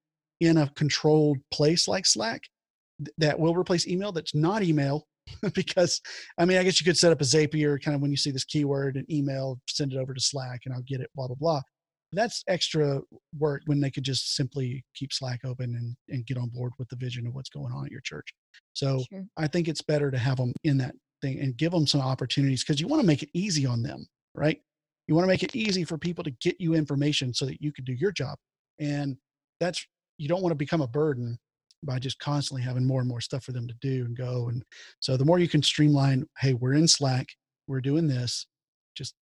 in 0.41 0.57
a 0.57 0.69
controlled 0.75 1.37
place 1.51 1.87
like 1.87 2.05
slack 2.05 2.41
th- 3.03 3.13
that 3.17 3.39
will 3.39 3.55
replace 3.55 3.87
email 3.87 4.11
that's 4.11 4.35
not 4.35 4.63
email 4.63 5.05
because 5.53 6.01
i 6.37 6.45
mean 6.45 6.57
i 6.57 6.63
guess 6.63 6.79
you 6.79 6.85
could 6.85 6.97
set 6.97 7.11
up 7.11 7.21
a 7.21 7.25
zapier 7.25 7.81
kind 7.81 7.95
of 7.95 8.01
when 8.01 8.11
you 8.11 8.17
see 8.17 8.31
this 8.31 8.45
keyword 8.45 8.95
and 8.95 9.09
email 9.11 9.59
send 9.67 9.93
it 9.93 9.97
over 9.97 10.13
to 10.13 10.21
slack 10.21 10.61
and 10.65 10.73
i'll 10.73 10.83
get 10.87 11.01
it 11.01 11.09
blah 11.15 11.27
blah 11.27 11.35
blah 11.35 11.61
that's 12.11 12.43
extra 12.47 13.01
work 13.37 13.61
when 13.65 13.79
they 13.79 13.91
could 13.91 14.03
just 14.03 14.35
simply 14.35 14.83
keep 14.95 15.13
Slack 15.13 15.41
open 15.45 15.75
and, 15.75 15.95
and 16.09 16.25
get 16.25 16.37
on 16.37 16.49
board 16.49 16.73
with 16.79 16.89
the 16.89 16.95
vision 16.95 17.27
of 17.27 17.35
what's 17.35 17.49
going 17.49 17.71
on 17.71 17.85
at 17.85 17.91
your 17.91 18.01
church. 18.01 18.33
So 18.73 19.03
Sure. 19.11 19.25
I 19.37 19.47
think 19.47 19.67
it's 19.67 19.81
better 19.81 20.09
to 20.09 20.17
have 20.17 20.37
them 20.37 20.53
in 20.63 20.77
that 20.79 20.95
thing 21.21 21.39
and 21.39 21.55
give 21.57 21.71
them 21.71 21.85
some 21.85 22.01
opportunities 22.01 22.63
because 22.63 22.81
you 22.81 22.87
want 22.87 23.01
to 23.01 23.07
make 23.07 23.23
it 23.23 23.29
easy 23.33 23.65
on 23.65 23.83
them, 23.83 24.07
right? 24.35 24.59
You 25.07 25.15
want 25.15 25.23
to 25.23 25.29
make 25.29 25.43
it 25.43 25.55
easy 25.55 25.83
for 25.83 25.97
people 25.97 26.23
to 26.23 26.31
get 26.41 26.59
you 26.59 26.75
information 26.75 27.33
so 27.33 27.45
that 27.45 27.61
you 27.61 27.71
can 27.71 27.83
do 27.83 27.93
your 27.93 28.11
job. 28.11 28.37
And 28.79 29.17
that's, 29.59 29.85
you 30.17 30.27
don't 30.27 30.41
want 30.41 30.51
to 30.51 30.57
become 30.57 30.81
a 30.81 30.87
burden 30.87 31.37
by 31.83 31.99
just 31.99 32.19
constantly 32.19 32.61
having 32.61 32.85
more 32.85 32.99
and 32.99 33.09
more 33.09 33.21
stuff 33.21 33.43
for 33.43 33.51
them 33.51 33.67
to 33.67 33.73
do 33.81 34.05
and 34.05 34.15
go. 34.15 34.49
And 34.49 34.63
so 34.99 35.17
the 35.17 35.25
more 35.25 35.39
you 35.39 35.47
can 35.47 35.63
streamline, 35.63 36.25
hey, 36.39 36.53
we're 36.53 36.73
in 36.73 36.87
Slack, 36.87 37.27
we're 37.67 37.81
doing 37.81 38.07
this, 38.07 38.45
just 38.95 39.15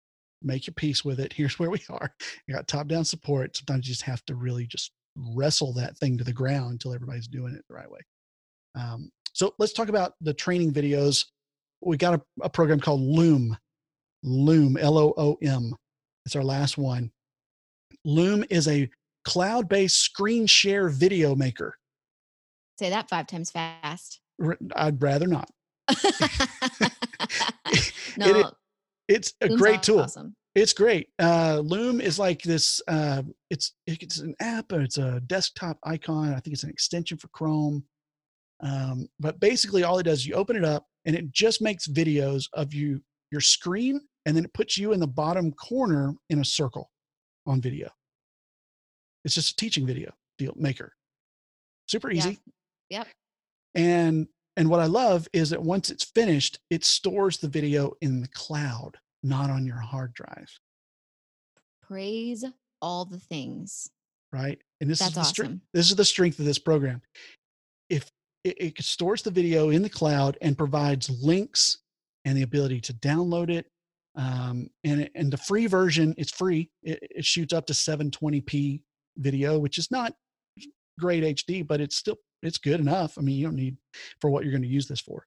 make 0.41 0.67
your 0.67 0.73
peace 0.73 1.03
with 1.03 1.19
it. 1.19 1.33
Here's 1.35 1.59
where 1.59 1.69
we 1.69 1.81
are. 1.89 2.11
You 2.47 2.55
got 2.55 2.67
top 2.67 2.87
down 2.87 3.05
support. 3.05 3.57
Sometimes 3.57 3.87
you 3.87 3.93
just 3.93 4.03
have 4.03 4.23
to 4.25 4.35
really 4.35 4.65
just 4.67 4.91
wrestle 5.15 5.73
that 5.73 5.97
thing 5.97 6.17
to 6.17 6.23
the 6.23 6.33
ground 6.33 6.73
until 6.73 6.93
everybody's 6.93 7.27
doing 7.27 7.53
it 7.53 7.63
the 7.69 7.75
right 7.75 7.89
way. 7.89 7.99
Um, 8.75 9.09
so 9.33 9.53
let's 9.59 9.73
talk 9.73 9.89
about 9.89 10.13
the 10.21 10.33
training 10.33 10.73
videos. 10.73 11.25
We 11.81 11.97
got 11.97 12.15
a, 12.15 12.21
a 12.41 12.49
program 12.49 12.79
called 12.79 13.01
Loom. 13.01 13.57
Loom, 14.25 14.75
L 14.77 14.97
O 14.97 15.13
O 15.15 15.37
M. 15.41 15.75
It's 16.25 16.35
our 16.35 16.43
last 16.43 16.77
one. 16.77 17.11
Loom 18.03 18.43
is 18.49 18.67
a 18.67 18.89
cloud 19.23 19.69
based 19.69 19.99
screen 19.99 20.47
share 20.47 20.89
video 20.89 21.35
maker. 21.35 21.77
Say 22.79 22.89
that 22.89 23.07
five 23.07 23.27
times 23.27 23.51
fast. 23.51 24.19
I'd 24.75 25.01
rather 25.01 25.27
not. 25.27 25.49
no, 28.17 28.39
It 28.39 28.45
It's 29.07 29.33
a 29.41 29.47
Zoom's 29.47 29.61
great 29.61 29.83
tool. 29.83 30.01
Awesome. 30.01 30.35
It's 30.55 30.73
great. 30.73 31.09
Uh, 31.19 31.61
Loom 31.63 32.01
is 32.01 32.17
like 32.17 32.41
this. 32.41 32.81
Uh, 32.87 33.21
it's 33.51 33.73
it's 33.85 34.19
an 34.19 34.33
app. 34.39 34.71
or 34.71 34.81
It's 34.81 34.97
a 34.97 35.21
desktop 35.27 35.77
icon. 35.83 36.29
I 36.33 36.39
think 36.39 36.53
it's 36.53 36.63
an 36.63 36.71
extension 36.71 37.17
for 37.17 37.27
Chrome. 37.27 37.83
Um, 38.61 39.07
but 39.19 39.39
basically, 39.39 39.83
all 39.83 39.99
it 39.99 40.03
does 40.03 40.19
is 40.19 40.27
you 40.27 40.33
open 40.33 40.55
it 40.55 40.65
up, 40.65 40.87
and 41.05 41.15
it 41.15 41.31
just 41.31 41.61
makes 41.61 41.87
videos 41.87 42.45
of 42.53 42.73
you 42.73 43.01
your 43.31 43.41
screen, 43.41 44.01
and 44.25 44.35
then 44.35 44.45
it 44.45 44.53
puts 44.53 44.77
you 44.77 44.91
in 44.93 44.99
the 44.99 45.07
bottom 45.07 45.51
corner 45.51 46.15
in 46.29 46.39
a 46.39 46.45
circle 46.45 46.89
on 47.45 47.61
video. 47.61 47.89
It's 49.23 49.35
just 49.35 49.51
a 49.51 49.55
teaching 49.55 49.85
video 49.85 50.11
deal 50.37 50.53
maker. 50.55 50.93
Super 51.87 52.11
Yeah. 52.11 52.17
easy. 52.29 52.39
Yep. 52.89 53.07
And 53.75 54.27
and 54.57 54.69
what 54.69 54.79
I 54.79 54.85
love 54.85 55.27
is 55.33 55.49
that 55.49 55.61
once 55.61 55.89
it's 55.89 56.05
finished, 56.05 56.59
it 56.69 56.85
stores 56.85 57.37
the 57.39 57.49
video 57.49 57.91
in 58.01 58.21
the 58.21 58.27
cloud, 58.29 58.97
not 59.21 59.49
on 59.49 59.65
your 59.65 59.79
hard 59.81 60.13
drive. 60.13 60.49
Praise 61.81 62.43
all 62.81 63.05
the 63.05 63.19
things. 63.19 63.89
right? 64.31 64.59
And 64.81 64.89
this 64.89 64.99
is 65.01 65.13
the 65.13 65.23
strength. 65.23 65.49
awesome. 65.49 65.61
This 65.73 65.89
is 65.89 65.95
the 65.95 66.03
strength 66.05 66.39
of 66.39 66.45
this 66.45 66.59
program. 66.59 67.01
If 67.89 68.11
it, 68.43 68.57
it 68.59 68.83
stores 68.83 69.21
the 69.21 69.31
video 69.31 69.69
in 69.69 69.81
the 69.81 69.89
cloud 69.89 70.37
and 70.41 70.57
provides 70.57 71.09
links 71.23 71.77
and 72.25 72.37
the 72.37 72.41
ability 72.41 72.81
to 72.81 72.93
download 72.95 73.49
it, 73.49 73.67
um, 74.15 74.69
and 74.83 75.09
and 75.15 75.31
the 75.31 75.37
free 75.37 75.67
version, 75.67 76.13
it's 76.17 76.31
free. 76.31 76.69
It, 76.83 76.99
it 77.01 77.25
shoots 77.25 77.53
up 77.53 77.65
to 77.67 77.73
720p 77.73 78.81
video, 79.17 79.59
which 79.59 79.77
is 79.77 79.91
not 79.91 80.13
great 80.99 81.23
HD, 81.23 81.65
but 81.65 81.81
it's 81.81 81.95
still 81.95 82.17
it's 82.41 82.57
good 82.57 82.79
enough. 82.79 83.17
I 83.17 83.21
mean, 83.21 83.37
you 83.37 83.45
don't 83.45 83.55
need 83.55 83.77
for 84.21 84.29
what 84.29 84.43
you're 84.43 84.51
going 84.51 84.63
to 84.63 84.67
use 84.67 84.87
this 84.87 85.01
for. 85.01 85.25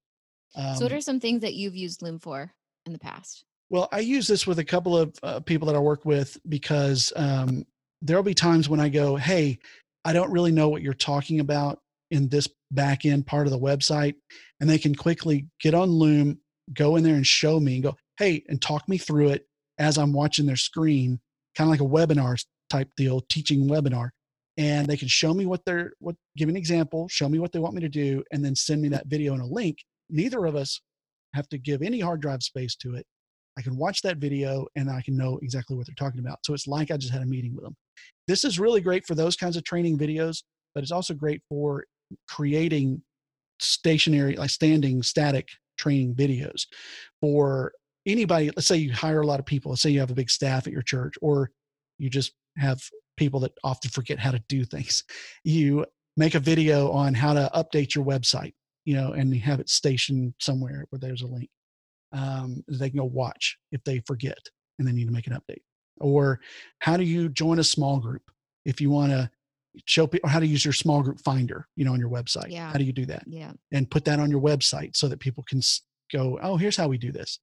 Um, 0.54 0.76
so, 0.76 0.84
what 0.84 0.92
are 0.92 1.00
some 1.00 1.20
things 1.20 1.42
that 1.42 1.54
you've 1.54 1.76
used 1.76 2.02
Loom 2.02 2.18
for 2.18 2.52
in 2.86 2.92
the 2.92 2.98
past? 2.98 3.44
well, 3.70 3.88
I 3.92 4.00
use 4.00 4.26
this 4.26 4.46
with 4.46 4.58
a 4.58 4.64
couple 4.64 4.96
of 4.96 5.14
uh, 5.22 5.40
people 5.40 5.66
that 5.66 5.76
I 5.76 5.80
work 5.80 6.04
with 6.04 6.38
because 6.48 7.12
um, 7.16 7.66
there'll 8.00 8.22
be 8.22 8.34
times 8.34 8.68
when 8.68 8.80
I 8.80 8.88
go, 8.88 9.16
"Hey, 9.16 9.58
I 10.04 10.12
don't 10.12 10.30
really 10.30 10.52
know 10.52 10.68
what 10.68 10.82
you're 10.82 10.94
talking 10.94 11.40
about 11.40 11.80
in 12.10 12.28
this 12.28 12.48
back 12.70 13.04
end 13.04 13.26
part 13.26 13.46
of 13.46 13.52
the 13.52 13.58
website," 13.58 14.14
and 14.60 14.68
they 14.68 14.78
can 14.78 14.94
quickly 14.94 15.46
get 15.60 15.74
on 15.74 15.90
Loom, 15.90 16.38
go 16.72 16.96
in 16.96 17.04
there 17.04 17.16
and 17.16 17.26
show 17.26 17.60
me, 17.60 17.74
and 17.74 17.82
go, 17.82 17.96
"Hey," 18.18 18.44
and 18.48 18.60
talk 18.60 18.88
me 18.88 18.98
through 18.98 19.30
it 19.30 19.46
as 19.78 19.96
I'm 19.98 20.12
watching 20.12 20.46
their 20.46 20.56
screen, 20.56 21.20
kind 21.56 21.68
of 21.68 21.70
like 21.70 21.80
a 21.80 21.92
webinar 21.92 22.42
type 22.70 22.90
deal, 22.96 23.20
teaching 23.30 23.68
webinar. 23.68 24.10
And 24.56 24.88
they 24.88 24.96
can 24.96 25.08
show 25.08 25.32
me 25.34 25.46
what 25.46 25.64
they're 25.64 25.92
what 26.00 26.16
give 26.36 26.48
an 26.48 26.56
example, 26.56 27.08
show 27.08 27.28
me 27.28 27.38
what 27.38 27.52
they 27.52 27.60
want 27.60 27.74
me 27.74 27.80
to 27.82 27.88
do, 27.88 28.24
and 28.32 28.44
then 28.44 28.54
send 28.56 28.82
me 28.82 28.88
that 28.88 29.06
video 29.06 29.32
and 29.34 29.42
a 29.42 29.46
link. 29.46 29.78
Neither 30.10 30.44
of 30.46 30.56
us 30.56 30.80
have 31.34 31.48
to 31.50 31.58
give 31.58 31.82
any 31.82 32.00
hard 32.00 32.20
drive 32.20 32.42
space 32.42 32.74
to 32.76 32.94
it. 32.94 33.06
I 33.58 33.62
can 33.62 33.76
watch 33.76 34.02
that 34.02 34.18
video 34.18 34.66
and 34.76 34.88
I 34.88 35.02
can 35.02 35.16
know 35.16 35.38
exactly 35.42 35.76
what 35.76 35.86
they're 35.86 35.94
talking 35.94 36.20
about. 36.20 36.38
So 36.44 36.54
it's 36.54 36.68
like 36.68 36.90
I 36.90 36.96
just 36.96 37.12
had 37.12 37.22
a 37.22 37.26
meeting 37.26 37.54
with 37.54 37.64
them. 37.64 37.76
This 38.28 38.44
is 38.44 38.60
really 38.60 38.80
great 38.80 39.04
for 39.06 39.14
those 39.14 39.36
kinds 39.36 39.56
of 39.56 39.64
training 39.64 39.98
videos, 39.98 40.42
but 40.74 40.82
it's 40.82 40.92
also 40.92 41.12
great 41.12 41.42
for 41.48 41.84
creating 42.28 43.02
stationary, 43.58 44.36
like 44.36 44.50
standing 44.50 45.02
static 45.02 45.48
training 45.76 46.14
videos 46.14 46.66
for 47.20 47.72
anybody. 48.08 48.50
Let's 48.56 48.66
say 48.66 48.76
you 48.76 48.92
hire 48.92 49.20
a 49.20 49.26
lot 49.26 49.40
of 49.40 49.46
people. 49.46 49.70
Let's 49.70 49.82
say 49.82 49.90
you 49.90 50.00
have 50.00 50.10
a 50.10 50.14
big 50.14 50.30
staff 50.30 50.66
at 50.66 50.72
your 50.72 50.82
church, 50.82 51.14
or 51.22 51.50
you 51.98 52.10
just 52.10 52.32
have 52.56 52.80
people 53.16 53.40
that 53.40 53.52
often 53.62 53.90
forget 53.90 54.18
how 54.18 54.30
to 54.30 54.42
do 54.48 54.64
things. 54.64 55.04
You 55.44 55.86
make 56.16 56.34
a 56.34 56.40
video 56.40 56.90
on 56.90 57.14
how 57.14 57.32
to 57.32 57.48
update 57.54 57.94
your 57.94 58.04
website, 58.04 58.52
you 58.84 58.96
know, 58.96 59.12
and 59.12 59.32
you 59.32 59.40
have 59.42 59.60
it 59.60 59.70
stationed 59.70 60.34
somewhere 60.40 60.84
where 60.90 60.98
there's 60.98 61.22
a 61.22 61.26
link 61.26 61.48
um, 62.12 62.64
they 62.68 62.90
can 62.90 62.98
go 62.98 63.04
watch 63.04 63.58
if 63.72 63.82
they 63.84 64.00
forget 64.00 64.38
and 64.78 64.86
they 64.86 64.92
need 64.92 65.06
to 65.06 65.12
make 65.12 65.26
an 65.26 65.34
update. 65.34 65.62
Or 66.00 66.40
how 66.78 66.96
do 66.96 67.04
you 67.04 67.28
join 67.28 67.58
a 67.58 67.64
small 67.64 67.98
group 67.98 68.22
if 68.64 68.80
you 68.80 68.90
want 68.90 69.12
to 69.12 69.30
show 69.86 70.06
people 70.06 70.28
how 70.28 70.40
to 70.40 70.46
use 70.46 70.64
your 70.64 70.72
small 70.72 71.02
group 71.02 71.20
finder, 71.20 71.66
you 71.76 71.84
know, 71.84 71.92
on 71.92 72.00
your 72.00 72.10
website? 72.10 72.50
Yeah. 72.50 72.70
How 72.70 72.78
do 72.78 72.84
you 72.84 72.92
do 72.92 73.06
that? 73.06 73.24
Yeah. 73.26 73.52
And 73.72 73.90
put 73.90 74.04
that 74.06 74.20
on 74.20 74.30
your 74.30 74.40
website 74.40 74.96
so 74.96 75.08
that 75.08 75.20
people 75.20 75.44
can 75.48 75.60
go, 76.12 76.38
oh, 76.42 76.56
here's 76.56 76.76
how 76.76 76.88
we 76.88 76.98
do 76.98 77.12
this. 77.12 77.38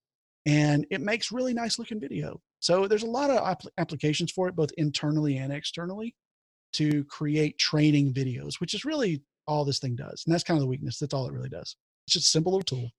And 0.46 0.86
it 0.91 1.02
makes 1.02 1.32
really 1.32 1.54
nice 1.54 1.80
looking 1.80 2.00
video. 2.00 2.39
So 2.60 2.88
there's 2.88 3.04
a 3.04 3.08
lot 3.08 3.30
of 3.32 3.38
app- 3.48 3.64
applications 3.78 4.32
for 4.32 4.48
it, 4.48 4.56
both 4.56 4.72
internally 4.78 5.38
and 5.38 5.52
externally, 5.52 6.16
to 6.74 7.04
create 7.06 7.58
training 7.58 8.14
videos, 8.14 8.60
which 8.60 8.74
is 8.74 8.86
really 8.86 9.24
all 9.48 9.66
this 9.66 9.80
thing 9.80 9.96
does. 9.96 10.24
And 10.26 10.34
that's 10.34 10.43
kind 10.43 10.58
of 10.58 10.62
the 10.62 10.68
weakness. 10.68 11.00
That's 11.00 11.14
all 11.14 11.28
it 11.28 11.34
really 11.34 11.50
does. 11.50 11.76
It's 12.08 12.14
just 12.14 12.28
a 12.28 12.30
simple 12.30 12.52
little 12.54 12.64
tool. 12.64 12.91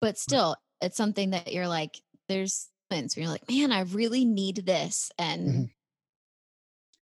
But 0.00 0.18
still, 0.18 0.56
it's 0.80 0.96
something 0.96 1.30
that 1.30 1.52
you're 1.52 1.68
like, 1.68 2.00
there's 2.28 2.68
moments 2.90 3.16
where 3.16 3.24
you're 3.24 3.32
like, 3.32 3.48
man, 3.50 3.72
I 3.72 3.80
really 3.82 4.24
need 4.24 4.56
this. 4.66 5.10
And 5.18 5.48
Mhm. 5.48 5.70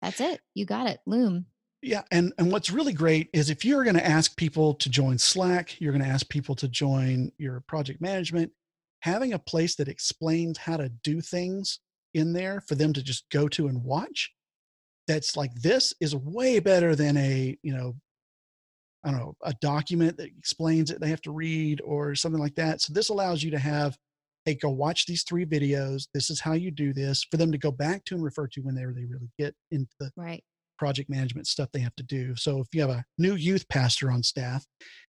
that's 0.02 0.20
it. 0.20 0.40
You 0.54 0.64
got 0.64 0.86
it. 0.88 1.00
Loom. 1.06 1.46
Yeah, 1.80 2.02
and 2.10 2.32
and 2.38 2.50
what's 2.50 2.70
really 2.70 2.92
great 2.92 3.30
is 3.32 3.50
if 3.50 3.64
you're 3.64 3.84
going 3.84 3.94
to 3.94 4.04
ask 4.04 4.36
people 4.36 4.74
to 4.74 4.90
join 4.90 5.16
Slack, 5.16 5.80
you're 5.80 5.92
going 5.92 6.02
to 6.04 6.10
ask 6.10 6.28
people 6.28 6.56
to 6.56 6.66
join 6.68 7.30
your 7.38 7.60
project 7.60 8.00
management, 8.00 8.50
having 9.00 9.32
a 9.32 9.38
place 9.38 9.76
that 9.76 9.88
explains 9.88 10.58
how 10.58 10.76
to 10.76 10.88
do 11.02 11.20
things 11.20 11.80
in 12.14 12.32
there 12.32 12.62
for 12.66 12.74
them 12.74 12.92
to 12.92 13.02
just 13.02 13.28
go 13.30 13.48
to 13.48 13.68
and 13.68 13.82
watch 13.84 14.32
that's 15.06 15.36
like 15.36 15.52
this 15.54 15.94
is 16.00 16.14
way 16.14 16.58
better 16.58 16.94
than 16.94 17.16
a 17.16 17.56
you 17.62 17.74
know 17.74 17.94
i 19.04 19.10
don't 19.10 19.20
know 19.20 19.34
a 19.42 19.54
document 19.60 20.16
that 20.16 20.28
explains 20.38 20.90
it 20.90 21.00
they 21.00 21.08
have 21.08 21.22
to 21.22 21.30
read 21.30 21.80
or 21.84 22.14
something 22.14 22.40
like 22.40 22.54
that 22.54 22.80
so 22.80 22.92
this 22.92 23.08
allows 23.08 23.42
you 23.42 23.50
to 23.50 23.58
have 23.58 23.96
hey 24.44 24.54
go 24.54 24.70
watch 24.70 25.06
these 25.06 25.22
three 25.24 25.44
videos 25.44 26.08
this 26.14 26.30
is 26.30 26.40
how 26.40 26.52
you 26.52 26.70
do 26.70 26.92
this 26.92 27.24
for 27.30 27.36
them 27.36 27.52
to 27.52 27.58
go 27.58 27.70
back 27.70 28.04
to 28.04 28.14
and 28.14 28.24
refer 28.24 28.46
to 28.46 28.60
when 28.60 28.74
they 28.74 28.86
really 28.86 29.06
really 29.06 29.30
get 29.38 29.54
into 29.70 29.92
the 30.00 30.10
Right. 30.16 30.42
project 30.78 31.10
management 31.10 31.46
stuff 31.46 31.68
they 31.72 31.80
have 31.80 31.96
to 31.96 32.04
do. 32.04 32.34
So 32.36 32.60
if 32.60 32.68
you 32.72 32.80
have 32.80 32.90
a 32.90 33.04
new 33.18 33.34
youth 33.34 33.68
pastor 33.68 34.10
on 34.10 34.22
staff, 34.22 34.64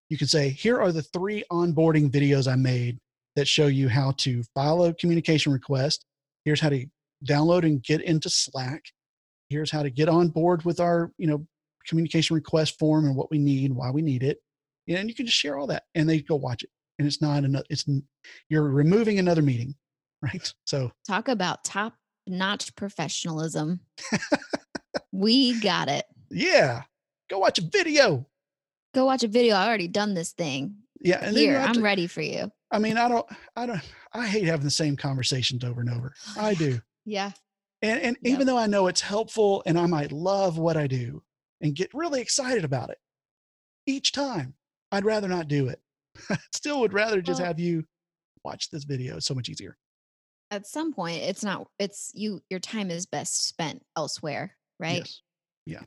you 0.08 0.18
can 0.18 0.26
say, 0.26 0.48
here 0.50 0.80
are 0.80 0.92
the 0.92 1.02
three 1.02 1.44
onboarding 1.50 2.10
videos 2.10 2.50
I 2.50 2.56
made 2.56 2.98
that 3.36 3.46
show 3.46 3.66
you 3.66 3.88
how 3.88 4.12
to 4.18 4.42
file 4.54 4.84
a 4.84 4.94
communication 4.94 5.52
request. 5.52 6.04
Here's 6.44 6.60
how 6.60 6.70
to 6.70 6.86
download 7.24 7.64
and 7.64 7.82
get 7.82 8.02
into 8.02 8.30
Slack. 8.30 8.84
Here's 9.48 9.70
how 9.70 9.82
to 9.82 9.90
get 9.90 10.08
on 10.08 10.28
board 10.28 10.64
with 10.64 10.80
our, 10.80 11.12
you 11.18 11.26
know, 11.26 11.46
communication 11.86 12.34
request 12.34 12.78
form 12.78 13.06
and 13.06 13.16
what 13.16 13.30
we 13.30 13.38
need, 13.38 13.72
why 13.72 13.90
we 13.90 14.02
need 14.02 14.22
it. 14.22 14.38
And 14.88 15.08
you 15.08 15.14
can 15.14 15.26
just 15.26 15.38
share 15.38 15.56
all 15.58 15.66
that 15.68 15.84
and 15.94 16.08
they 16.08 16.20
go 16.20 16.36
watch 16.36 16.62
it. 16.62 16.70
And 16.98 17.06
it's 17.06 17.22
not 17.22 17.44
another, 17.44 17.64
it's, 17.70 17.84
you're 18.48 18.62
removing 18.62 19.18
another 19.18 19.42
meeting, 19.42 19.74
right? 20.22 20.52
So 20.64 20.92
Talk 21.06 21.28
about 21.28 21.64
top 21.64 21.94
notch 22.26 22.74
professionalism. 22.76 23.80
we 25.12 25.58
got 25.60 25.88
it. 25.88 26.04
yeah, 26.30 26.82
go 27.28 27.38
watch 27.38 27.58
a 27.58 27.62
video. 27.62 28.26
Go 28.94 29.04
watch 29.04 29.22
a 29.22 29.28
video. 29.28 29.54
I 29.54 29.66
already 29.66 29.88
done 29.88 30.14
this 30.14 30.32
thing. 30.32 30.76
Yeah. 31.00 31.18
And 31.22 31.36
Here, 31.36 31.58
I'm 31.58 31.74
to- 31.74 31.80
ready 31.80 32.06
for 32.06 32.22
you. 32.22 32.50
I 32.70 32.78
mean, 32.78 32.96
I 32.98 33.08
don't, 33.08 33.26
I 33.56 33.66
don't, 33.66 33.80
I 34.12 34.26
hate 34.26 34.44
having 34.44 34.64
the 34.64 34.70
same 34.70 34.96
conversations 34.96 35.64
over 35.64 35.80
and 35.80 35.90
over. 35.90 36.12
I 36.38 36.54
do. 36.54 36.80
Yeah. 37.04 37.32
And, 37.82 38.00
and 38.00 38.16
Yep. 38.22 38.32
even 38.34 38.46
though 38.46 38.58
I 38.58 38.66
know 38.66 38.86
it's 38.88 39.00
helpful 39.00 39.62
and 39.66 39.78
I 39.78 39.86
might 39.86 40.12
love 40.12 40.58
what 40.58 40.76
I 40.76 40.86
do 40.86 41.22
and 41.60 41.74
get 41.74 41.90
really 41.94 42.20
excited 42.20 42.64
about 42.64 42.90
it 42.90 42.98
each 43.86 44.12
time, 44.12 44.54
I'd 44.92 45.04
rather 45.04 45.28
not 45.28 45.48
do 45.48 45.68
it. 45.68 45.80
I 46.28 46.36
still 46.54 46.80
would 46.80 46.92
rather 46.92 47.20
just 47.22 47.40
Well- 47.40 47.46
have 47.48 47.58
you 47.58 47.84
watch 48.44 48.70
this 48.70 48.84
video. 48.84 49.16
It's 49.16 49.26
so 49.26 49.34
much 49.34 49.48
easier. 49.48 49.76
At 50.52 50.66
some 50.66 50.92
point, 50.92 51.22
it's 51.22 51.44
not, 51.44 51.68
it's 51.78 52.10
you, 52.12 52.40
your 52.50 52.58
time 52.60 52.90
is 52.90 53.06
best 53.06 53.46
spent 53.46 53.82
elsewhere, 53.96 54.56
right? 54.80 54.98
Yes. 54.98 55.22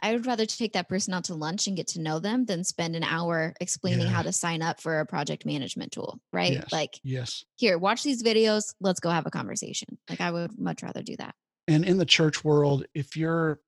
I 0.02 0.14
would 0.14 0.26
rather 0.26 0.46
take 0.46 0.74
that 0.74 0.88
person 0.88 1.14
out 1.14 1.26
to 1.26 1.36
lunch 1.36 1.68
and 1.68 1.76
get 1.76 1.88
to 1.90 2.02
know 2.02 2.20
them 2.20 2.46
than 2.46 2.64
spend 2.64 2.96
an 2.96 3.04
hour 3.04 3.54
explaining 3.60 4.08
how 4.08 4.22
to 4.22 4.32
sign 4.32 4.62
up 4.62 4.80
for 4.80 5.00
a 5.00 5.06
project 5.06 5.46
management 5.46 5.92
tool, 5.92 6.20
right? 6.32 6.54
Yes. 6.54 6.72
Like, 6.72 7.00
Yes. 7.04 7.44
here, 7.58 7.78
watch 7.78 8.04
these 8.04 8.24
videos. 8.24 8.74
Let's 8.80 9.00
go 9.00 9.10
have 9.10 9.26
a 9.26 9.32
conversation. 9.32 9.98
Like, 10.10 10.22
I 10.22 10.32
would 10.32 10.58
much 10.60 10.84
rather 10.84 11.02
do 11.02 11.16
that. 11.18 11.36
And 11.68 11.86
in 11.86 11.98
the 11.98 12.06
church 12.06 12.44
world, 12.44 12.86
if 12.94 13.16
you're 13.18 13.60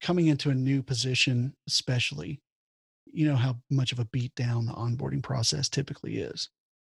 coming 0.00 0.26
into 0.26 0.50
a 0.50 0.54
new 0.54 0.82
position, 0.82 1.54
especially, 1.66 2.40
you 3.12 3.26
know 3.26 3.36
how 3.36 3.56
much 3.70 3.92
of 3.92 3.98
a 3.98 4.04
beat 4.06 4.34
down 4.34 4.66
the 4.66 4.72
onboarding 4.72 5.22
process 5.22 5.68
typically 5.68 6.18
is. 6.18 6.48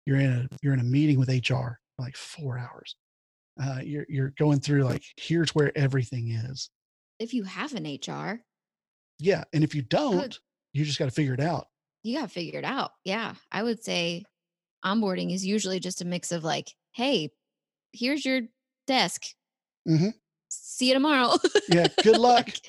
You're 0.06 0.20
in 0.20 0.32
a 0.32 0.48
you're 0.62 0.74
in 0.74 0.80
a 0.80 0.84
meeting 0.84 1.18
with 1.18 1.28
HR 1.28 1.80
for 1.96 2.00
like 2.00 2.16
four 2.16 2.58
hours. 2.58 2.96
Uh, 3.60 3.80
you're 3.82 4.06
you're 4.08 4.34
going 4.38 4.60
through 4.60 4.84
like 4.84 5.02
here's 5.16 5.54
where 5.54 5.76
everything 5.76 6.30
is. 6.30 6.70
If 7.18 7.32
you 7.34 7.44
have 7.44 7.74
an 7.74 7.84
HR, 7.84 8.42
Yeah, 9.18 9.44
and 9.52 9.62
if 9.64 9.74
you 9.74 9.82
don't, 9.82 10.38
you 10.72 10.84
just 10.84 10.98
got 10.98 11.04
to 11.06 11.10
figure 11.10 11.34
it 11.34 11.40
out. 11.40 11.68
you 12.02 12.16
got 12.18 12.28
to 12.28 12.34
figure 12.34 12.58
it 12.58 12.64
out. 12.64 12.90
Yeah. 13.04 13.34
I 13.52 13.62
would 13.62 13.82
say 13.84 14.24
onboarding 14.84 15.32
is 15.32 15.44
usually 15.46 15.80
just 15.80 16.02
a 16.02 16.04
mix 16.04 16.32
of 16.32 16.44
like, 16.44 16.70
hey, 16.92 17.30
here's 17.92 18.24
your 18.24 18.42
desk. 18.86 19.22
Mhm. 19.88 20.12
See 20.50 20.88
you 20.88 20.94
tomorrow. 20.94 21.36
Yeah, 21.68 21.86
good 22.02 22.18
luck. 22.18 22.46
Like, 22.46 22.60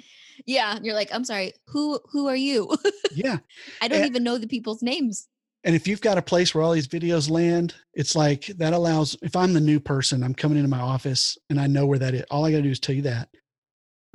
yeah. 0.46 0.80
You're 0.82 0.94
like, 0.96 1.10
I'm 1.14 1.24
sorry. 1.26 1.54
Who 1.68 2.00
who 2.12 2.28
are 2.28 2.36
you? 2.36 2.70
yeah, 3.12 3.38
I 3.82 3.88
don't 3.88 4.00
And- 4.02 4.08
even 4.10 4.24
know 4.24 4.38
the 4.38 4.48
people's 4.48 4.82
names. 4.84 5.28
and 5.64 5.76
if 5.76 5.88
you've 5.88 6.02
got 6.02 6.18
a 6.18 6.22
place 6.22 6.54
where 6.54 6.64
all 6.64 6.72
these 6.74 6.88
videos 6.88 7.30
land, 7.30 7.74
it's 7.94 8.16
like 8.16 8.46
that 8.58 8.74
allows. 8.74 9.18
If 9.22 9.36
I'm 9.36 9.54
the 9.54 9.60
new 9.62 9.80
person, 9.80 10.24
I'm 10.24 10.36
coming 10.36 10.58
into 10.58 10.70
my 10.70 10.80
office 10.80 11.38
and 11.50 11.60
I 11.60 11.68
know 11.68 11.86
where 11.86 12.00
that 12.00 12.14
is. 12.14 12.24
All 12.32 12.46
I 12.46 12.52
got 12.52 12.58
to 12.58 12.64
do 12.64 12.70
is 12.70 12.80
tell 12.80 12.96
you 12.96 13.02
that. 13.04 13.30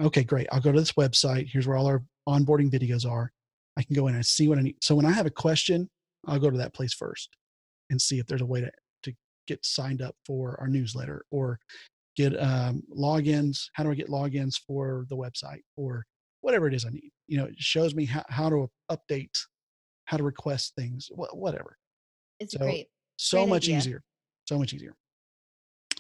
Okay, 0.01 0.25
great. 0.25 0.47
I'll 0.51 0.61
go 0.61 0.73
to 0.73 0.79
this 0.79 0.93
website. 0.93 1.49
Here's 1.51 1.67
where 1.67 1.77
all 1.77 1.87
our 1.87 2.03
onboarding 2.29 2.71
videos 2.71 3.09
are. 3.09 3.31
I 3.77 3.83
can 3.83 3.95
go 3.95 4.07
in 4.09 4.15
and 4.15 4.25
see 4.25 4.49
what 4.49 4.59
I 4.59 4.63
need. 4.63 4.77
So 4.83 4.95
when 4.95 5.07
I 5.07 5.13
have 5.13 5.27
a 5.27 5.31
question, 5.31 5.89
I'll 6.27 6.39
go 6.39 6.51
to 6.51 6.59
that 6.59 6.75
place 6.75 6.95
first 6.95 7.31
and 7.91 8.01
see 8.01 8.19
if 8.19 8.27
there's 8.27 8.41
a 8.41 8.47
way 8.47 8.61
to, 8.61 8.71
to 9.05 9.13
get 9.47 9.65
signed 9.65 10.03
up 10.03 10.15
for 10.27 10.59
our 10.61 10.69
newsletter 10.69 11.25
or 11.31 11.59
get 12.17 12.39
um, 12.41 12.83
logins. 12.95 13.67
How 13.75 13.85
do 13.85 13.91
I 13.91 13.95
get 13.95 14.09
logins 14.09 14.55
for 14.67 15.07
the 15.09 15.17
website 15.17 15.63
or 15.77 16.05
whatever 16.41 16.67
it 16.67 16.75
is 16.75 16.85
I 16.85 16.91
need? 16.91 17.11
You 17.27 17.39
know, 17.39 17.45
it 17.45 17.59
shows 17.59 17.95
me 17.95 18.05
how, 18.07 18.25
how 18.29 18.49
to 18.49 18.71
update, 18.91 19.39
how 20.07 20.17
to 20.17 20.25
request 20.25 20.75
things, 20.77 21.09
wha- 21.13 21.29
whatever. 21.33 21.77
It's 22.39 22.53
So, 22.55 22.59
great. 22.59 22.89
So 23.17 23.39
Great 23.39 23.49
much 23.49 23.65
idea. 23.65 23.77
easier. 23.79 24.03
So 24.49 24.59
much 24.59 24.73
easier. 24.73 24.95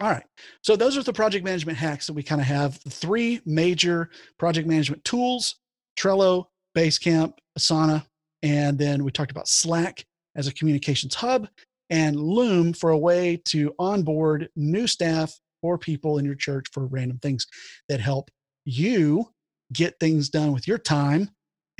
All 0.00 0.08
right. 0.08 0.24
So 0.62 0.76
those 0.76 0.96
are 0.96 1.02
the 1.02 1.12
project 1.12 1.44
management 1.44 1.76
hacks 1.76 2.06
that 2.06 2.14
we 2.14 2.22
kind 2.22 2.40
of 2.40 2.46
have. 2.46 2.76
Three 2.88 3.40
major 3.44 4.10
project 4.38 4.66
management 4.66 5.04
tools 5.04 5.56
Trello, 5.98 6.46
Basecamp, 6.76 7.34
Asana, 7.58 8.06
and 8.42 8.78
then 8.78 9.04
we 9.04 9.10
talked 9.10 9.30
about 9.30 9.48
Slack 9.48 10.04
as 10.36 10.46
a 10.46 10.54
communications 10.54 11.14
hub 11.14 11.48
and 11.90 12.16
Loom 12.16 12.72
for 12.72 12.90
a 12.90 12.98
way 12.98 13.42
to 13.46 13.74
onboard 13.78 14.48
new 14.56 14.86
staff 14.86 15.38
or 15.62 15.76
people 15.76 16.18
in 16.18 16.24
your 16.24 16.34
church 16.34 16.66
for 16.72 16.86
random 16.86 17.18
things 17.18 17.46
that 17.88 18.00
help 18.00 18.30
you 18.64 19.26
get 19.72 19.98
things 20.00 20.30
done 20.30 20.52
with 20.52 20.66
your 20.66 20.78
time 20.78 21.30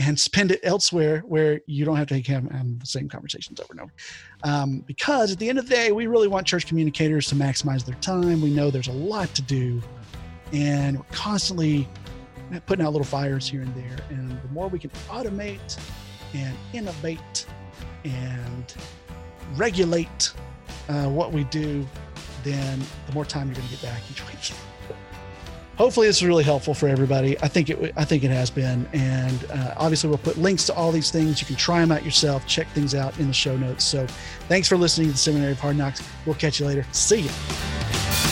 and 0.01 0.19
spend 0.19 0.51
it 0.51 0.61
elsewhere 0.63 1.21
where 1.27 1.61
you 1.67 1.85
don't 1.85 1.97
have 1.97 2.07
to 2.07 2.21
have, 2.23 2.49
the 2.81 2.87
same 2.87 3.07
conversations 3.07 3.61
over 3.61 3.73
and 3.73 3.81
over. 3.83 3.93
Um, 4.45 4.83
because 4.87 5.31
at 5.33 5.39
the 5.39 5.49
end 5.49 5.59
of 5.59 5.69
the 5.69 5.75
day, 5.75 5.93
we 5.93 6.07
really 6.07 6.27
want 6.27 6.47
church 6.47 6.67
communicators 6.67 7.27
to 7.29 7.35
maximize 7.35 7.85
their 7.85 7.97
time. 7.97 8.41
We 8.41 8.51
know 8.51 8.71
there's 8.71 8.89
a 8.89 8.93
lot 8.93 9.35
to 9.35 9.43
do, 9.43 9.83
and 10.55 10.97
we're 10.97 11.05
constantly 11.13 11.87
putting 12.65 12.85
out 12.85 12.93
little 12.93 13.07
fires 13.07 13.47
here 13.47 13.61
and 13.61 13.75
there. 13.75 13.99
And 14.09 14.31
the 14.43 14.49
more 14.49 14.69
we 14.69 14.79
can 14.79 14.91
automate 15.09 15.79
and 16.33 16.57
innovate 16.73 17.47
and 18.05 18.75
regulate 19.57 20.33
uh, 20.89 21.09
what 21.09 21.31
we 21.31 21.45
do, 21.45 21.87
then 22.43 22.81
the 23.07 23.13
more 23.13 23.27
time 23.27 23.49
you're 23.49 23.57
going 23.57 23.69
to 23.69 23.75
get 23.75 23.83
back 23.83 24.01
each 24.11 24.27
week. 24.27 24.53
Hopefully, 25.81 26.09
this 26.09 26.19
is 26.19 26.25
really 26.25 26.45
helpful 26.45 26.75
for 26.75 26.89
everybody. 26.89 27.41
I 27.41 27.49
think 27.49 27.71
it. 27.71 27.95
I 27.97 28.05
think 28.05 28.23
it 28.23 28.31
has 28.31 28.51
been, 28.51 28.87
and 28.93 29.47
uh, 29.51 29.73
obviously, 29.79 30.11
we'll 30.11 30.19
put 30.19 30.37
links 30.37 30.67
to 30.67 30.75
all 30.75 30.93
these 30.93 31.11
things. 31.11 31.41
You 31.41 31.47
can 31.47 31.57
try 31.57 31.81
them 31.81 31.91
out 31.91 32.05
yourself. 32.05 32.47
Check 32.47 32.69
things 32.69 32.95
out 32.95 33.19
in 33.19 33.29
the 33.29 33.33
show 33.33 33.57
notes. 33.57 33.83
So, 33.83 34.07
thanks 34.47 34.69
for 34.69 34.77
listening 34.77 35.07
to 35.07 35.13
the 35.13 35.19
Seminary 35.19 35.53
of 35.53 35.59
Hard 35.59 35.79
Knocks. 35.79 36.07
We'll 36.27 36.35
catch 36.35 36.61
you 36.61 36.67
later. 36.67 36.85
See 36.93 37.21
you. 37.21 38.30